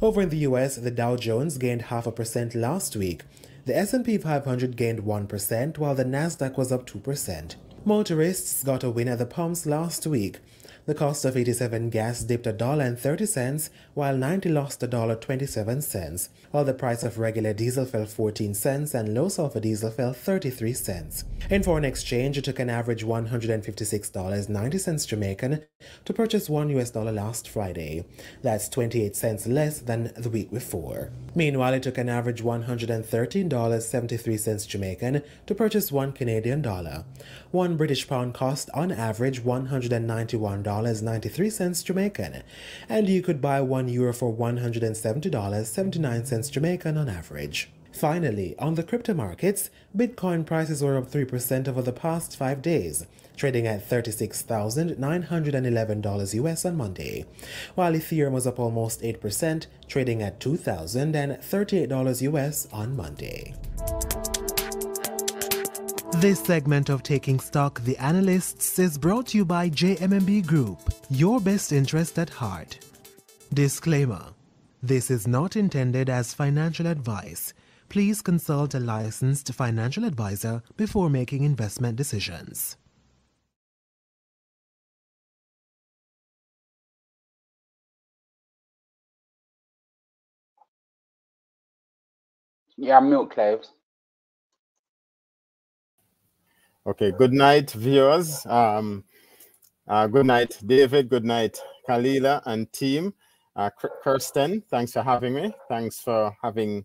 Over 0.02 0.22
in 0.22 0.30
the 0.30 0.46
US, 0.48 0.78
the 0.78 0.90
Dow 0.90 1.18
Jones 1.18 1.58
gained 1.58 1.82
half 1.82 2.08
a 2.08 2.14
percent 2.14 2.56
last 2.56 2.96
week. 2.96 3.24
The 3.66 3.76
S&P 3.76 4.18
500 4.18 4.78
gained 4.78 5.02
1% 5.02 5.78
while 5.78 5.96
the 5.96 6.06
Nasdaq 6.06 6.58
was 6.58 6.72
up 6.72 6.88
2%. 6.88 7.56
Motorists 7.84 8.64
got 8.64 8.86
a 8.86 8.90
win 8.90 9.10
at 9.10 9.18
the 9.18 9.26
pumps 9.26 9.66
last 9.66 10.08
week. 10.08 10.40
The 10.88 10.96
cost 10.96 11.26
of 11.26 11.38
87 11.38 11.92
gas 11.92 12.24
dipped 12.24 12.48
a 12.48 12.54
dollar 12.54 12.86
and 12.86 12.98
30 12.98 13.28
cents, 13.28 13.70
while 13.94 14.18
90 14.18 14.50
lost 14.50 14.82
a 14.82 14.88
dollar 14.88 15.16
27 15.16 15.80
cents, 15.84 16.30
while 16.50 16.66
the 16.66 16.74
price 16.74 17.04
of 17.04 17.20
regular 17.20 17.54
diesel 17.54 17.86
fell 17.86 18.08
14 18.08 18.56
cents 18.56 18.96
and 18.96 19.14
low 19.14 19.30
sulfur 19.30 19.60
diesel 19.60 19.92
fell 19.92 20.12
33 20.12 20.74
cents. 20.74 21.24
In 21.52 21.62
foreign 21.62 21.86
exchange, 21.86 22.40
it 22.40 22.46
took 22.46 22.58
an 22.58 22.72
average 22.72 23.06
$156.90 23.06 25.08
Jamaican 25.08 25.64
to 26.06 26.14
purchase 26.14 26.50
1 26.50 26.70
US 26.80 26.90
dollar 26.90 27.12
last 27.12 27.48
Friday. 27.48 28.04
That's 28.42 28.68
28 28.68 29.16
cents 29.16 29.46
less 29.46 29.82
than 29.82 30.12
the 30.18 30.32
week 30.32 30.50
before. 30.50 31.12
Meanwhile, 31.36 31.76
it 31.76 31.84
took 31.84 32.00
an 32.00 32.10
average 32.10 32.42
$113.73 32.42 34.68
Jamaican 34.68 35.22
to 35.46 35.56
purchase 35.56 35.92
1 35.92 36.14
Canadian 36.14 36.64
dollar. 36.64 37.06
1 37.52 37.76
British 37.76 38.08
pound 38.08 38.34
cost 38.34 38.70
on 38.74 38.90
average 38.92 39.44
$191.93 39.44 41.84
Jamaican, 41.84 42.44
and 42.88 43.10
you 43.10 43.22
could 43.22 43.42
buy 43.42 43.60
1 43.60 43.90
euro 43.90 44.14
for 44.14 44.34
$170.79 44.34 46.52
Jamaican 46.52 46.98
on 46.98 47.10
average. 47.10 47.70
Finally, 47.92 48.56
on 48.58 48.76
the 48.76 48.84
crypto 48.84 49.14
markets, 49.14 49.70
Bitcoin 49.96 50.44
prices 50.46 50.82
were 50.82 50.98
up 50.98 51.12
3% 51.12 51.68
over 51.68 51.82
the 51.82 51.92
past 51.92 52.38
five 52.38 52.62
days, 52.62 53.06
trading 53.36 53.68
at 53.68 53.90
$36,911 53.90 56.34
US 56.34 56.66
on 56.66 56.78
Monday, 56.78 57.26
while 57.76 57.92
Ethereum 57.92 58.32
was 58.32 58.48
up 58.48 58.60
almost 58.60 59.02
8%, 59.02 59.68
trading 59.90 60.22
at 60.22 60.40
$2,038 60.40 62.22
US 62.22 62.70
on 62.72 62.96
Monday. 62.96 63.54
This 66.20 66.40
segment 66.40 66.90
of 66.90 67.04
Taking 67.04 67.40
Stock, 67.40 67.82
The 67.82 67.98
Analysts, 67.98 68.78
is 68.78 68.98
brought 68.98 69.28
to 69.28 69.38
you 69.38 69.46
by 69.46 69.70
JMMB 69.70 70.46
Group, 70.46 70.78
your 71.10 71.40
best 71.40 71.72
interest 71.72 72.20
at 72.20 72.30
heart. 72.30 72.78
Disclaimer 73.54 74.26
This 74.84 75.10
is 75.10 75.26
not 75.26 75.56
intended 75.56 76.10
as 76.10 76.34
financial 76.34 76.86
advice. 76.86 77.54
Please 77.90 78.22
consult 78.22 78.76
a 78.76 78.80
licensed 78.80 79.54
financial 79.54 80.04
advisor 80.04 80.62
before 80.78 81.10
making 81.10 81.44
investment 81.44 81.96
decisions. 81.96 82.78
Yeah, 92.78 93.00
milk 93.00 93.34
claves. 93.34 93.72
Okay, 96.84 97.12
good 97.12 97.32
night, 97.32 97.70
viewers. 97.70 98.44
Um, 98.48 99.04
uh, 99.88 100.08
good 100.08 100.26
night, 100.26 100.58
David. 100.66 101.10
Good 101.10 101.24
night, 101.24 101.60
Kalilah 101.88 102.42
and 102.48 102.74
team. 102.74 103.14
Uh, 103.56 103.70
Kirsten, 104.04 104.64
thanks 104.68 104.94
for 104.94 105.04
having 105.04 105.36
me. 105.36 105.54
Thanks 105.70 106.00
for 106.00 106.36
having 106.42 106.84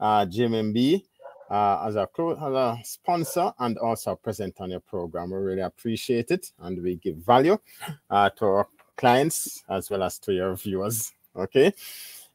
uh, 0.00 0.26
JMMB 0.26 1.02
uh, 1.50 1.86
as, 1.86 1.96
a, 1.96 2.06
as 2.18 2.52
a 2.52 2.78
sponsor 2.84 3.50
and 3.58 3.78
also 3.78 4.16
present 4.16 4.60
on 4.60 4.70
your 4.70 4.80
program. 4.80 5.30
We 5.30 5.38
really 5.38 5.62
appreciate 5.62 6.30
it 6.30 6.52
and 6.58 6.82
we 6.82 6.96
give 6.96 7.16
value 7.16 7.56
uh, 8.10 8.28
to 8.28 8.44
our 8.44 8.68
clients 8.98 9.64
as 9.70 9.88
well 9.88 10.02
as 10.02 10.18
to 10.18 10.34
your 10.34 10.56
viewers. 10.56 11.14
Okay. 11.34 11.72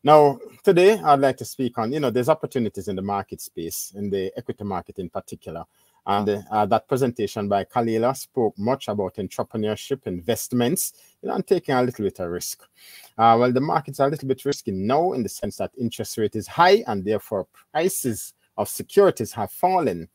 Now, 0.04 0.40
today 0.64 0.98
I'd 0.98 1.20
like 1.20 1.38
to 1.38 1.46
speak 1.46 1.78
on, 1.78 1.94
you 1.94 2.00
know, 2.00 2.10
there's 2.10 2.30
opportunities 2.30 2.88
in 2.88 2.96
the 2.96 3.04
market 3.04 3.40
space, 3.40 3.94
in 3.96 4.10
the 4.10 4.32
equity 4.36 4.64
market 4.64 4.98
in 4.98 5.10
particular. 5.10 5.64
And 6.06 6.44
uh, 6.52 6.66
that 6.66 6.88
presentation 6.88 7.48
by 7.48 7.64
Kalilah 7.64 8.18
spoke 8.18 8.58
much 8.58 8.90
about 8.90 9.16
entrepreneurship, 9.16 10.06
investments, 10.06 10.94
you 11.22 11.30
know, 11.30 11.36
and 11.36 11.48
taking 11.48 11.76
a 11.76 11.82
little 11.82 12.04
bit 12.04 12.20
of 12.20 12.30
risk. 12.30 12.64
Uh, 13.18 13.38
well, 13.40 13.52
the 13.52 13.62
markets 13.62 14.00
are 14.00 14.08
a 14.08 14.12
little 14.12 14.28
bit 14.28 14.44
risky 14.44 14.72
now 14.72 15.14
in 15.14 15.24
the 15.24 15.30
sense 15.30 15.58
that 15.58 15.72
interest 15.80 16.18
rate 16.18 16.36
is 16.36 16.48
high 16.48 16.84
and 16.88 17.06
therefore 17.06 17.48
prices 17.72 18.34
of 18.58 18.68
securities 18.68 19.32
have 19.32 19.52
fallen. 19.52 20.10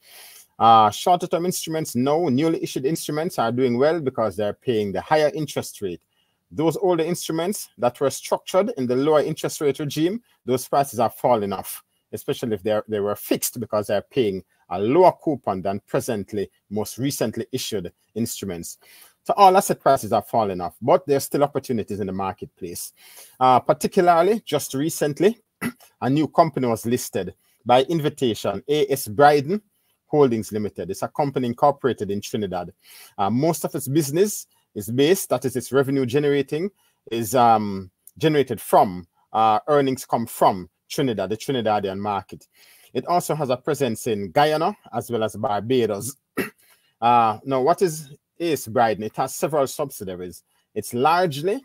Uh, 0.58 0.90
shorter 0.90 1.26
term 1.26 1.46
instruments, 1.46 1.94
no, 1.94 2.28
newly 2.28 2.62
issued 2.62 2.84
instruments 2.84 3.38
are 3.38 3.52
doing 3.52 3.78
well 3.78 4.00
because 4.00 4.36
they're 4.36 4.52
paying 4.52 4.92
the 4.92 5.00
higher 5.00 5.30
interest 5.34 5.80
rate. 5.80 6.02
Those 6.50 6.76
older 6.76 7.04
instruments 7.04 7.68
that 7.78 8.00
were 8.00 8.10
structured 8.10 8.72
in 8.76 8.86
the 8.86 8.96
lower 8.96 9.20
interest 9.20 9.60
rate 9.60 9.78
regime, 9.78 10.22
those 10.44 10.66
prices 10.66 10.98
are 10.98 11.10
falling 11.10 11.52
off, 11.52 11.82
especially 12.12 12.54
if 12.54 12.62
they 12.62 12.80
they 12.88 13.00
were 13.00 13.14
fixed 13.14 13.60
because 13.60 13.86
they're 13.86 14.02
paying 14.02 14.42
a 14.70 14.78
lower 14.78 15.12
coupon 15.12 15.62
than 15.62 15.80
presently 15.86 16.50
most 16.70 16.98
recently 16.98 17.46
issued 17.52 17.92
instruments. 18.14 18.78
So 19.24 19.34
all 19.36 19.56
asset 19.56 19.80
prices 19.80 20.12
are 20.12 20.22
falling 20.22 20.60
off, 20.60 20.76
but 20.80 21.06
there's 21.06 21.24
still 21.24 21.44
opportunities 21.44 22.00
in 22.00 22.06
the 22.06 22.12
marketplace. 22.12 22.92
Uh, 23.38 23.60
particularly, 23.60 24.40
just 24.44 24.72
recently, 24.72 25.38
a 26.00 26.08
new 26.08 26.28
company 26.28 26.66
was 26.66 26.86
listed 26.86 27.34
by 27.66 27.82
invitation, 27.84 28.62
AS 28.68 29.06
Bryden 29.08 29.60
Holdings 30.06 30.50
Limited. 30.50 30.90
It's 30.90 31.02
a 31.02 31.08
company 31.08 31.46
incorporated 31.46 32.10
in 32.10 32.20
Trinidad. 32.20 32.72
Uh, 33.18 33.28
most 33.28 33.64
of 33.64 33.74
its 33.74 33.86
business 33.86 34.46
is 34.74 34.90
based, 34.90 35.28
that 35.28 35.44
is 35.44 35.56
its 35.56 35.72
revenue 35.72 36.06
generating, 36.06 36.70
is 37.10 37.34
um, 37.34 37.90
generated 38.16 38.60
from, 38.60 39.06
uh, 39.32 39.60
earnings 39.68 40.06
come 40.06 40.26
from 40.26 40.70
Trinidad, 40.88 41.28
the 41.28 41.36
Trinidadian 41.36 41.98
market. 41.98 42.46
It 42.94 43.06
also 43.06 43.34
has 43.34 43.50
a 43.50 43.56
presence 43.56 44.06
in 44.06 44.30
Guyana 44.30 44.76
as 44.92 45.10
well 45.10 45.24
as 45.24 45.36
Barbados. 45.36 46.16
uh, 47.00 47.38
now, 47.44 47.62
what 47.62 47.82
is 47.82 48.10
AS 48.40 48.66
Bryden? 48.66 49.04
It 49.04 49.16
has 49.16 49.34
several 49.34 49.66
subsidiaries. 49.66 50.42
It's 50.74 50.94
largely 50.94 51.60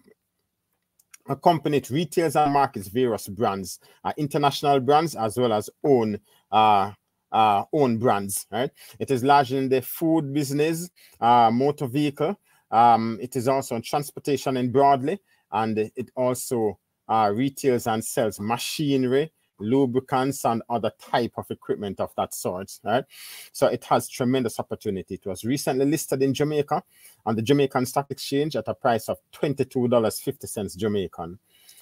a 1.29 1.35
company 1.35 1.79
that 1.79 1.89
retails 1.89 2.35
and 2.35 2.51
markets 2.51 2.87
various 2.87 3.27
brands, 3.27 3.79
uh, 4.03 4.11
international 4.17 4.79
brands 4.79 5.15
as 5.15 5.37
well 5.37 5.53
as 5.53 5.69
own 5.83 6.19
uh, 6.51 6.91
uh, 7.31 7.63
own 7.73 7.97
brands. 7.97 8.45
Right? 8.51 8.71
It 8.99 9.11
is 9.11 9.23
largely 9.23 9.57
in 9.57 9.69
the 9.69 9.81
food 9.81 10.33
business, 10.33 10.89
uh, 11.19 11.49
motor 11.51 11.87
vehicle. 11.87 12.39
Um, 12.71 13.19
it 13.21 13.35
is 13.35 13.47
also 13.47 13.75
in 13.75 13.81
transportation 13.81 14.57
and 14.57 14.73
broadly, 14.73 15.19
and 15.51 15.77
it 15.77 16.09
also 16.15 16.79
uh, 17.07 17.31
retails 17.33 17.87
and 17.87 18.03
sells 18.03 18.39
machinery, 18.39 19.31
lubricants 19.63 20.45
and 20.45 20.61
other 20.69 20.91
type 20.99 21.33
of 21.37 21.49
equipment 21.49 21.99
of 21.99 22.13
that 22.15 22.33
sort 22.33 22.71
right? 22.83 23.03
So 23.51 23.67
it 23.67 23.83
has 23.85 24.07
tremendous 24.07 24.59
opportunity. 24.59 25.15
It 25.15 25.25
was 25.25 25.43
recently 25.43 25.85
listed 25.85 26.21
in 26.21 26.33
jamaica 26.33 26.83
on 27.25 27.35
the 27.35 27.41
jamaican 27.41 27.85
stock 27.85 28.11
exchange 28.11 28.55
at 28.55 28.67
a 28.67 28.73
price 28.73 29.09
of 29.09 29.17
$22.50 29.33 30.77
jamaican. 30.77 31.39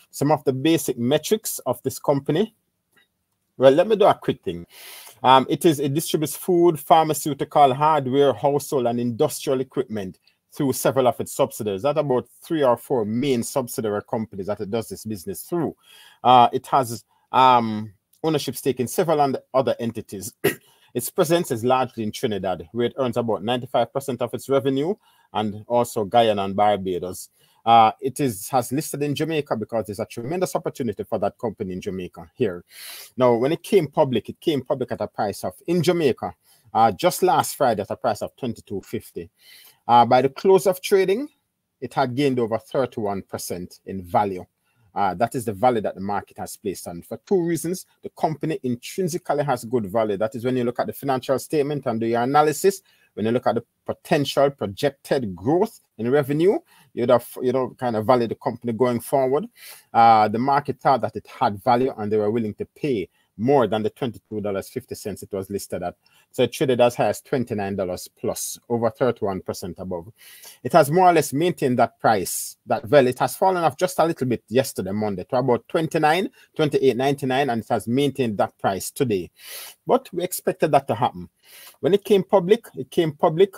Some 0.10 0.32
of 0.32 0.44
the 0.44 0.54
basic 0.54 0.98
metrics 0.98 1.60
of 1.60 1.82
this 1.84 2.00
company. 2.00 2.56
Well 3.58 3.74
let 3.74 3.88
me 3.88 3.96
do 3.96 4.06
a 4.06 4.14
quick 4.14 4.44
thing. 4.44 4.66
Um, 5.24 5.46
it 5.50 5.66
is 5.66 5.80
it 5.80 5.94
distributes 5.94 6.36
food 6.36 6.80
pharmaceutical 6.80 7.74
hardware 7.74 8.34
household 8.34 8.88
and 8.88 9.00
industrial 9.00 9.62
equipment 9.62 10.18
through 10.52 10.74
several 10.74 11.08
of 11.08 11.20
its 11.20 11.32
subsidiaries. 11.32 11.84
That 11.84 11.98
about 11.98 12.28
three 12.42 12.64
or 12.64 12.78
four 12.78 13.06
main 13.06 13.44
subsidiary 13.44 14.02
companies 14.10 14.48
that 14.48 14.60
it 14.60 14.70
does 14.70 14.90
this 14.90 15.06
business 15.06 15.44
through. 15.44 15.76
Uh, 16.24 16.50
it 16.52 16.68
has 16.68 17.04
um, 17.32 17.94
ownership 18.24 18.56
stake 18.56 18.80
in 18.80 18.88
several 18.88 19.36
other 19.54 19.76
entities. 19.80 20.34
its 20.94 21.10
presence 21.10 21.52
is 21.52 21.64
largely 21.64 22.04
in 22.04 22.12
Trinidad, 22.12 22.68
where 22.72 22.88
it 22.88 22.94
earns 22.98 23.18
about 23.18 23.44
95% 23.44 24.22
of 24.22 24.34
its 24.34 24.50
revenue, 24.50 24.94
and 25.34 25.64
also 25.68 26.04
Guyana 26.04 26.44
and 26.44 26.56
Barbados. 26.56 27.30
Uh, 27.64 27.92
it 28.02 28.20
is 28.20 28.50
has 28.50 28.72
listed 28.72 29.04
in 29.04 29.14
Jamaica 29.14 29.56
because 29.56 29.86
there's 29.86 30.00
a 30.00 30.06
tremendous 30.06 30.56
opportunity 30.56 31.04
for 31.04 31.20
that 31.20 31.38
company 31.38 31.74
in 31.74 31.82
Jamaica 31.82 32.32
here. 32.34 32.64
Now, 33.16 33.36
when 33.36 33.52
it 33.52 33.62
came 33.62 33.88
public, 33.88 34.30
it 34.30 34.40
came 34.40 34.64
public 34.64 34.92
at 34.92 35.02
a 35.02 35.08
price 35.08 35.44
of 35.44 35.54
in 35.68 35.84
Jamaica 35.84 36.34
uh, 36.74 36.92
just 36.92 37.24
last 37.24 37.56
Friday 37.56 37.82
at 37.82 37.92
a 37.92 37.96
price 37.96 38.22
of 38.22 38.36
22.50. 38.36 39.30
Uh, 39.88 40.06
by 40.06 40.22
the 40.22 40.30
close 40.30 40.66
of 40.66 40.82
trading, 40.82 41.28
it 41.80 41.94
had 41.94 42.16
gained 42.16 42.40
over 42.40 42.58
31% 42.58 43.80
in 43.86 44.04
value. 44.04 44.46
Uh, 44.94 45.14
that 45.14 45.36
is 45.36 45.46
the 45.46 45.54
value 45.54 45.82
that 45.82 45.96
the 45.96 46.02
market 46.02 46.38
has 46.38 46.56
placed 46.58 46.88
on. 46.88 47.02
For 47.02 47.20
two 47.26 47.42
reasons, 47.42 47.86
the 48.04 48.10
company 48.10 48.60
intrinsically 48.64 49.44
has 49.44 49.64
good 49.66 49.86
value. 49.86 50.18
That 50.18 50.36
is 50.36 50.46
when 50.46 50.58
you 50.58 50.64
look 50.64 50.80
at 50.80 50.88
the 50.88 50.94
financial 50.94 51.40
statement 51.40 51.86
and 51.86 52.00
do 52.00 52.06
your 52.06 52.22
analysis, 52.22 52.82
when 53.14 53.26
you 53.26 53.32
look 53.32 53.48
at 53.48 53.56
the 53.56 53.64
potential 53.86 54.50
projected 54.50 55.36
growth 55.36 55.80
in 55.98 56.10
revenue, 56.10 56.58
you'd 56.94 57.10
have, 57.10 57.28
you 57.42 57.52
know, 57.52 57.76
kind 57.78 57.96
of 57.96 58.06
value 58.06 58.28
the 58.28 58.36
company 58.36 58.74
going 58.74 59.00
forward. 59.00 59.46
Uh, 59.94 60.28
the 60.28 60.40
market 60.40 60.80
thought 60.80 61.02
that 61.02 61.16
it 61.16 61.28
had 61.28 61.62
value 61.64 61.94
and 61.98 62.12
they 62.12 62.18
were 62.18 62.32
willing 62.32 62.54
to 62.56 62.66
pay 62.76 63.10
more 63.38 63.68
than 63.68 63.84
the 63.84 63.90
$22.50 63.90 65.24
it 65.24 65.32
was 65.32 65.50
listed 65.50 65.84
at. 65.84 65.96
So 66.32 66.44
it 66.44 66.52
traded 66.52 66.82
as 66.82 66.96
high 66.96 67.08
as 67.08 67.22
$29 67.22 68.10
plus, 68.20 68.60
over 68.70 68.90
31% 68.90 69.80
above. 69.80 70.12
It 70.64 70.74
has 70.74 70.92
more 70.92 71.10
or 71.10 71.14
less 71.14 71.34
maintained 71.34 71.80
that 71.80 72.00
price, 72.00 72.58
that 72.66 72.88
well, 72.90 73.08
it 73.08 73.20
has 73.20 73.36
fallen 73.36 73.64
off 73.64 73.78
just 73.78 74.00
a 74.00 74.06
little 74.06 74.28
bit 74.28 74.44
yesterday, 74.48 74.92
Monday, 74.92 75.26
to 75.26 75.36
about 75.38 75.68
29, 75.68 76.30
28.99, 76.58 77.52
and 77.52 77.62
it 77.62 77.68
has 77.70 77.88
maintained 77.88 78.38
that 78.38 78.58
price 78.58 78.92
today. 78.92 79.30
But 79.86 80.10
we 80.14 80.24
expected 80.24 80.72
that 80.72 80.88
to 80.88 80.96
happen. 80.96 81.30
When 81.80 81.94
it 81.94 82.04
came 82.04 82.24
public, 82.24 82.68
it 82.76 82.90
came 82.92 83.14
public 83.14 83.56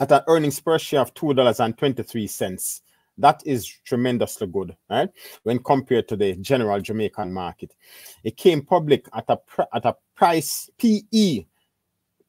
at 0.00 0.12
an 0.12 0.22
earnings 0.26 0.60
per 0.60 0.78
share 0.78 1.00
of 1.00 1.14
$2.23 1.14 2.80
that 3.22 3.42
is 3.46 3.66
tremendously 3.66 4.48
good, 4.48 4.76
right? 4.90 5.08
When 5.44 5.60
compared 5.60 6.08
to 6.08 6.16
the 6.16 6.34
general 6.36 6.80
Jamaican 6.80 7.32
market, 7.32 7.74
it 8.24 8.36
came 8.36 8.62
public 8.62 9.06
at 9.14 9.24
a 9.28 9.38
at 9.74 9.86
a 9.86 9.96
price 10.14 10.68
PE, 10.78 11.46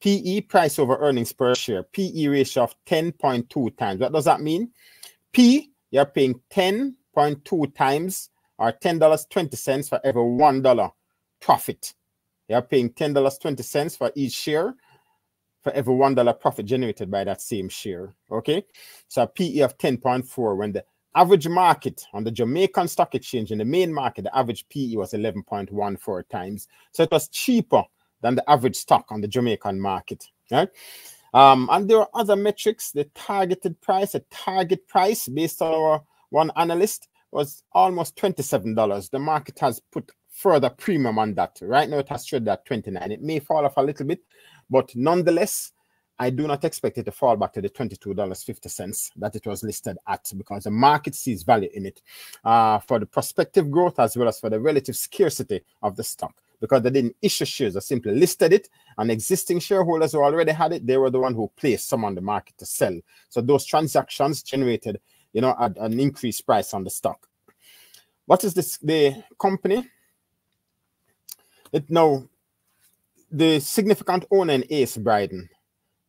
PE 0.00 0.40
price 0.42 0.78
over 0.78 0.96
earnings 0.96 1.32
per 1.32 1.54
share, 1.54 1.82
PE 1.82 2.26
ratio 2.28 2.62
of 2.62 2.74
10.2 2.86 3.76
times. 3.76 4.00
What 4.00 4.12
does 4.12 4.24
that 4.24 4.40
mean? 4.40 4.70
P, 5.32 5.72
you're 5.90 6.06
paying 6.06 6.40
10.2 6.50 7.74
times 7.74 8.30
or 8.56 8.72
$10.20 8.72 9.88
for 9.88 10.00
every 10.04 10.22
$1 10.22 10.92
profit. 11.40 11.94
You're 12.48 12.62
paying 12.62 12.90
$10.20 12.90 13.98
for 13.98 14.12
each 14.14 14.32
share 14.32 14.74
for 15.64 15.72
every 15.72 15.94
one 15.94 16.14
dollar 16.14 16.34
profit 16.34 16.66
generated 16.66 17.10
by 17.10 17.24
that 17.24 17.40
same 17.40 17.68
share. 17.68 18.14
Okay, 18.30 18.64
so 19.08 19.22
a 19.22 19.26
PE 19.26 19.60
of 19.60 19.76
10.4 19.78 20.56
when 20.56 20.72
the 20.72 20.84
average 21.16 21.48
market 21.48 22.04
on 22.12 22.22
the 22.22 22.30
Jamaican 22.30 22.86
stock 22.86 23.14
exchange 23.14 23.50
in 23.50 23.58
the 23.58 23.64
main 23.64 23.92
market, 23.92 24.22
the 24.22 24.36
average 24.36 24.68
PE 24.68 24.96
was 24.96 25.12
11.14 25.12 26.28
times. 26.28 26.68
So 26.92 27.02
it 27.02 27.10
was 27.10 27.28
cheaper 27.28 27.82
than 28.20 28.34
the 28.34 28.48
average 28.48 28.76
stock 28.76 29.06
on 29.10 29.22
the 29.22 29.28
Jamaican 29.28 29.80
market. 29.80 30.24
Right. 30.50 30.68
Um, 31.32 31.68
and 31.72 31.88
there 31.88 31.98
are 31.98 32.08
other 32.14 32.36
metrics. 32.36 32.92
The 32.92 33.04
targeted 33.14 33.80
price, 33.80 34.12
the 34.12 34.24
target 34.30 34.86
price 34.86 35.28
based 35.28 35.62
on 35.62 35.72
our 35.72 36.02
one 36.28 36.52
analyst 36.56 37.08
was 37.32 37.64
almost 37.72 38.16
$27. 38.16 39.10
The 39.10 39.18
market 39.18 39.58
has 39.60 39.80
put 39.90 40.10
further 40.34 40.68
premium 40.68 41.18
on 41.18 41.34
that. 41.34 41.58
Right 41.62 41.88
now 41.88 41.98
it 41.98 42.08
has 42.08 42.26
traded 42.26 42.48
at 42.48 42.66
29. 42.66 43.10
It 43.10 43.22
may 43.22 43.38
fall 43.38 43.64
off 43.64 43.76
a 43.76 43.82
little 43.82 44.06
bit, 44.06 44.20
but 44.74 44.90
nonetheless, 44.96 45.70
I 46.18 46.30
do 46.30 46.48
not 46.48 46.64
expect 46.64 46.98
it 46.98 47.04
to 47.04 47.12
fall 47.12 47.36
back 47.36 47.52
to 47.52 47.62
the 47.62 47.70
$22.50 47.70 49.10
that 49.18 49.36
it 49.36 49.46
was 49.46 49.62
listed 49.62 49.96
at 50.08 50.28
because 50.36 50.64
the 50.64 50.72
market 50.72 51.14
sees 51.14 51.44
value 51.44 51.68
in 51.74 51.86
it 51.86 52.02
uh, 52.44 52.80
for 52.80 52.98
the 52.98 53.06
prospective 53.06 53.70
growth 53.70 54.00
as 54.00 54.16
well 54.16 54.26
as 54.26 54.40
for 54.40 54.50
the 54.50 54.58
relative 54.58 54.96
scarcity 54.96 55.60
of 55.80 55.94
the 55.94 56.02
stock 56.02 56.34
because 56.60 56.82
they 56.82 56.90
didn't 56.90 57.14
issue 57.22 57.44
shares, 57.44 57.74
they 57.74 57.80
simply 57.80 58.16
listed 58.16 58.52
it 58.52 58.68
and 58.98 59.12
existing 59.12 59.60
shareholders 59.60 60.10
who 60.10 60.24
already 60.24 60.50
had 60.50 60.72
it, 60.72 60.84
they 60.84 60.96
were 60.96 61.10
the 61.10 61.20
one 61.20 61.34
who 61.34 61.48
placed 61.54 61.88
some 61.88 62.04
on 62.04 62.16
the 62.16 62.20
market 62.20 62.58
to 62.58 62.66
sell. 62.66 62.98
So 63.28 63.40
those 63.40 63.64
transactions 63.64 64.42
generated, 64.42 65.00
you 65.32 65.40
know, 65.40 65.54
an 65.56 66.00
increased 66.00 66.44
price 66.44 66.74
on 66.74 66.82
the 66.82 66.90
stock. 66.90 67.28
What 68.26 68.42
is 68.42 68.54
this? 68.54 68.78
The 68.78 69.22
company? 69.38 69.88
It 71.72 71.88
now 71.88 72.28
the 73.36 73.60
significant 73.60 74.24
owner 74.30 74.54
in 74.54 74.72
AS 74.72 74.96
Bryden 74.96 75.48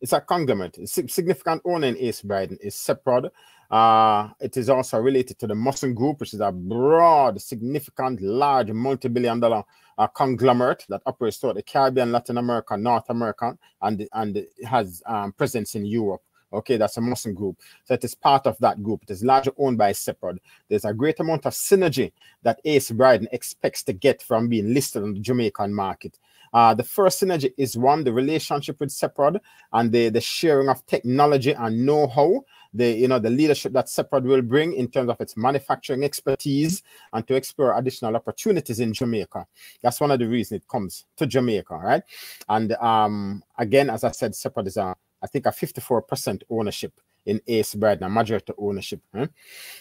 it's 0.00 0.12
a 0.12 0.20
conglomerate. 0.20 0.78
Significant 0.88 1.62
owner 1.64 1.88
in 1.88 1.96
AS 1.96 2.22
Bryden 2.22 2.58
is 2.60 2.74
Seprod. 2.74 3.30
Uh, 3.70 4.28
it 4.38 4.56
is 4.56 4.68
also 4.68 4.98
related 4.98 5.38
to 5.38 5.46
the 5.46 5.54
Musson 5.54 5.94
Group, 5.94 6.20
which 6.20 6.34
is 6.34 6.40
a 6.40 6.52
broad, 6.52 7.40
significant, 7.40 8.20
large, 8.20 8.70
multi-billion 8.70 9.40
dollar 9.40 9.64
uh, 9.98 10.06
conglomerate 10.06 10.84
that 10.88 11.02
operates 11.06 11.38
throughout 11.38 11.56
the 11.56 11.62
Caribbean, 11.62 12.12
Latin 12.12 12.38
America, 12.38 12.76
North 12.76 13.08
America, 13.08 13.56
and, 13.82 14.06
and 14.12 14.46
has 14.64 15.02
um, 15.06 15.32
presence 15.32 15.74
in 15.74 15.84
Europe. 15.84 16.22
Okay, 16.52 16.76
that's 16.76 16.96
a 16.96 17.00
Musson 17.00 17.34
group. 17.34 17.58
So 17.84 17.94
it 17.94 18.04
is 18.04 18.14
part 18.14 18.46
of 18.46 18.56
that 18.58 18.82
group. 18.82 19.02
It 19.02 19.10
is 19.10 19.24
largely 19.24 19.52
owned 19.58 19.78
by 19.78 19.92
Seprod. 19.92 20.38
There's 20.68 20.84
a 20.84 20.94
great 20.94 21.18
amount 21.18 21.44
of 21.44 21.52
synergy 21.52 22.12
that 22.42 22.60
AS 22.64 22.92
Bryden 22.92 23.28
expects 23.32 23.82
to 23.84 23.92
get 23.92 24.22
from 24.22 24.48
being 24.48 24.72
listed 24.72 25.02
on 25.02 25.14
the 25.14 25.20
Jamaican 25.20 25.74
market. 25.74 26.18
Uh, 26.52 26.74
the 26.74 26.82
first 26.82 27.20
synergy 27.20 27.52
is 27.56 27.76
one, 27.76 28.04
the 28.04 28.12
relationship 28.12 28.78
with 28.80 28.90
Seprod 28.90 29.40
and 29.72 29.92
the, 29.92 30.08
the 30.08 30.20
sharing 30.20 30.68
of 30.68 30.84
technology 30.86 31.52
and 31.52 31.84
know-how, 31.84 32.44
the 32.74 32.92
you 32.92 33.08
know 33.08 33.18
the 33.18 33.30
leadership 33.30 33.72
that 33.72 33.86
Seprod 33.86 34.24
will 34.24 34.42
bring 34.42 34.74
in 34.74 34.88
terms 34.88 35.08
of 35.08 35.20
its 35.20 35.36
manufacturing 35.36 36.04
expertise 36.04 36.82
and 37.12 37.26
to 37.26 37.34
explore 37.34 37.76
additional 37.78 38.14
opportunities 38.16 38.80
in 38.80 38.92
Jamaica. 38.92 39.46
That's 39.82 40.00
one 40.00 40.10
of 40.10 40.18
the 40.18 40.28
reasons 40.28 40.62
it 40.62 40.68
comes 40.68 41.06
to 41.16 41.26
Jamaica, 41.26 41.74
right? 41.74 42.02
And 42.48 42.72
um, 42.74 43.42
again, 43.56 43.88
as 43.88 44.04
I 44.04 44.10
said, 44.10 44.32
Seprod 44.32 44.66
is 44.66 44.76
a 44.76 44.94
I 45.22 45.26
think 45.26 45.46
a 45.46 45.50
54% 45.50 46.42
ownership 46.50 46.92
in 47.24 47.40
AS 47.48 47.74
Bryden, 47.74 48.04
a 48.04 48.08
majority 48.08 48.52
ownership. 48.58 49.00
Huh? 49.14 49.26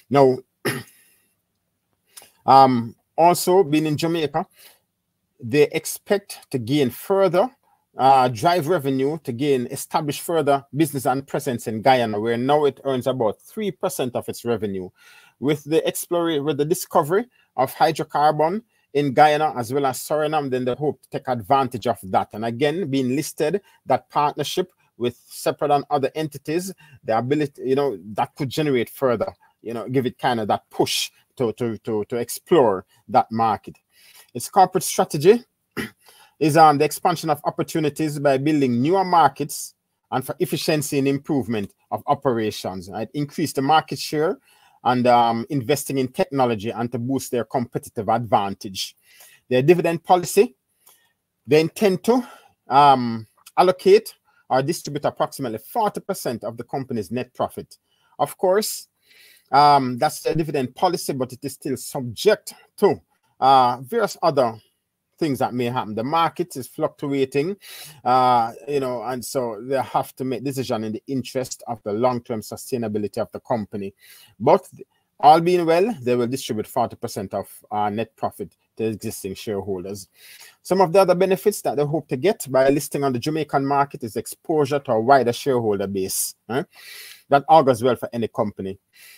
Now, 0.10 0.38
um, 2.46 2.96
also 3.18 3.64
being 3.64 3.86
in 3.86 3.98
Jamaica, 3.98 4.46
they 5.40 5.64
expect 5.72 6.50
to 6.52 6.58
gain 6.58 6.90
further 6.90 7.50
uh, 7.98 8.28
drive 8.28 8.68
revenue 8.68 9.18
to 9.24 9.32
gain 9.32 9.68
establish 9.72 10.20
further 10.20 10.66
business 10.76 11.06
and 11.06 11.26
presence 11.26 11.68
in 11.68 11.82
Guyana, 11.82 12.20
where 12.20 12.38
now 12.38 12.66
it 12.66 12.82
earns 12.84 13.08
about 13.08 13.42
three 13.42 13.72
percent 13.72 14.16
of 14.16 14.28
its 14.28 14.44
revenue. 14.44 14.90
With 15.40 15.64
the 15.64 15.86
exploration, 15.86 16.44
with 16.44 16.58
the 16.58 16.66
discovery 16.66 17.26
of 17.56 17.74
hydrocarbon 17.74 18.64
in 18.94 19.14
Guyana 19.14 19.54
as 19.58 19.74
well 19.74 19.86
as 19.86 20.00
Suriname, 20.00 20.50
then 20.50 20.66
they 20.66 20.76
hope 20.76 21.02
to 21.02 21.10
take 21.10 21.28
advantage 21.28 21.88
of 21.88 21.98
that. 22.04 22.30
And 22.34 22.46
again, 22.46 22.90
being 22.90 23.16
listed, 23.16 23.62
that 23.86 24.10
partnership 24.10 24.72
with 24.98 25.18
Seprod 25.30 25.76
and 25.76 25.86
other 25.90 26.10
entities, 26.16 26.74
the 27.04 27.18
ability, 27.18 27.62
you 27.66 27.76
know, 27.76 27.98
that 28.14 28.34
could 28.36 28.50
generate 28.50 28.90
further, 28.90 29.34
you 29.62 29.74
know, 29.74 29.90
give 29.90 30.06
it 30.06 30.18
kind 30.18 30.40
of 30.40 30.48
that 30.48 30.70
push 30.70 31.12
to 31.36 31.52
to 31.54 31.78
to 31.80 32.06
to 32.06 32.16
explore 32.16 32.86
that 33.10 33.30
market. 33.32 33.76
Its 34.36 34.50
corporate 34.50 34.84
strategy 34.84 35.42
is 36.40 36.58
on 36.58 36.78
the 36.78 36.84
expansion 36.84 37.30
of 37.30 37.40
opportunities 37.46 38.20
by 38.20 38.38
building 38.38 38.82
newer 38.82 39.06
markets 39.06 39.76
and 40.12 40.26
for 40.26 40.36
efficiency 40.40 41.00
and 41.00 41.08
improvement 41.08 41.74
of 41.90 42.04
operations, 42.08 42.90
right? 42.90 43.08
Increase 43.14 43.54
the 43.54 43.62
market 43.62 43.98
share 43.98 44.38
and 44.84 45.08
um, 45.08 45.46
investing 45.50 45.98
in 46.00 46.10
technology 46.10 46.70
and 46.70 46.92
to 46.92 47.00
boost 47.00 47.32
their 47.32 47.46
competitive 47.46 48.10
advantage. 48.10 48.98
Their 49.50 49.62
dividend 49.62 50.04
policy, 50.04 50.58
they 51.48 51.62
intend 51.62 52.04
to 52.04 52.28
um, 52.68 53.26
allocate 53.58 54.16
or 54.50 54.62
distribute 54.62 55.06
approximately 55.06 55.60
40% 55.60 56.44
of 56.44 56.58
the 56.58 56.64
company's 56.66 57.10
net 57.10 57.34
profit. 57.34 57.78
Of 58.20 58.38
course, 58.38 58.90
um, 59.50 59.98
that's 59.98 60.22
the 60.22 60.36
dividend 60.36 60.76
policy, 60.76 61.14
but 61.14 61.32
it 61.32 61.40
is 61.42 61.54
still 61.54 61.78
subject 61.78 62.54
to 62.78 63.00
uh, 63.40 63.78
various 63.82 64.18
other 64.22 64.56
things 65.18 65.40
that 65.40 65.54
may 65.54 65.66
happen. 65.66 65.96
The 65.96 66.04
market 66.04 66.56
is 66.56 66.68
fluctuating, 66.68 67.56
uh, 68.04 68.52
you 68.68 68.80
know, 68.80 69.04
and 69.04 69.24
so 69.24 69.62
they 69.62 69.82
have 69.82 70.16
to 70.18 70.26
make 70.26 70.44
decision 70.44 70.84
in 70.84 70.94
the 70.94 71.04
interest 71.08 71.64
of 71.68 71.82
the 71.84 71.94
long-term 71.94 72.42
sustainability 72.42 73.18
of 73.18 73.32
the 73.32 73.40
company. 73.40 73.94
But 74.40 74.68
all 75.20 75.40
being 75.40 75.66
well, 75.66 75.96
they 76.02 76.16
will 76.16 76.28
distribute 76.28 76.68
40% 76.68 77.34
of 77.34 77.48
uh, 77.72 77.90
net 77.90 78.16
profit 78.16 78.56
to 78.78 78.86
existing 78.86 79.36
shareholders. 79.36 80.10
Some 80.62 80.82
of 80.82 80.92
the 80.92 81.00
other 81.00 81.16
benefits 81.16 81.62
that 81.62 81.78
they 81.78 81.86
hope 81.86 82.10
to 82.10 82.18
get 82.18 82.46
by 82.50 82.70
listing 82.70 83.04
on 83.04 83.14
the 83.14 83.20
Jamaican 83.20 83.66
market 83.66 84.04
is 84.04 84.18
exposure 84.18 84.80
to 84.80 84.92
a 84.92 85.00
wider 85.00 85.32
shareholder 85.32 85.88
base. 85.88 86.36
That 87.30 87.44
augurs 87.50 87.82
well 87.84 87.96
for 87.96 88.10
any 88.14 88.28
company. 88.28 88.78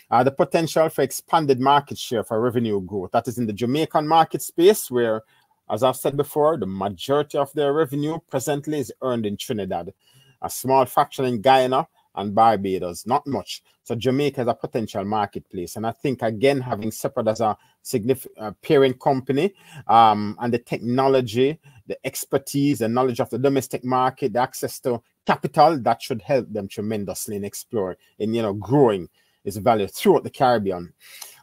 Uh, 0.10 0.24
the 0.24 0.32
potential 0.32 0.88
for 0.90 1.02
expanded 1.02 1.60
market 1.60 1.98
share 1.98 2.24
for 2.24 2.40
revenue 2.40 2.80
growth. 2.82 3.12
That 3.12 3.28
is 3.28 3.38
in 3.38 3.48
the 3.48 3.54
Jamaican 3.54 4.08
market 4.08 4.42
space 4.42 4.90
where 4.90 5.24
as 5.70 5.84
I've 5.84 5.98
said 5.98 6.16
before, 6.16 6.58
the 6.58 6.66
majority 6.66 7.38
of 7.38 7.52
their 7.54 7.74
revenue 7.74 8.20
presently 8.30 8.80
is 8.80 8.94
earned 9.02 9.26
in 9.26 9.36
Trinidad, 9.38 9.94
a 10.42 10.50
small 10.50 10.86
fraction 10.86 11.26
in 11.26 11.42
Guyana 11.42 11.88
and 12.16 12.34
Barbados, 12.34 13.06
not 13.06 13.28
much. 13.28 13.62
So 13.84 13.96
Jamaica 13.96 14.42
is 14.42 14.48
a 14.48 14.54
potential 14.54 15.04
marketplace. 15.06 15.76
And 15.76 15.86
I 15.86 15.92
think, 15.92 16.22
again, 16.22 16.62
having 16.62 16.90
Seprod 16.90 17.30
as 17.30 17.42
a 17.42 17.58
significant 17.82 18.38
uh, 18.40 18.52
parent 18.62 19.00
company 19.00 19.54
um, 19.88 20.38
and 20.40 20.54
the 20.54 20.60
technology, 20.60 21.60
the 21.88 21.98
expertise, 22.06 22.80
the 22.80 22.88
knowledge 22.88 23.20
of 23.20 23.30
the 23.30 23.40
domestic 23.40 23.84
market, 23.84 24.34
the 24.34 24.40
access 24.40 24.80
to 24.82 25.02
capital, 25.26 25.80
that 25.80 26.02
should 26.02 26.22
help 26.22 26.52
them 26.52 26.68
tremendously 26.68 27.36
in 27.36 27.44
exploring 27.44 27.98
and, 28.20 28.36
you 28.36 28.42
know, 28.42 28.54
growing 28.54 29.10
its 29.44 29.58
value 29.58 29.88
throughout 29.88 30.24
the 30.24 30.30
Caribbean. 30.30 30.94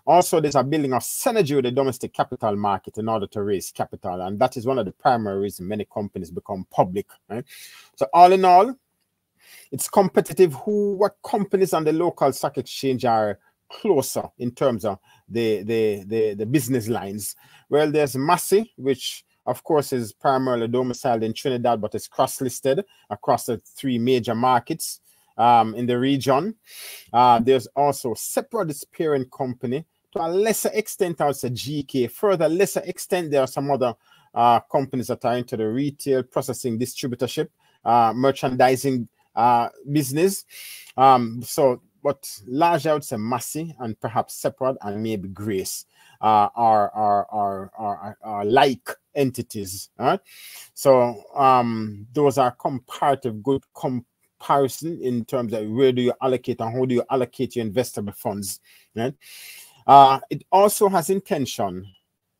Also, 0.07 0.39
there's 0.39 0.55
a 0.55 0.63
building 0.63 0.93
of 0.93 1.03
synergy 1.03 1.57
with 1.57 1.65
the 1.65 1.71
domestic 1.71 2.13
capital 2.13 2.55
market 2.57 2.99
in 2.99 3.09
order 3.09 3.27
to 3.27 3.43
raise 3.43 3.73
capital. 3.73 4.21
And 4.21 4.39
that 4.39 4.57
is 4.59 4.67
one 4.67 4.79
of 4.79 4.85
the 4.85 4.93
primary 4.93 5.39
reasons 5.39 5.67
many 5.67 5.87
companies 5.87 6.31
become 6.31 6.67
public. 6.71 7.07
Right? 7.29 7.45
So 7.97 8.07
all 8.13 8.31
in 8.33 8.45
all, 8.45 8.75
it's 9.73 9.89
competitive. 9.89 10.53
Who, 10.65 10.97
what 10.97 11.17
companies 11.25 11.73
on 11.73 11.85
the 11.85 11.93
local 11.93 12.31
stock 12.33 12.59
exchange 12.59 13.07
are 13.07 13.39
closer 13.71 14.25
in 14.39 14.51
terms 14.51 14.85
of 14.85 14.99
the, 15.27 15.63
the, 15.63 16.05
the, 16.05 16.35
the 16.35 16.47
business 16.47 16.87
lines? 16.89 17.35
Well, 17.71 17.91
there's 17.91 18.15
Massy, 18.15 18.75
which 18.77 19.25
of 19.47 19.63
course, 19.63 19.93
is 19.93 20.13
primarily 20.13 20.69
domiciled 20.69 21.23
in 21.23 21.33
Trinidad, 21.33 21.81
but 21.81 21.95
is 21.95 22.09
cross-listed 22.09 22.85
across 23.11 23.47
the 23.47 23.61
three 23.65 23.99
major 23.99 24.35
markets 24.35 25.01
um, 25.37 25.75
in 25.75 25.87
the 25.87 25.99
region. 25.99 26.55
Uh, 27.13 27.39
there's 27.41 27.67
also 27.69 28.15
Seprod 28.15 28.73
parent 28.93 29.31
company, 29.31 29.85
to 30.13 30.25
a 30.25 30.29
lesser 30.29 30.71
extent, 30.73 31.21
I 31.21 31.27
would 31.27 31.37
say 31.37 31.51
GK. 31.51 32.11
Further 32.11 32.49
lesser 32.49 32.83
extent, 32.85 33.31
there 33.31 33.41
are 33.41 33.49
some 33.49 33.71
other 33.71 33.95
uh, 34.33 34.61
companies 34.61 35.09
that 35.09 35.25
are 35.25 35.37
into 35.37 35.57
the 35.57 35.69
retail 35.69 36.23
processing 36.23 36.79
distributorship, 36.79 37.49
uh, 37.85 38.13
merchandising 38.15 39.09
uh, 39.35 39.69
business. 39.91 40.45
Um, 40.97 41.43
so, 41.43 41.83
but 42.03 42.31
large, 42.47 42.87
I 42.87 42.95
would 42.95 43.05
say 43.05 43.17
Massy 43.17 43.75
and 43.81 43.99
perhaps 44.01 44.41
Seprod 44.41 44.77
and 44.83 45.03
maybe 45.03 45.29
Grace 45.29 45.87
uh, 46.25 46.49
are, 46.57 46.91
are, 46.93 47.27
are, 47.31 47.71
are, 47.77 48.19
are 48.23 48.45
like 48.47 48.89
entities. 49.15 49.91
Right? 49.99 50.21
So, 50.73 51.23
um, 51.35 52.07
those 52.15 52.39
are 52.39 52.51
comparative 52.53 53.43
good 53.43 53.63
comparison 53.75 54.99
in 55.03 55.27
terms 55.27 55.53
of 55.53 55.69
where 55.69 55.93
do 55.93 56.01
you 56.01 56.15
allocate 56.23 56.63
and 56.63 56.75
how 56.75 56.87
do 56.87 56.95
you 56.95 57.05
allocate 57.11 57.57
your 57.57 57.67
investable 57.67 58.15
funds. 58.15 58.61
Right? 58.97 59.15
Uh, 59.87 60.19
it 60.31 60.45
also 60.51 60.89
has 60.89 61.11
intention. 61.11 61.87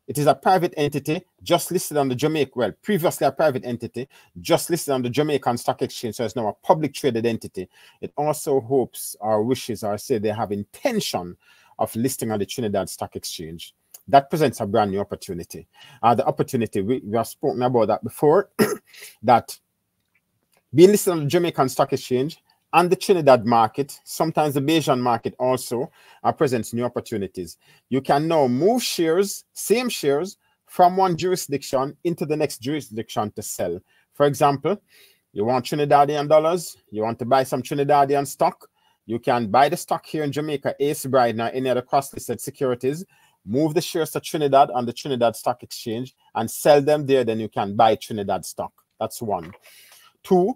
It 0.07 0.17
is 0.17 0.27
a 0.27 0.35
private 0.35 0.73
entity 0.79 1.23
just 1.43 1.71
listed 1.71 1.99
on 1.99 2.09
the 2.09 2.15
Jamaica, 2.15 2.53
well, 2.55 2.73
previously 2.83 3.27
a 3.27 3.33
private 3.33 3.67
entity 3.67 4.09
just 4.41 4.71
listed 4.71 4.95
on 4.95 5.03
the 5.03 5.11
Jamaican 5.11 5.59
Stock 5.59 5.83
Exchange, 5.83 6.15
so 6.15 6.25
it's 6.25 6.37
now 6.37 6.49
a 6.49 6.53
public 6.53 6.95
traded 6.95 7.27
entity. 7.27 7.69
It 8.01 8.13
also 8.17 8.61
hopes 8.61 9.17
or 9.21 9.43
wishes 9.43 9.83
or 9.83 9.97
say 9.99 10.19
they 10.19 10.29
have 10.29 10.53
intention 10.53 11.37
of 11.79 11.95
listing 11.97 12.31
on 12.31 12.39
the 12.39 12.47
Trinidad 12.47 12.89
Stock 12.89 13.17
Exchange. 13.17 13.75
That 14.09 14.29
presents 14.29 14.61
a 14.61 14.67
brand 14.67 14.91
new 14.91 15.01
opportunity. 15.01 15.67
Uh, 16.03 16.15
the 16.15 16.27
opportunity, 16.27 16.83
we, 16.83 17.01
we 17.05 17.17
have 17.17 17.27
spoken 17.27 17.63
about 17.63 17.87
that 17.87 18.05
before, 18.05 18.51
that 19.23 19.59
being 20.75 20.91
listed 20.91 21.13
on 21.13 21.21
the 21.21 21.27
Jamaican 21.27 21.69
Stock 21.69 21.93
Exchange 21.93 22.39
and 22.73 22.91
the 22.91 22.97
Trinidad 22.97 23.47
market, 23.47 23.99
sometimes 24.05 24.55
the 24.55 24.61
Bajan 24.61 25.01
market 25.01 25.35
also 25.39 25.91
uh, 26.23 26.33
presents 26.33 26.73
new 26.75 26.85
opportunities. 26.85 27.57
You 27.89 28.01
can 28.01 28.27
now 28.27 28.49
move 28.49 28.83
shares, 28.83 29.45
same 29.53 29.89
shares, 29.89 30.37
from 30.67 30.97
one 30.97 31.17
jurisdiction 31.17 31.97
into 32.03 32.27
the 32.27 32.37
next 32.37 32.59
jurisdiction 32.59 33.31
to 33.33 33.43
sell. 33.43 33.79
For 34.13 34.27
example, 34.27 34.83
you 35.33 35.45
want 35.45 35.65
Trinidadian 35.65 36.29
dollars, 36.29 36.77
you 36.91 37.03
want 37.03 37.19
to 37.21 37.25
buy 37.25 37.45
some 37.45 37.63
Trinidadian 37.63 38.27
stock, 38.27 38.69
you 39.07 39.19
can 39.19 39.49
buy 39.49 39.69
the 39.69 39.77
stock 39.77 40.07
here 40.07 40.25
in 40.25 40.33
Jamaica, 40.33 40.75
AS 40.83 41.07
Bryden, 41.07 41.41
or 41.41 41.49
any 41.49 41.69
other 41.69 41.83
cross-listed 41.83 42.41
securities, 42.41 43.05
move 43.45 43.75
the 43.75 43.81
shares 43.81 44.11
to 44.13 44.21
Trinidad 44.21 44.71
on 44.71 44.87
the 44.87 44.93
Trinidad 44.93 45.37
Stock 45.37 45.63
Exchange 45.63 46.15
and 46.35 46.51
sell 46.51 46.81
them 46.81 47.05
there, 47.07 47.25
then 47.25 47.41
you 47.41 47.49
can 47.49 47.77
buy 47.77 47.95
Trinidad 47.95 48.45
stock. 48.45 48.73
That's 48.99 49.21
one. 49.21 49.53
Two, 50.23 50.55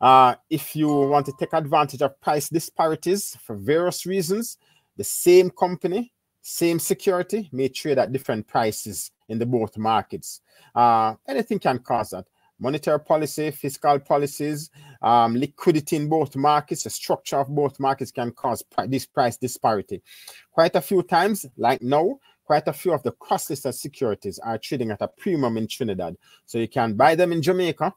uh, 0.00 0.34
if 0.50 0.74
you 0.74 0.88
want 0.88 1.26
to 1.26 1.32
take 1.38 1.52
advantage 1.52 2.02
of 2.02 2.20
price 2.20 2.48
disparities 2.48 3.36
for 3.42 3.54
various 3.54 4.04
reasons, 4.04 4.58
the 4.96 5.04
same 5.04 5.50
company, 5.50 6.12
same 6.42 6.78
security 6.78 7.48
may 7.52 7.68
trade 7.68 7.98
at 7.98 8.12
different 8.12 8.46
prices 8.46 9.12
in 9.28 9.38
the 9.38 9.46
both 9.46 9.78
markets. 9.78 10.40
Uh, 10.74 11.14
anything 11.28 11.58
can 11.58 11.78
cause 11.78 12.10
that. 12.10 12.26
Monetary 12.64 12.98
policy, 12.98 13.50
fiscal 13.50 13.98
policies, 13.98 14.70
um, 15.02 15.36
liquidity 15.36 15.96
in 15.96 16.08
both 16.08 16.34
markets, 16.34 16.84
the 16.84 16.90
structure 16.90 17.36
of 17.36 17.48
both 17.48 17.78
markets 17.78 18.10
can 18.10 18.30
cause 18.32 18.64
this 18.88 19.04
price 19.04 19.36
disparity. 19.36 20.02
Quite 20.50 20.74
a 20.74 20.80
few 20.80 21.02
times, 21.02 21.44
like 21.58 21.82
now, 21.82 22.18
quite 22.44 22.66
a 22.66 22.72
few 22.72 22.92
of 22.94 23.02
the 23.02 23.12
cross-listed 23.12 23.74
securities 23.74 24.38
are 24.38 24.56
trading 24.56 24.90
at 24.90 25.02
a 25.02 25.08
premium 25.08 25.58
in 25.58 25.66
Trinidad. 25.66 26.16
So 26.46 26.56
you 26.58 26.68
can 26.68 26.94
buy 26.94 27.14
them 27.14 27.32
in 27.32 27.42
Jamaica, 27.42 27.92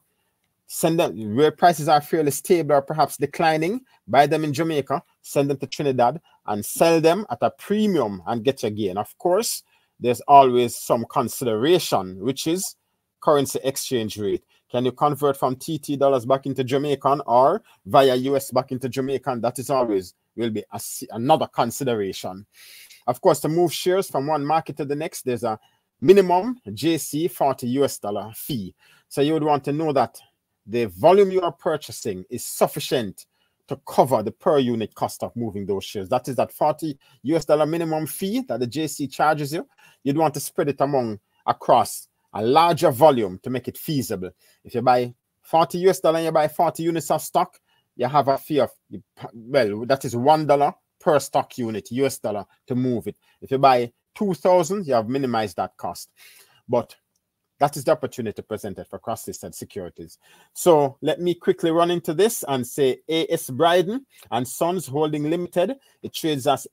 send 0.66 1.00
them 1.00 1.34
where 1.34 1.50
prices 1.50 1.88
are 1.88 2.02
fairly 2.02 2.30
stable 2.30 2.74
or 2.74 2.82
perhaps 2.82 3.16
declining, 3.16 3.80
buy 4.06 4.26
them 4.26 4.44
in 4.44 4.52
Jamaica, 4.52 5.02
send 5.22 5.48
them 5.48 5.56
to 5.58 5.66
Trinidad 5.66 6.20
and 6.46 6.62
sell 6.62 7.00
them 7.00 7.24
at 7.30 7.38
a 7.40 7.50
premium 7.50 8.22
and 8.26 8.44
get 8.44 8.62
your 8.62 8.70
gain. 8.70 8.98
Of 8.98 9.16
course, 9.16 9.62
there's 9.98 10.20
always 10.28 10.76
some 10.76 11.06
consideration, 11.10 12.20
which 12.20 12.46
is 12.46 12.76
currency 13.20 13.58
exchange 13.64 14.16
rate. 14.18 14.44
Can 14.70 14.84
you 14.84 14.92
convert 14.92 15.36
from 15.36 15.56
TT 15.56 15.98
dollars 15.98 16.26
back 16.26 16.46
into 16.46 16.62
Jamaican 16.62 17.22
or 17.26 17.62
via 17.86 18.14
US 18.14 18.50
back 18.50 18.72
into 18.72 18.88
Jamaican? 18.88 19.40
That 19.40 19.58
is 19.58 19.70
always 19.70 20.14
will 20.36 20.50
be 20.50 20.64
a, 20.72 20.80
another 21.10 21.46
consideration. 21.46 22.46
Of 23.06 23.20
course, 23.20 23.40
to 23.40 23.48
move 23.48 23.72
shares 23.72 24.08
from 24.08 24.26
one 24.26 24.44
market 24.44 24.76
to 24.76 24.84
the 24.84 24.94
next, 24.94 25.22
there's 25.22 25.44
a 25.44 25.58
minimum 26.00 26.60
JC 26.68 27.30
40 27.30 27.66
US 27.80 27.98
dollar 27.98 28.30
fee. 28.34 28.74
So 29.08 29.20
you 29.20 29.32
would 29.32 29.42
want 29.42 29.64
to 29.64 29.72
know 29.72 29.92
that 29.92 30.18
the 30.66 30.84
volume 30.86 31.30
you 31.30 31.40
are 31.40 31.52
purchasing 31.52 32.24
is 32.30 32.44
sufficient 32.44 33.26
to 33.68 33.80
cover 33.86 34.22
the 34.22 34.32
per 34.32 34.58
unit 34.58 34.94
cost 34.94 35.22
of 35.22 35.34
moving 35.36 35.66
those 35.66 35.84
shares. 35.84 36.08
That 36.08 36.28
is 36.28 36.36
that 36.36 36.52
40 36.52 36.98
US 37.24 37.44
dollar 37.44 37.66
minimum 37.66 38.06
fee 38.06 38.40
that 38.48 38.60
the 38.60 38.66
JC 38.66 39.10
charges 39.10 39.52
you. 39.52 39.66
You'd 40.04 40.16
want 40.16 40.34
to 40.34 40.40
spread 40.40 40.68
it 40.68 40.80
among 40.80 41.20
across 41.46 42.08
a 42.38 42.42
larger 42.42 42.92
volume 42.92 43.40
to 43.42 43.50
make 43.50 43.66
it 43.66 43.76
feasible. 43.76 44.30
If 44.64 44.74
you 44.74 44.82
buy 44.82 45.12
40 45.42 45.78
US 45.88 45.98
dollar 45.98 46.18
and 46.18 46.26
you 46.26 46.32
buy 46.32 46.46
40 46.46 46.84
units 46.84 47.10
of 47.10 47.20
stock, 47.20 47.58
you 47.96 48.06
have 48.06 48.28
a 48.28 48.38
fee 48.38 48.60
of, 48.60 48.70
well, 49.34 49.84
that 49.86 50.04
is 50.04 50.14
$1 50.14 50.74
per 51.00 51.18
stock 51.18 51.58
unit, 51.58 51.90
US 51.90 52.18
dollar, 52.18 52.46
to 52.68 52.76
move 52.76 53.08
it. 53.08 53.16
If 53.40 53.50
you 53.50 53.58
buy 53.58 53.92
2,000, 54.14 54.86
you 54.86 54.94
have 54.94 55.08
minimized 55.08 55.56
that 55.56 55.76
cost. 55.76 56.10
But 56.68 56.94
that 57.58 57.76
is 57.76 57.82
the 57.82 57.90
opportunity 57.90 58.40
presented 58.40 58.86
for 58.86 59.00
cross-listed 59.00 59.52
securities. 59.52 60.18
So 60.52 60.96
let 61.02 61.20
me 61.20 61.34
quickly 61.34 61.72
run 61.72 61.90
into 61.90 62.14
this 62.14 62.44
and 62.46 62.64
say 62.64 63.00
AS 63.08 63.50
Bryden 63.50 64.06
and 64.30 64.46
Sons 64.46 64.86
Holding 64.86 65.28
Limited. 65.28 65.74
It 66.02 66.14
trades 66.14 66.46
as 66.46 66.68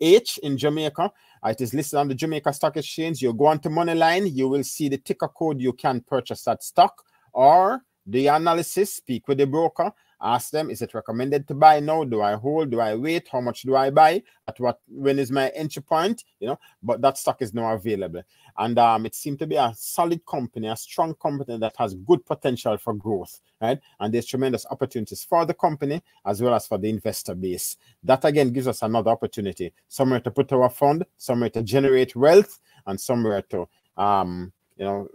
ASBH 0.00 0.38
in 0.38 0.56
Jamaica. 0.56 1.10
Uh, 1.42 1.48
it 1.48 1.60
is 1.60 1.74
listed 1.74 1.98
on 1.98 2.08
the 2.08 2.14
Jamaica 2.14 2.52
Stock 2.52 2.76
Exchange. 2.76 3.22
You 3.22 3.32
go 3.32 3.46
on 3.46 3.52
onto 3.56 3.68
Moneyline, 3.68 4.34
you 4.34 4.48
will 4.48 4.64
see 4.64 4.88
the 4.88 4.98
ticker 4.98 5.28
code. 5.28 5.60
You 5.60 5.72
can 5.72 6.00
purchase 6.00 6.42
that 6.44 6.62
stock 6.62 7.02
or 7.32 7.82
the 8.06 8.26
analysis, 8.28 8.96
speak 8.96 9.28
with 9.28 9.38
the 9.38 9.46
broker, 9.46 9.92
ask 10.24 10.50
them 10.50 10.70
is 10.70 10.82
it 10.82 10.94
recommended 10.94 11.46
to 11.48 11.54
buy? 11.54 11.80
Now 11.80 12.02
do 12.04 12.22
i 12.22 12.34
hold? 12.34 12.70
Do 12.70 12.80
i 12.80 12.94
wait? 12.94 13.28
How 13.30 13.40
much 13.40 13.62
do 13.62 13.76
i 13.76 13.90
buy? 13.90 14.22
At 14.48 14.58
what 14.58 14.80
when 14.88 15.18
is 15.18 15.30
my 15.30 15.48
entry 15.50 15.82
point? 15.82 16.24
You 16.40 16.48
know 16.48 16.58
but 16.82 17.00
that 17.02 17.18
stock 17.18 17.42
is 17.42 17.54
now 17.54 17.74
available. 17.74 18.22
And 18.58 18.78
um 18.78 19.06
it 19.06 19.14
seemed 19.14 19.38
to 19.40 19.46
be 19.46 19.56
a 19.56 19.72
solid 19.76 20.24
company 20.26 20.68
a 20.68 20.76
strong 20.76 21.14
company 21.14 21.58
that 21.58 21.76
has 21.78 21.94
good 21.94 22.24
potential 22.24 22.76
for 22.78 22.94
growth 22.94 23.40
right? 23.60 23.80
And 24.00 24.12
there's 24.12 24.26
tremendous 24.26 24.66
opportunities 24.70 25.24
for 25.24 25.46
the 25.46 25.54
company 25.54 26.02
as 26.24 26.42
well 26.42 26.54
as 26.54 26.66
for 26.66 26.78
the 26.78 26.88
investor 26.88 27.34
base. 27.34 27.76
That 28.02 28.24
again 28.24 28.52
gives 28.52 28.68
us 28.68 28.82
another 28.82 29.10
opportunity 29.10 29.72
somewhere 29.88 30.20
to 30.20 30.30
put 30.30 30.52
our 30.52 30.70
fund 30.70 31.04
somewhere 31.16 31.50
to 31.50 31.62
generate 31.62 32.16
wealth 32.16 32.60
and 32.86 33.00
somewhere 33.00 33.42
to 33.42 33.68
um 33.96 34.52
you 34.76 34.84
know 34.84 35.08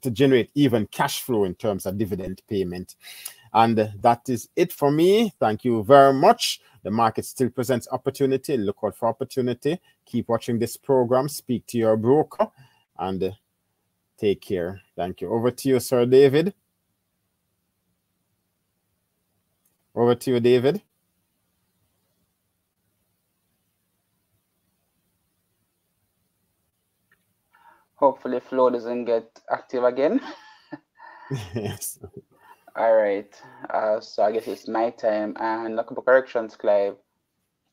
to 0.00 0.10
generate 0.10 0.50
even 0.54 0.86
cash 0.88 1.22
flow 1.22 1.44
in 1.44 1.54
terms 1.54 1.86
of 1.86 1.96
dividend 1.96 2.42
payment 2.48 2.96
and 3.56 3.90
that 4.02 4.28
is 4.28 4.50
it 4.54 4.70
for 4.70 4.90
me. 4.90 5.32
Thank 5.40 5.64
you 5.64 5.82
very 5.82 6.12
much. 6.12 6.60
The 6.82 6.90
market 6.90 7.24
still 7.24 7.48
presents 7.48 7.88
opportunity. 7.90 8.58
Look 8.58 8.76
out 8.84 8.94
for 8.94 9.08
opportunity. 9.08 9.80
Keep 10.04 10.28
watching 10.28 10.58
this 10.58 10.76
program. 10.76 11.26
Speak 11.26 11.66
to 11.68 11.78
your 11.78 11.96
broker 11.96 12.48
and 12.98 13.22
uh, 13.22 13.30
take 14.18 14.42
care. 14.42 14.82
Thank 14.94 15.22
you. 15.22 15.30
Over 15.30 15.50
to 15.50 15.68
you, 15.70 15.80
Sir 15.80 16.04
David. 16.04 16.52
Over 19.94 20.14
to 20.16 20.32
you, 20.32 20.40
David. 20.40 20.82
Hopefully, 27.94 28.38
Flow 28.40 28.68
doesn't 28.68 29.06
get 29.06 29.40
active 29.50 29.82
again. 29.82 30.20
yes. 31.54 31.98
All 32.76 32.94
right. 32.94 33.34
Uh, 33.70 34.00
so 34.00 34.22
I 34.22 34.32
guess 34.32 34.46
it's 34.46 34.68
my 34.68 34.90
time 34.90 35.34
and 35.40 35.80
a 35.80 35.84
couple 35.84 36.02
corrections, 36.02 36.56
Clive. 36.56 36.96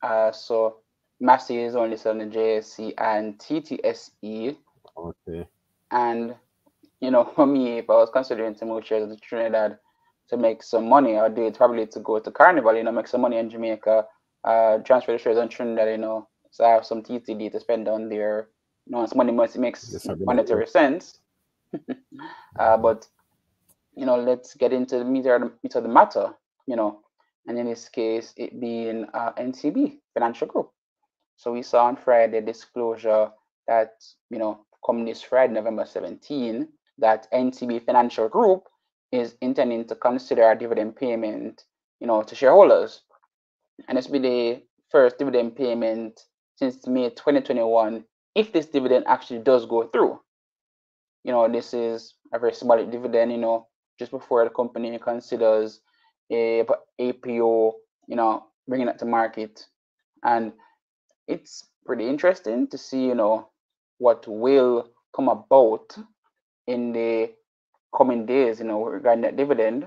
Uh, 0.02 0.32
so 0.32 0.78
Massy 1.20 1.58
is 1.58 1.76
only 1.76 1.96
selling 1.96 2.30
the 2.30 2.36
JSE 2.36 2.94
and 2.98 3.38
TTSE. 3.38 4.56
Okay. 4.96 5.46
And 5.90 6.34
you 7.00 7.10
know, 7.10 7.30
for 7.34 7.46
me, 7.46 7.78
if 7.78 7.90
I 7.90 7.94
was 7.94 8.10
considering 8.10 8.54
to 8.54 8.64
move 8.64 8.86
shares 8.86 9.14
to 9.14 9.20
Trinidad 9.20 9.78
to 10.30 10.36
make 10.38 10.62
some 10.62 10.88
money, 10.88 11.18
I'd 11.18 11.34
do 11.34 11.46
it 11.46 11.56
probably 11.56 11.86
to 11.86 12.00
go 12.00 12.18
to 12.18 12.30
Carnival, 12.30 12.74
you 12.74 12.82
know, 12.82 12.92
make 12.92 13.08
some 13.08 13.20
money 13.20 13.36
in 13.36 13.50
Jamaica, 13.50 14.06
uh, 14.44 14.78
transfer 14.78 15.12
the 15.12 15.18
shares 15.18 15.36
on 15.36 15.50
Trinidad, 15.50 15.90
you 15.90 15.98
know, 15.98 16.28
so 16.54 16.64
I 16.64 16.70
have 16.70 16.86
some 16.86 17.02
TTD 17.02 17.50
to 17.50 17.60
spend 17.60 17.88
on 17.88 18.08
there. 18.08 18.48
You 18.86 18.92
know, 18.92 19.06
some 19.06 19.18
money 19.18 19.32
must 19.32 19.58
makes 19.58 20.06
monetary 20.20 20.68
sense. 20.68 21.18
uh, 22.58 22.76
but 22.76 23.08
you 23.96 24.06
know, 24.06 24.16
let's 24.16 24.54
get 24.54 24.72
into 24.72 24.98
the 24.98 25.04
meat 25.04 25.26
of 25.26 25.52
the, 25.62 25.88
matter, 25.88 26.34
you 26.66 26.76
know, 26.76 27.00
and 27.46 27.58
in 27.58 27.66
this 27.66 27.88
case, 27.88 28.32
it 28.36 28.60
being 28.60 29.06
uh, 29.14 29.32
NCB 29.38 29.98
Financial 30.14 30.46
Group. 30.46 30.70
So 31.36 31.52
we 31.52 31.62
saw 31.62 31.86
on 31.86 31.96
Friday 31.96 32.40
disclosure 32.40 33.30
that, 33.66 33.92
you 34.30 34.38
know, 34.38 34.60
coming 34.84 35.04
this 35.04 35.22
Friday, 35.22 35.52
November 35.52 35.84
17, 35.84 36.68
that 36.98 37.30
NCB 37.32 37.84
Financial 37.84 38.28
Group 38.28 38.64
is 39.12 39.36
intending 39.40 39.84
to 39.86 39.94
consider 39.94 40.50
a 40.50 40.58
dividend 40.58 40.96
payment, 40.96 41.64
you 42.00 42.06
know, 42.06 42.22
to 42.22 42.34
shareholders. 42.34 43.02
And 43.88 43.98
it's 43.98 44.06
be 44.06 44.18
the 44.18 44.62
first 44.90 45.18
dividend 45.18 45.56
payment 45.56 46.20
since 46.56 46.86
May 46.86 47.10
2021, 47.10 48.04
if 48.34 48.52
this 48.52 48.66
dividend 48.66 49.06
actually 49.06 49.40
does 49.40 49.66
go 49.66 49.88
through. 49.88 50.20
You 51.24 51.32
know, 51.32 51.48
this 51.50 51.74
is 51.74 52.14
a 52.32 52.38
very 52.38 52.52
symbolic 52.52 52.90
dividend, 52.90 53.32
you 53.32 53.38
know, 53.38 53.66
just 53.98 54.10
before 54.10 54.44
the 54.44 54.50
company 54.50 54.98
considers 54.98 55.80
a 56.30 56.64
APO, 56.98 57.74
you 58.08 58.16
know, 58.16 58.46
bringing 58.66 58.88
it 58.88 58.98
to 58.98 59.04
market. 59.04 59.66
And 60.22 60.52
it's 61.28 61.68
pretty 61.84 62.08
interesting 62.08 62.66
to 62.68 62.78
see, 62.78 63.04
you 63.06 63.14
know, 63.14 63.48
what 63.98 64.26
will 64.26 64.88
come 65.14 65.28
about 65.28 65.96
in 66.66 66.92
the 66.92 67.32
coming 67.96 68.26
days, 68.26 68.58
you 68.58 68.66
know, 68.66 68.82
regarding 68.84 69.22
that 69.22 69.36
dividend. 69.36 69.86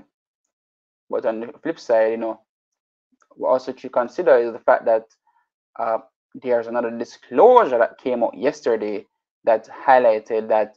But 1.09 1.25
on 1.25 1.39
the 1.39 1.53
flip 1.61 1.79
side, 1.79 2.11
you 2.11 2.17
know, 2.17 2.41
also 3.43 3.71
to 3.71 3.89
consider 3.89 4.37
is 4.37 4.53
the 4.53 4.59
fact 4.59 4.85
that 4.85 5.05
uh, 5.79 5.99
there's 6.35 6.67
another 6.67 6.91
disclosure 6.91 7.77
that 7.77 7.97
came 7.97 8.23
out 8.23 8.37
yesterday 8.37 9.05
that 9.43 9.69
highlighted 9.69 10.47
that 10.49 10.76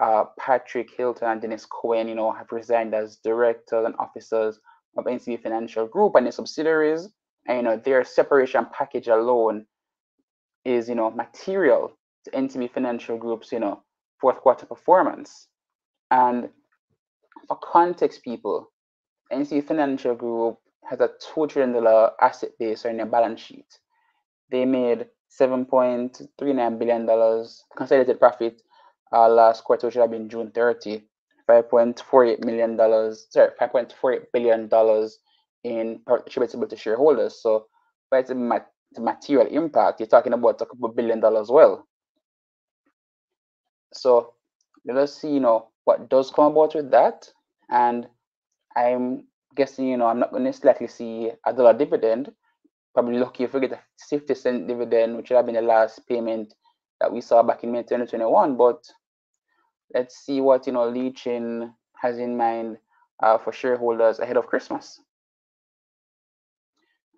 uh, 0.00 0.24
Patrick 0.38 0.90
Hylton 0.96 1.28
and 1.28 1.40
Dennis 1.42 1.66
Cohen, 1.66 2.08
you 2.08 2.14
know, 2.14 2.32
have 2.32 2.50
resigned 2.50 2.94
as 2.94 3.18
directors 3.18 3.84
and 3.84 3.94
officers 3.98 4.58
of 4.96 5.04
NCB 5.04 5.42
Financial 5.42 5.86
Group 5.86 6.14
and 6.16 6.26
its 6.26 6.36
subsidiaries. 6.36 7.08
And, 7.46 7.58
you 7.58 7.62
know, 7.62 7.76
their 7.76 8.02
separation 8.04 8.66
package 8.72 9.08
alone 9.08 9.66
is, 10.64 10.88
you 10.88 10.94
know, 10.94 11.10
material 11.10 11.92
to 12.24 12.30
NCB 12.30 12.72
Financial 12.72 13.18
Group's, 13.18 13.52
you 13.52 13.60
know, 13.60 13.82
fourth 14.20 14.38
quarter 14.38 14.66
performance. 14.66 15.48
And 16.10 16.48
for 17.46 17.58
context, 17.62 18.22
people, 18.24 18.72
NCB 19.32 19.66
Financial 19.66 20.14
Group 20.14 20.58
has 20.88 21.00
a 21.00 21.10
$2 21.34 21.48
trillion 21.48 22.10
asset 22.20 22.50
base 22.58 22.84
on 22.86 22.96
their 22.96 23.06
balance 23.06 23.40
sheet. 23.40 23.66
They 24.50 24.64
made 24.64 25.06
$7.39 25.38 26.78
billion 26.78 27.46
consolidated 27.76 28.18
profit 28.18 28.62
uh, 29.12 29.28
last 29.28 29.64
quarter, 29.64 29.86
which 29.86 29.94
should 29.94 30.00
have 30.00 30.10
been 30.10 30.28
June 30.28 30.50
30, 30.50 31.02
$5.48 31.48 32.44
million, 32.44 32.76
sorry, 33.30 33.50
$5.48 33.60 34.24
billion 34.32 34.68
in 35.64 36.00
attributable 36.06 36.66
to 36.68 36.76
shareholders. 36.76 37.42
So, 37.42 37.66
but 38.10 38.20
it's 38.20 38.30
a, 38.30 38.34
mat- 38.34 38.70
material 38.98 39.46
impact. 39.46 40.00
You're 40.00 40.08
talking 40.08 40.32
about 40.32 40.60
a 40.60 40.66
couple 40.66 40.88
billion 40.88 41.20
dollars 41.20 41.48
well. 41.50 41.86
So 43.92 44.34
let 44.84 44.96
us 44.96 45.20
see, 45.20 45.32
you 45.32 45.40
know, 45.40 45.68
what 45.84 46.08
does 46.08 46.30
come 46.30 46.52
about 46.52 46.74
with 46.74 46.90
that. 46.90 47.28
And 47.70 48.06
I'm 48.76 49.26
guessing, 49.56 49.88
you 49.88 49.96
know, 49.96 50.06
I'm 50.06 50.18
not 50.18 50.30
going 50.32 50.44
to 50.44 50.52
slightly 50.52 50.86
see 50.88 51.30
a 51.46 51.52
dollar 51.52 51.74
dividend. 51.76 52.32
Probably 52.94 53.18
lucky 53.18 53.44
if 53.44 53.54
we 53.54 53.60
get 53.60 53.72
a 53.72 53.80
50 54.08 54.34
cent 54.34 54.68
dividend, 54.68 55.16
which 55.16 55.30
would 55.30 55.36
have 55.36 55.46
been 55.46 55.54
the 55.54 55.62
last 55.62 56.06
payment 56.08 56.54
that 57.00 57.12
we 57.12 57.20
saw 57.20 57.42
back 57.42 57.62
in 57.64 57.72
May 57.72 57.82
2021. 57.82 58.56
But 58.56 58.82
let's 59.94 60.16
see 60.16 60.40
what 60.40 60.66
you 60.66 60.72
know 60.72 60.88
Lee-Chin 60.88 61.72
has 62.00 62.18
in 62.18 62.36
mind 62.36 62.78
uh, 63.22 63.38
for 63.38 63.52
shareholders 63.52 64.18
ahead 64.18 64.36
of 64.36 64.46
Christmas. 64.46 65.00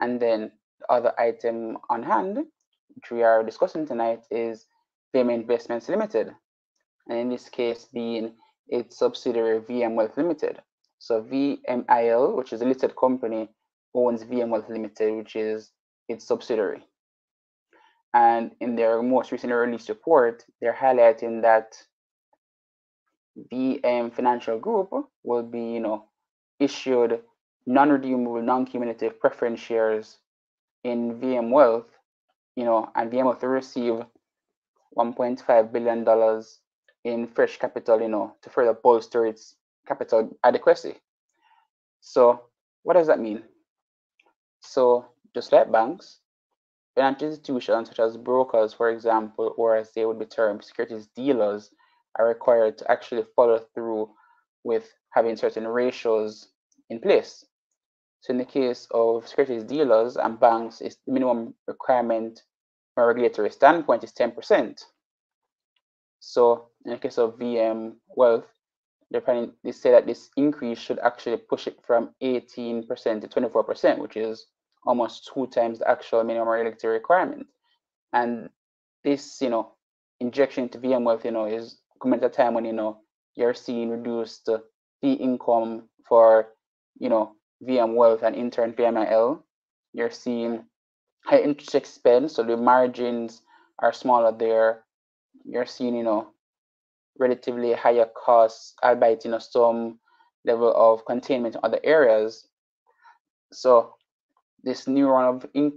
And 0.00 0.20
then 0.20 0.50
the 0.80 0.92
other 0.92 1.20
item 1.20 1.78
on 1.88 2.02
hand, 2.02 2.36
which 2.36 3.10
we 3.10 3.22
are 3.22 3.44
discussing 3.44 3.86
tonight, 3.86 4.24
is 4.30 4.66
VM 5.14 5.32
Investments 5.32 5.88
Limited, 5.88 6.32
and 7.08 7.18
in 7.18 7.28
this 7.28 7.48
case 7.48 7.86
being 7.92 8.32
its 8.68 8.98
subsidiary 8.98 9.60
VM 9.60 9.94
Wealth 9.94 10.16
Limited. 10.16 10.60
So 10.98 11.22
VMIL, 11.22 12.36
which 12.36 12.52
is 12.52 12.62
a 12.62 12.64
listed 12.64 12.94
company, 12.96 13.48
owns 13.94 14.24
VM 14.24 14.48
Wealth 14.48 14.68
Limited, 14.68 15.14
which 15.14 15.36
is 15.36 15.70
its 16.08 16.26
subsidiary. 16.26 16.84
And 18.14 18.52
in 18.60 18.76
their 18.76 19.02
most 19.02 19.32
recent 19.32 19.52
released 19.52 19.88
report, 19.88 20.44
they're 20.60 20.74
highlighting 20.74 21.42
that 21.42 21.74
VM 23.50 24.04
um, 24.04 24.10
Financial 24.10 24.58
Group 24.58 24.90
will 25.22 25.42
be, 25.42 25.60
you 25.60 25.80
know, 25.80 26.04
issued 26.60 27.20
non-redeemable, 27.66 28.42
non-cumulative 28.42 29.18
preference 29.20 29.60
shares 29.60 30.18
in 30.84 31.20
VM 31.20 31.50
Wealth, 31.50 31.86
you 32.56 32.64
know, 32.64 32.90
and 32.94 33.10
VM 33.10 33.24
Wealth 33.24 33.42
will 33.42 33.50
receive 33.50 33.94
1.5 34.96 35.72
billion 35.72 36.04
dollars 36.04 36.60
in 37.04 37.26
fresh 37.26 37.58
capital, 37.58 38.00
you 38.00 38.08
know, 38.08 38.34
to 38.42 38.50
further 38.50 38.74
bolster 38.74 39.26
its 39.26 39.56
capital 39.86 40.30
adequacy. 40.44 40.96
So, 42.00 42.42
what 42.82 42.94
does 42.94 43.06
that 43.06 43.20
mean? 43.20 43.42
So, 44.60 45.06
just 45.34 45.52
like 45.52 45.72
banks, 45.72 46.20
financial 46.94 47.28
institutions 47.28 47.88
such 47.88 47.98
as 47.98 48.16
brokers, 48.16 48.74
for 48.74 48.90
example, 48.90 49.54
or 49.56 49.76
as 49.76 49.92
they 49.92 50.04
would 50.04 50.18
be 50.18 50.26
termed, 50.26 50.64
securities 50.64 51.06
dealers, 51.08 51.70
are 52.18 52.28
required 52.28 52.78
to 52.78 52.90
actually 52.90 53.24
follow 53.34 53.58
through 53.74 54.10
with 54.64 54.92
having 55.10 55.36
certain 55.36 55.66
ratios 55.66 56.48
in 56.90 57.00
place. 57.00 57.44
So 58.20 58.32
in 58.32 58.38
the 58.38 58.44
case 58.44 58.86
of 58.92 59.26
securities 59.26 59.64
dealers 59.64 60.16
and 60.16 60.38
banks, 60.38 60.80
is 60.80 60.96
the 61.06 61.12
minimum 61.12 61.54
requirement 61.66 62.40
from 62.94 63.04
a 63.04 63.06
regulatory 63.08 63.50
standpoint 63.50 64.04
is 64.04 64.12
10%. 64.12 64.84
So 66.20 66.68
in 66.84 66.92
the 66.92 66.98
case 66.98 67.18
of 67.18 67.38
VM 67.38 67.94
Wealth, 68.16 68.46
they're 69.10 69.20
planning, 69.20 69.52
they 69.64 69.72
say 69.72 69.90
that 69.90 70.06
this 70.06 70.30
increase 70.36 70.78
should 70.78 70.98
actually 71.00 71.36
push 71.36 71.66
it 71.66 71.78
from 71.84 72.14
18% 72.22 72.86
to 72.86 73.28
24%, 73.28 73.98
which 73.98 74.16
is 74.16 74.46
almost 74.86 75.30
two 75.32 75.46
times 75.48 75.80
the 75.80 75.90
actual 75.90 76.24
minimum 76.24 76.48
regulatory 76.48 76.94
requirement. 76.94 77.46
And 78.12 78.48
this, 79.04 79.40
you 79.40 79.50
know, 79.50 79.72
injection 80.20 80.64
into 80.64 80.78
VM 80.78 81.04
Wealth, 81.04 81.24
you 81.24 81.32
know, 81.32 81.46
is 81.46 81.78
coming 82.02 82.18
at 82.18 82.26
a 82.26 82.28
time 82.28 82.54
when, 82.54 82.64
you 82.64 82.72
know, 82.72 82.98
you're 83.36 83.54
seeing 83.54 83.88
reduced 83.90 84.48
fee 85.00 85.12
income 85.14 85.88
for, 86.08 86.48
you 86.98 87.08
know, 87.08 87.32
VM 87.66 87.94
Wealth 87.94 88.22
and 88.22 88.34
intern 88.34 88.72
VMIL. 88.72 89.42
You're 89.92 90.10
seeing 90.10 90.64
high 91.24 91.40
interest 91.40 91.74
expense, 91.74 92.34
so 92.34 92.42
the 92.42 92.56
margins 92.56 93.42
are 93.78 93.92
smaller 93.92 94.32
there. 94.32 94.84
You're 95.44 95.66
seeing, 95.66 95.94
you 95.94 96.02
know, 96.02 96.32
relatively 97.18 97.72
higher 97.72 98.06
costs, 98.06 98.74
albeit, 98.82 99.24
you 99.24 99.30
know, 99.30 99.38
some 99.38 99.98
level 100.44 100.72
of 100.74 101.04
containment 101.04 101.54
in 101.54 101.60
other 101.62 101.80
areas. 101.84 102.48
So 103.52 103.94
this 104.64 104.88
new 104.88 105.08
round 105.08 105.44
of 105.44 105.50
in, 105.54 105.72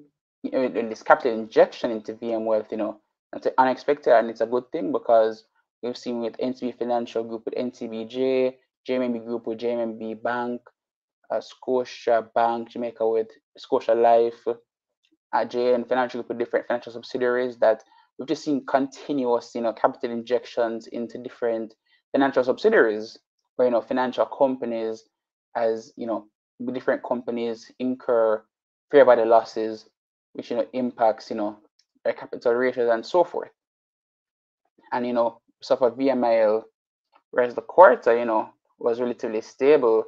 uh, 0.47 0.69
this 0.69 1.03
capital 1.03 1.33
injection 1.33 1.91
into 1.91 2.13
VM 2.13 2.45
Wealth, 2.45 2.67
you 2.71 2.77
know, 2.77 2.99
it's 3.35 3.47
unexpected 3.57 4.13
and 4.13 4.29
it's 4.29 4.41
a 4.41 4.45
good 4.45 4.71
thing 4.71 4.91
because 4.91 5.43
we've 5.81 5.97
seen 5.97 6.21
with 6.21 6.37
NCB 6.37 6.77
Financial 6.77 7.23
Group 7.23 7.43
with 7.45 7.55
NCBJ, 7.55 8.55
JMB 8.87 9.25
Group 9.25 9.47
with 9.47 9.59
JMB 9.59 10.21
Bank, 10.23 10.61
uh, 11.31 11.41
Scotia 11.41 12.27
Bank, 12.35 12.69
Jamaica 12.69 13.07
with 13.07 13.27
Scotia 13.57 13.95
Life, 13.95 14.47
uh, 14.47 15.45
JN 15.45 15.87
Financial 15.87 16.21
Group 16.21 16.29
with 16.29 16.39
different 16.39 16.67
financial 16.67 16.93
subsidiaries 16.93 17.57
that 17.57 17.83
we've 18.17 18.27
just 18.27 18.43
seen 18.43 18.65
continuous, 18.65 19.51
you 19.55 19.61
know, 19.61 19.73
capital 19.73 20.11
injections 20.11 20.87
into 20.87 21.17
different 21.17 21.73
financial 22.11 22.43
subsidiaries 22.43 23.17
where, 23.55 23.67
you 23.67 23.71
know, 23.71 23.81
financial 23.81 24.25
companies 24.25 25.03
as, 25.55 25.93
you 25.97 26.07
know, 26.07 26.25
different 26.73 27.03
companies 27.03 27.71
incur 27.79 28.43
fair 28.91 29.05
value 29.05 29.25
losses, 29.25 29.89
which, 30.33 30.51
you 30.51 30.57
know, 30.57 30.65
impacts, 30.73 31.29
you 31.29 31.35
know, 31.35 31.57
their 32.03 32.13
capital 32.13 32.53
ratios 32.53 32.89
and 32.91 33.05
so 33.05 33.23
forth. 33.23 33.49
And, 34.93 35.05
you 35.05 35.13
know, 35.13 35.41
suffer 35.65 35.91
VMIL, 35.91 36.63
whereas 37.31 37.55
the 37.55 37.61
quarter, 37.61 38.17
you 38.17 38.25
know, 38.25 38.49
was 38.79 38.99
relatively 38.99 39.41
stable. 39.41 40.03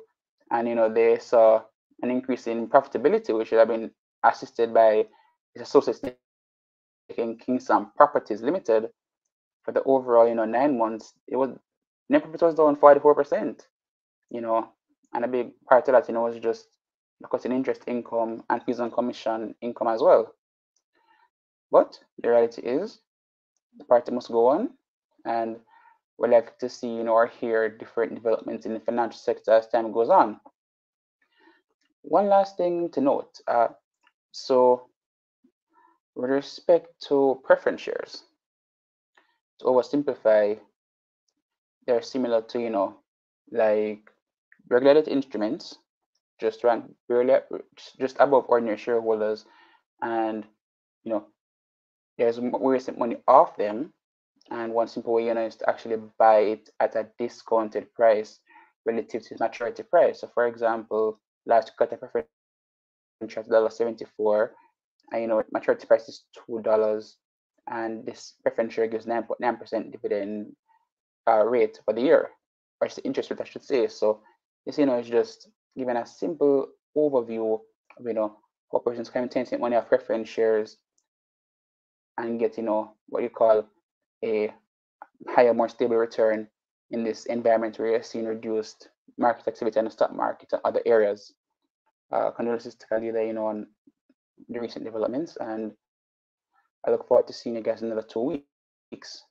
And, 0.52 0.68
you 0.68 0.76
know, 0.76 0.94
they 0.94 1.20
saw 1.20 1.62
an 2.02 2.12
increase 2.12 2.48
in 2.48 2.68
profitability, 2.68 3.38
which 3.38 3.50
have 3.50 3.68
been 3.68 3.92
assisted 4.24 4.74
by 4.74 5.06
its 5.56 5.68
associates 5.68 6.02
in 7.18 7.38
Kingston 7.38 7.88
Properties 7.96 8.42
Limited 8.42 8.90
for 9.64 9.72
the 9.72 9.84
overall, 9.84 10.28
you 10.28 10.36
know, 10.36 10.46
nine 10.46 10.78
months, 10.78 11.14
it 11.28 11.36
was 11.36 11.50
net 12.10 12.24
profit 12.24 12.42
was 12.42 12.56
down 12.56 12.76
44%, 12.78 13.60
you 14.30 14.40
know, 14.42 14.70
and 15.14 15.26
a 15.26 15.28
big 15.28 15.52
part 15.68 15.88
of 15.90 15.94
that, 15.94 16.08
you 16.08 16.14
know, 16.14 16.22
was 16.22 16.38
just 16.38 16.68
because 17.22 17.46
in 17.46 17.52
interest 17.52 17.82
income 17.88 18.44
and 18.50 18.64
fees 18.64 18.80
and 18.80 18.94
commission 18.94 19.56
income 19.62 19.90
as 19.90 20.02
well. 20.02 20.34
But 21.72 22.00
the 22.22 22.30
reality 22.30 22.62
is 22.62 23.00
the 23.78 23.84
party 23.84 24.12
must 24.14 24.32
go 24.32 24.48
on 24.48 24.70
and 25.28 25.58
we 26.18 26.30
like 26.30 26.58
to 26.60 26.70
see, 26.70 26.88
you 26.88 27.04
know, 27.04 27.14
or 27.14 27.28
hear 27.28 27.70
different 27.70 28.16
developments 28.16 28.66
in 28.66 28.74
the 28.74 28.80
financial 28.80 29.20
sector 29.20 29.52
as 29.52 29.68
time 29.68 29.92
goes 29.92 30.10
on. 30.10 30.40
One 32.02 32.28
last 32.28 32.58
thing 32.58 32.90
to 32.92 33.02
note. 33.02 33.40
Uh, 33.48 33.68
so 34.32 34.88
with 36.16 36.32
respect 36.32 36.88
to 37.08 37.40
preference 37.44 37.82
shares, 37.82 38.24
to 39.60 39.66
oversimplify, 39.66 40.58
they're 41.86 42.02
similar 42.02 42.42
to, 42.44 42.60
you 42.60 42.70
know, 42.70 42.98
like 43.52 44.10
regulated 44.70 45.08
instruments, 45.08 45.78
just 46.40 46.64
rank 46.64 46.86
just 48.00 48.16
above 48.20 48.46
ordinary 48.48 48.78
shareholders, 48.78 49.46
and 50.02 50.46
you 51.04 51.12
know, 51.12 51.26
there's 52.18 52.40
ways 52.40 52.90
money 52.98 53.18
off 53.28 53.56
them 53.58 53.94
and 54.52 54.74
one 54.74 54.88
simple 54.88 55.14
way, 55.14 55.26
you 55.26 55.34
know, 55.34 55.46
is 55.46 55.56
to 55.58 55.70
actually 55.70 55.98
buy 56.18 56.40
it 56.40 56.70
at 56.80 56.96
a 56.96 57.08
discounted 57.20 57.94
price 57.94 58.40
relative 58.86 59.24
to 59.28 59.36
maturity 59.40 59.84
price. 59.84 60.22
So 60.22 60.28
for 60.34 60.48
example, 60.48 61.20
last 61.46 61.72
cut 61.78 61.94
a 61.94 61.98
preference 61.98 62.28
at 63.22 63.30
$1.74, 63.30 64.50
and 65.12 65.22
you 65.22 65.28
know, 65.28 65.44
maturity 65.52 65.86
price 65.86 66.08
is 66.08 66.24
$2, 66.50 67.14
and 67.70 68.06
this 68.06 68.36
preference 68.42 68.74
share 68.74 68.88
gives 68.88 69.06
9.9% 69.06 69.92
dividend 69.92 70.56
uh, 71.28 71.44
rate 71.46 71.80
for 71.84 71.94
the 71.94 72.02
year, 72.02 72.30
or 72.80 72.88
it's 72.88 72.96
the 72.96 73.04
interest 73.04 73.30
rate, 73.30 73.42
I 73.42 73.46
should 73.46 73.64
say. 73.64 73.88
So 73.88 74.22
this, 74.66 74.78
you 74.78 74.86
know, 74.86 74.98
is 75.00 75.08
just 75.08 75.50
giving 75.78 75.98
a 75.98 76.06
simple 76.06 76.68
overview 76.96 77.60
of, 78.00 78.06
you 78.06 78.14
know, 78.14 78.38
how 78.72 78.80
persons 78.80 79.10
can 79.10 79.28
take 79.30 79.60
money 79.60 79.76
off 79.76 79.88
preference 79.88 80.30
shares 80.30 80.78
and 82.18 82.40
get, 82.40 82.58
you 82.58 82.64
know, 82.64 82.94
what 83.10 83.24
you 83.24 83.30
call 83.30 83.66
a 84.24 84.54
higher, 85.28 85.54
more 85.54 85.70
stable 85.70 85.96
return 85.96 86.48
in 86.92 87.04
this 87.04 87.26
environment 87.26 87.78
where 87.78 87.92
you're 87.92 88.04
seeing 88.04 88.26
reduced 88.26 88.90
market 89.18 89.48
activity 89.48 89.80
in 89.80 89.86
the 89.86 89.92
stock 89.92 90.14
market 90.14 90.50
and 90.52 90.62
other 90.64 90.82
areas. 90.86 91.34
Uh, 92.12 92.32
condolences 92.32 92.76
to 92.76 92.86
Kalilah, 92.88 93.28
you 93.28 93.34
know, 93.34 93.48
on 93.48 93.68
the 94.48 94.60
recent 94.60 94.86
developments, 94.86 95.38
and 95.42 95.74
I 96.86 96.92
look 96.92 97.08
forward 97.08 97.28
to 97.28 97.34
seeing 97.34 97.56
you 97.56 97.62
guys 97.62 97.82
in 97.82 97.92
another 97.92 98.08
two 98.08 98.42
weeks. 98.92 99.24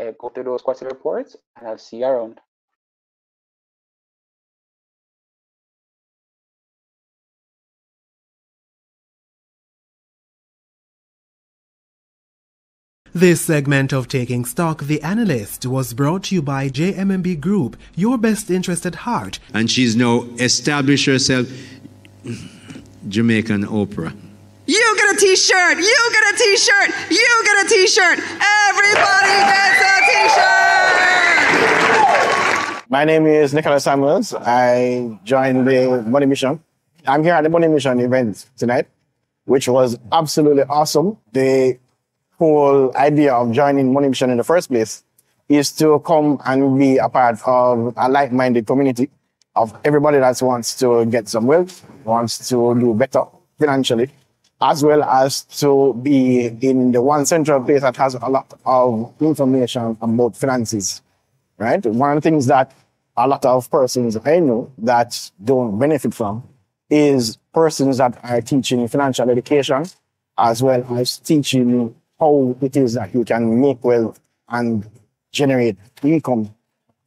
Uh, 0.00 0.10
go 0.18 0.28
through 0.28 0.44
those 0.44 0.62
quarterly 0.62 0.90
reports, 0.92 1.36
and 1.56 1.68
I'll 1.68 1.78
see 1.78 1.98
you 1.98 2.06
around. 2.06 2.40
This 13.16 13.42
segment 13.42 13.92
of 13.92 14.08
Taking 14.08 14.44
Stock, 14.44 14.82
The 14.82 15.00
Analyst, 15.00 15.66
was 15.66 15.94
brought 15.94 16.24
to 16.24 16.34
you 16.34 16.42
by 16.42 16.68
JMMB 16.68 17.40
Group, 17.40 17.76
your 17.94 18.18
best 18.18 18.50
interest 18.50 18.84
at 18.86 18.96
heart. 18.96 19.38
And 19.54 19.70
she's 19.70 19.94
now 19.94 20.22
established 20.40 21.06
herself 21.06 21.46
Jamaican 23.06 23.66
Oprah. 23.66 24.12
You 24.66 24.96
get 24.96 25.14
a 25.14 25.16
t-shirt, 25.16 25.78
you 25.78 26.10
get 26.12 26.34
a 26.34 26.36
t-shirt, 26.36 26.90
you 27.08 27.42
get 27.44 27.64
a 27.64 27.68
t-shirt. 27.68 28.18
Everybody 28.68 29.36
gets 29.46 29.80
a 29.80 30.00
t-shirt. 32.00 32.90
My 32.90 33.04
name 33.04 33.26
is 33.26 33.54
Nicholas 33.54 33.84
Samuels. 33.84 34.34
I 34.34 35.20
joined 35.22 35.68
the 35.68 36.02
Money 36.04 36.26
Mission. 36.26 36.60
I'm 37.06 37.22
here 37.22 37.34
at 37.34 37.44
the 37.44 37.48
Money 37.48 37.68
Mission 37.68 38.00
event 38.00 38.46
tonight, 38.56 38.88
which 39.44 39.68
was 39.68 39.96
absolutely 40.10 40.64
awesome. 40.64 41.16
The 41.30 41.78
whole 42.38 42.96
idea 42.96 43.34
of 43.34 43.52
joining 43.52 43.92
Money 43.92 44.08
Mission 44.08 44.30
in 44.30 44.36
the 44.36 44.44
first 44.44 44.68
place 44.68 45.04
is 45.48 45.72
to 45.72 46.00
come 46.00 46.40
and 46.44 46.78
be 46.78 46.98
a 46.98 47.08
part 47.08 47.38
of 47.46 47.94
a 47.96 48.08
like-minded 48.08 48.66
community 48.66 49.10
of 49.54 49.76
everybody 49.84 50.18
that 50.18 50.40
wants 50.42 50.76
to 50.76 51.04
get 51.06 51.28
some 51.28 51.46
wealth, 51.46 51.84
wants 52.04 52.48
to 52.48 52.74
do 52.78 52.94
better 52.94 53.24
financially, 53.58 54.10
as 54.60 54.82
well 54.82 55.04
as 55.04 55.42
to 55.42 55.94
be 56.02 56.46
in 56.46 56.92
the 56.92 57.00
one 57.00 57.24
central 57.26 57.62
place 57.62 57.82
that 57.82 57.96
has 57.96 58.14
a 58.14 58.28
lot 58.28 58.52
of 58.64 59.12
information 59.20 59.96
about 60.00 60.36
finances, 60.36 61.02
right? 61.58 61.84
One 61.84 62.16
of 62.16 62.22
the 62.22 62.30
things 62.30 62.46
that 62.46 62.72
a 63.16 63.28
lot 63.28 63.44
of 63.44 63.70
persons 63.70 64.16
I 64.24 64.40
know 64.40 64.72
that 64.78 65.30
don't 65.42 65.78
benefit 65.78 66.14
from 66.14 66.42
is 66.90 67.36
persons 67.52 67.98
that 67.98 68.18
are 68.24 68.40
teaching 68.40 68.88
financial 68.88 69.30
education 69.30 69.84
as 70.36 70.62
well 70.62 70.84
as 70.98 71.18
teaching 71.18 71.94
how 72.18 72.56
it 72.60 72.76
is 72.76 72.94
that 72.94 73.14
you 73.14 73.24
can 73.24 73.60
make 73.60 73.82
wealth 73.84 74.20
and 74.48 74.88
generate 75.32 75.76
income 76.02 76.54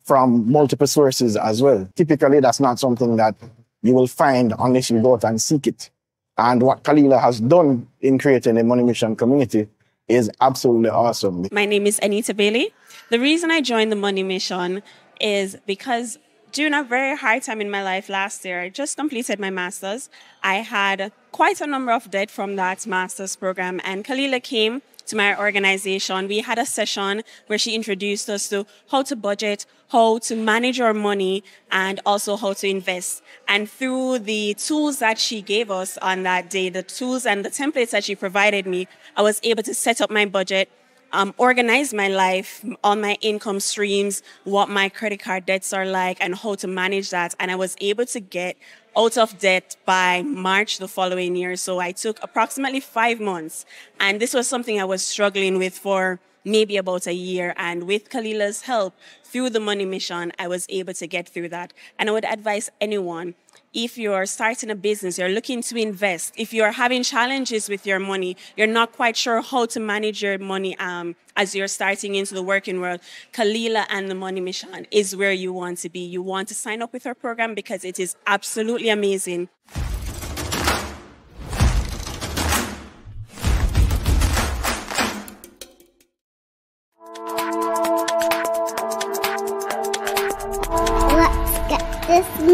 from 0.03 0.49
multiple 0.49 0.88
sources 0.88 1.36
as 1.36 1.62
well. 1.62 1.88
Typically, 1.95 2.39
that's 2.39 2.60
not 2.60 2.80
something 2.80 3.16
that 3.18 3.36
you 3.82 3.93
will 3.93 4.08
find 4.08 4.53
unless 4.60 4.89
you 4.89 5.01
go 5.01 5.14
out 5.14 5.24
and 5.24 5.41
seek 5.41 5.68
it. 5.68 5.89
And 6.38 6.62
what 6.62 6.84
Kalilah 6.84 7.22
has 7.22 7.39
done 7.39 7.88
in 8.01 8.20
creating 8.20 8.58
a 8.58 8.64
Money 8.64 8.84
Mission 8.84 9.16
community 9.16 9.68
is 10.08 10.30
absolutely 10.39 10.89
awesome. 10.89 11.47
My 11.51 11.66
name 11.66 11.88
is 11.88 11.99
Anita 12.01 12.34
Bailey. 12.34 12.74
The 13.10 13.20
reason 13.20 13.51
I 13.51 13.62
joined 13.62 13.91
the 13.91 13.95
Money 13.95 14.24
Mission 14.24 14.84
is 15.20 15.58
because 15.66 16.18
during 16.51 16.74
a 16.74 16.84
very 16.84 17.18
hard 17.18 17.43
time 17.43 17.60
in 17.60 17.70
my 17.70 17.84
life 17.84 18.08
last 18.08 18.45
year, 18.45 18.62
I 18.62 18.70
just 18.70 18.95
completed 18.97 19.39
my 19.39 19.49
master's. 19.49 20.10
I 20.43 20.55
had 20.55 21.12
quite 21.32 21.60
a 21.60 21.68
number 21.68 21.91
of 21.91 22.10
debt 22.10 22.32
from 22.32 22.55
that 22.55 22.88
master's 22.88 23.36
program, 23.36 23.82
and 23.84 24.05
Kalilah 24.05 24.41
came 24.41 24.82
to 25.08 25.16
my 25.16 25.38
organization. 25.38 26.28
We 26.28 26.39
had 26.39 26.58
a 26.58 26.66
session 26.66 27.24
where 27.47 27.58
she 27.58 27.76
introduced 27.76 28.30
us 28.30 28.49
to 28.49 28.66
how 28.91 29.03
to 29.03 29.16
budget, 29.16 29.66
how 29.89 30.20
to 30.20 30.36
manage 30.36 30.80
our 30.80 30.93
money, 30.93 31.43
and 31.72 31.99
also 32.05 32.36
how 32.36 32.53
to 32.53 32.68
invest. 32.68 33.24
And 33.47 33.70
through 33.70 34.20
the 34.20 34.53
tools 34.55 34.99
that 34.99 35.18
she 35.18 35.41
gave 35.41 35.72
us 35.72 35.97
on 35.99 36.24
that 36.24 36.49
day, 36.49 36.70
the 36.70 36.84
tools 36.84 37.26
and 37.26 37.43
the 37.43 37.49
templates 37.49 37.91
that 37.91 38.03
she 38.03 38.16
provided 38.16 38.66
me, 38.66 38.88
I 39.16 39.22
was 39.22 39.39
able 39.43 39.64
to 39.64 39.74
set 39.74 40.01
up 40.01 40.12
my 40.12 40.26
budget, 40.26 40.70
um, 41.14 41.34
organize 41.38 41.93
my 41.93 42.10
life 42.10 42.66
on 42.84 42.99
my 42.99 43.18
income 43.22 43.60
streams, 43.62 44.22
what 44.43 44.70
my 44.70 44.89
credit 44.89 45.22
card 45.22 45.45
debts 45.45 45.72
are 45.72 45.86
like, 45.86 46.18
and 46.20 46.36
how 46.36 46.55
to 46.55 46.68
manage 46.68 47.10
that. 47.12 47.34
And 47.39 47.49
I 47.49 47.55
was 47.55 47.76
able 47.80 48.05
to 48.08 48.20
get 48.20 48.58
out 48.98 49.18
of 49.18 49.38
debt 49.38 49.78
by 49.86 50.24
March 50.24 50.80
the 50.80 50.88
following 50.88 51.36
year. 51.36 51.56
So 51.56 51.80
I 51.80 51.91
took 51.91 52.18
approximately 52.24 52.80
five 52.80 53.20
months. 53.20 53.66
And 54.00 54.20
this 54.20 54.34
was 54.34 54.48
something 54.48 54.82
I 54.82 54.86
was 54.86 55.06
struggling 55.06 55.58
with 55.58 55.78
for 55.78 56.20
maybe 56.44 56.78
about 56.78 57.08
a 57.08 57.14
year. 57.14 57.54
And 57.58 57.84
with 57.84 58.10
Kalilah's 58.10 58.64
help 58.64 58.94
through 59.24 59.50
the 59.52 59.60
Money 59.60 59.86
Mission, 59.86 60.32
I 60.40 60.48
was 60.48 60.66
able 60.70 60.94
to 60.94 61.08
get 61.08 61.28
through 61.28 61.50
that. 61.50 61.74
And 62.00 62.10
I 62.10 62.12
would 62.12 62.26
advise 62.26 62.70
anyone 62.80 63.36
if 63.74 63.98
you're 63.98 64.26
starting 64.26 64.70
a 64.70 64.76
business, 64.76 65.18
you're 65.18 65.30
looking 65.30 65.62
to 65.62 65.78
invest, 65.78 66.34
if 66.38 66.54
you're 66.54 66.72
having 66.72 67.04
challenges 67.04 67.70
with 67.70 67.86
your 67.86 68.00
money, 68.00 68.36
you're 68.56 68.66
not 68.66 68.92
quite 68.94 69.16
sure 69.16 69.42
how 69.42 69.66
to 69.68 69.80
manage 69.80 70.24
your 70.24 70.40
money 70.40 70.78
um, 70.80 71.16
as 71.36 71.54
you're 71.54 71.68
starting 71.68 72.16
into 72.16 72.34
the 72.34 72.42
working 72.42 72.82
world, 72.82 73.00
Kalilah 73.34 73.86
and 73.90 74.10
the 74.10 74.16
Money 74.16 74.42
Mission 74.42 74.88
is 74.90 75.16
where 75.16 75.32
you 75.32 75.54
want 75.54 75.78
to 75.80 75.90
be. 75.90 76.00
You 76.00 76.22
want 76.22 76.48
to 76.48 76.56
sign 76.56 76.82
up 76.82 76.92
with 76.92 77.06
our 77.06 77.14
program 77.14 77.54
because 77.54 77.86
it 77.86 78.00
is 78.00 78.16
absolutely 78.26 78.90
amazing. 78.90 79.50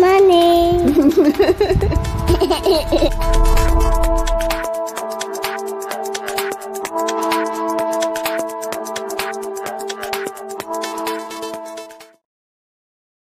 Money. 0.04 0.84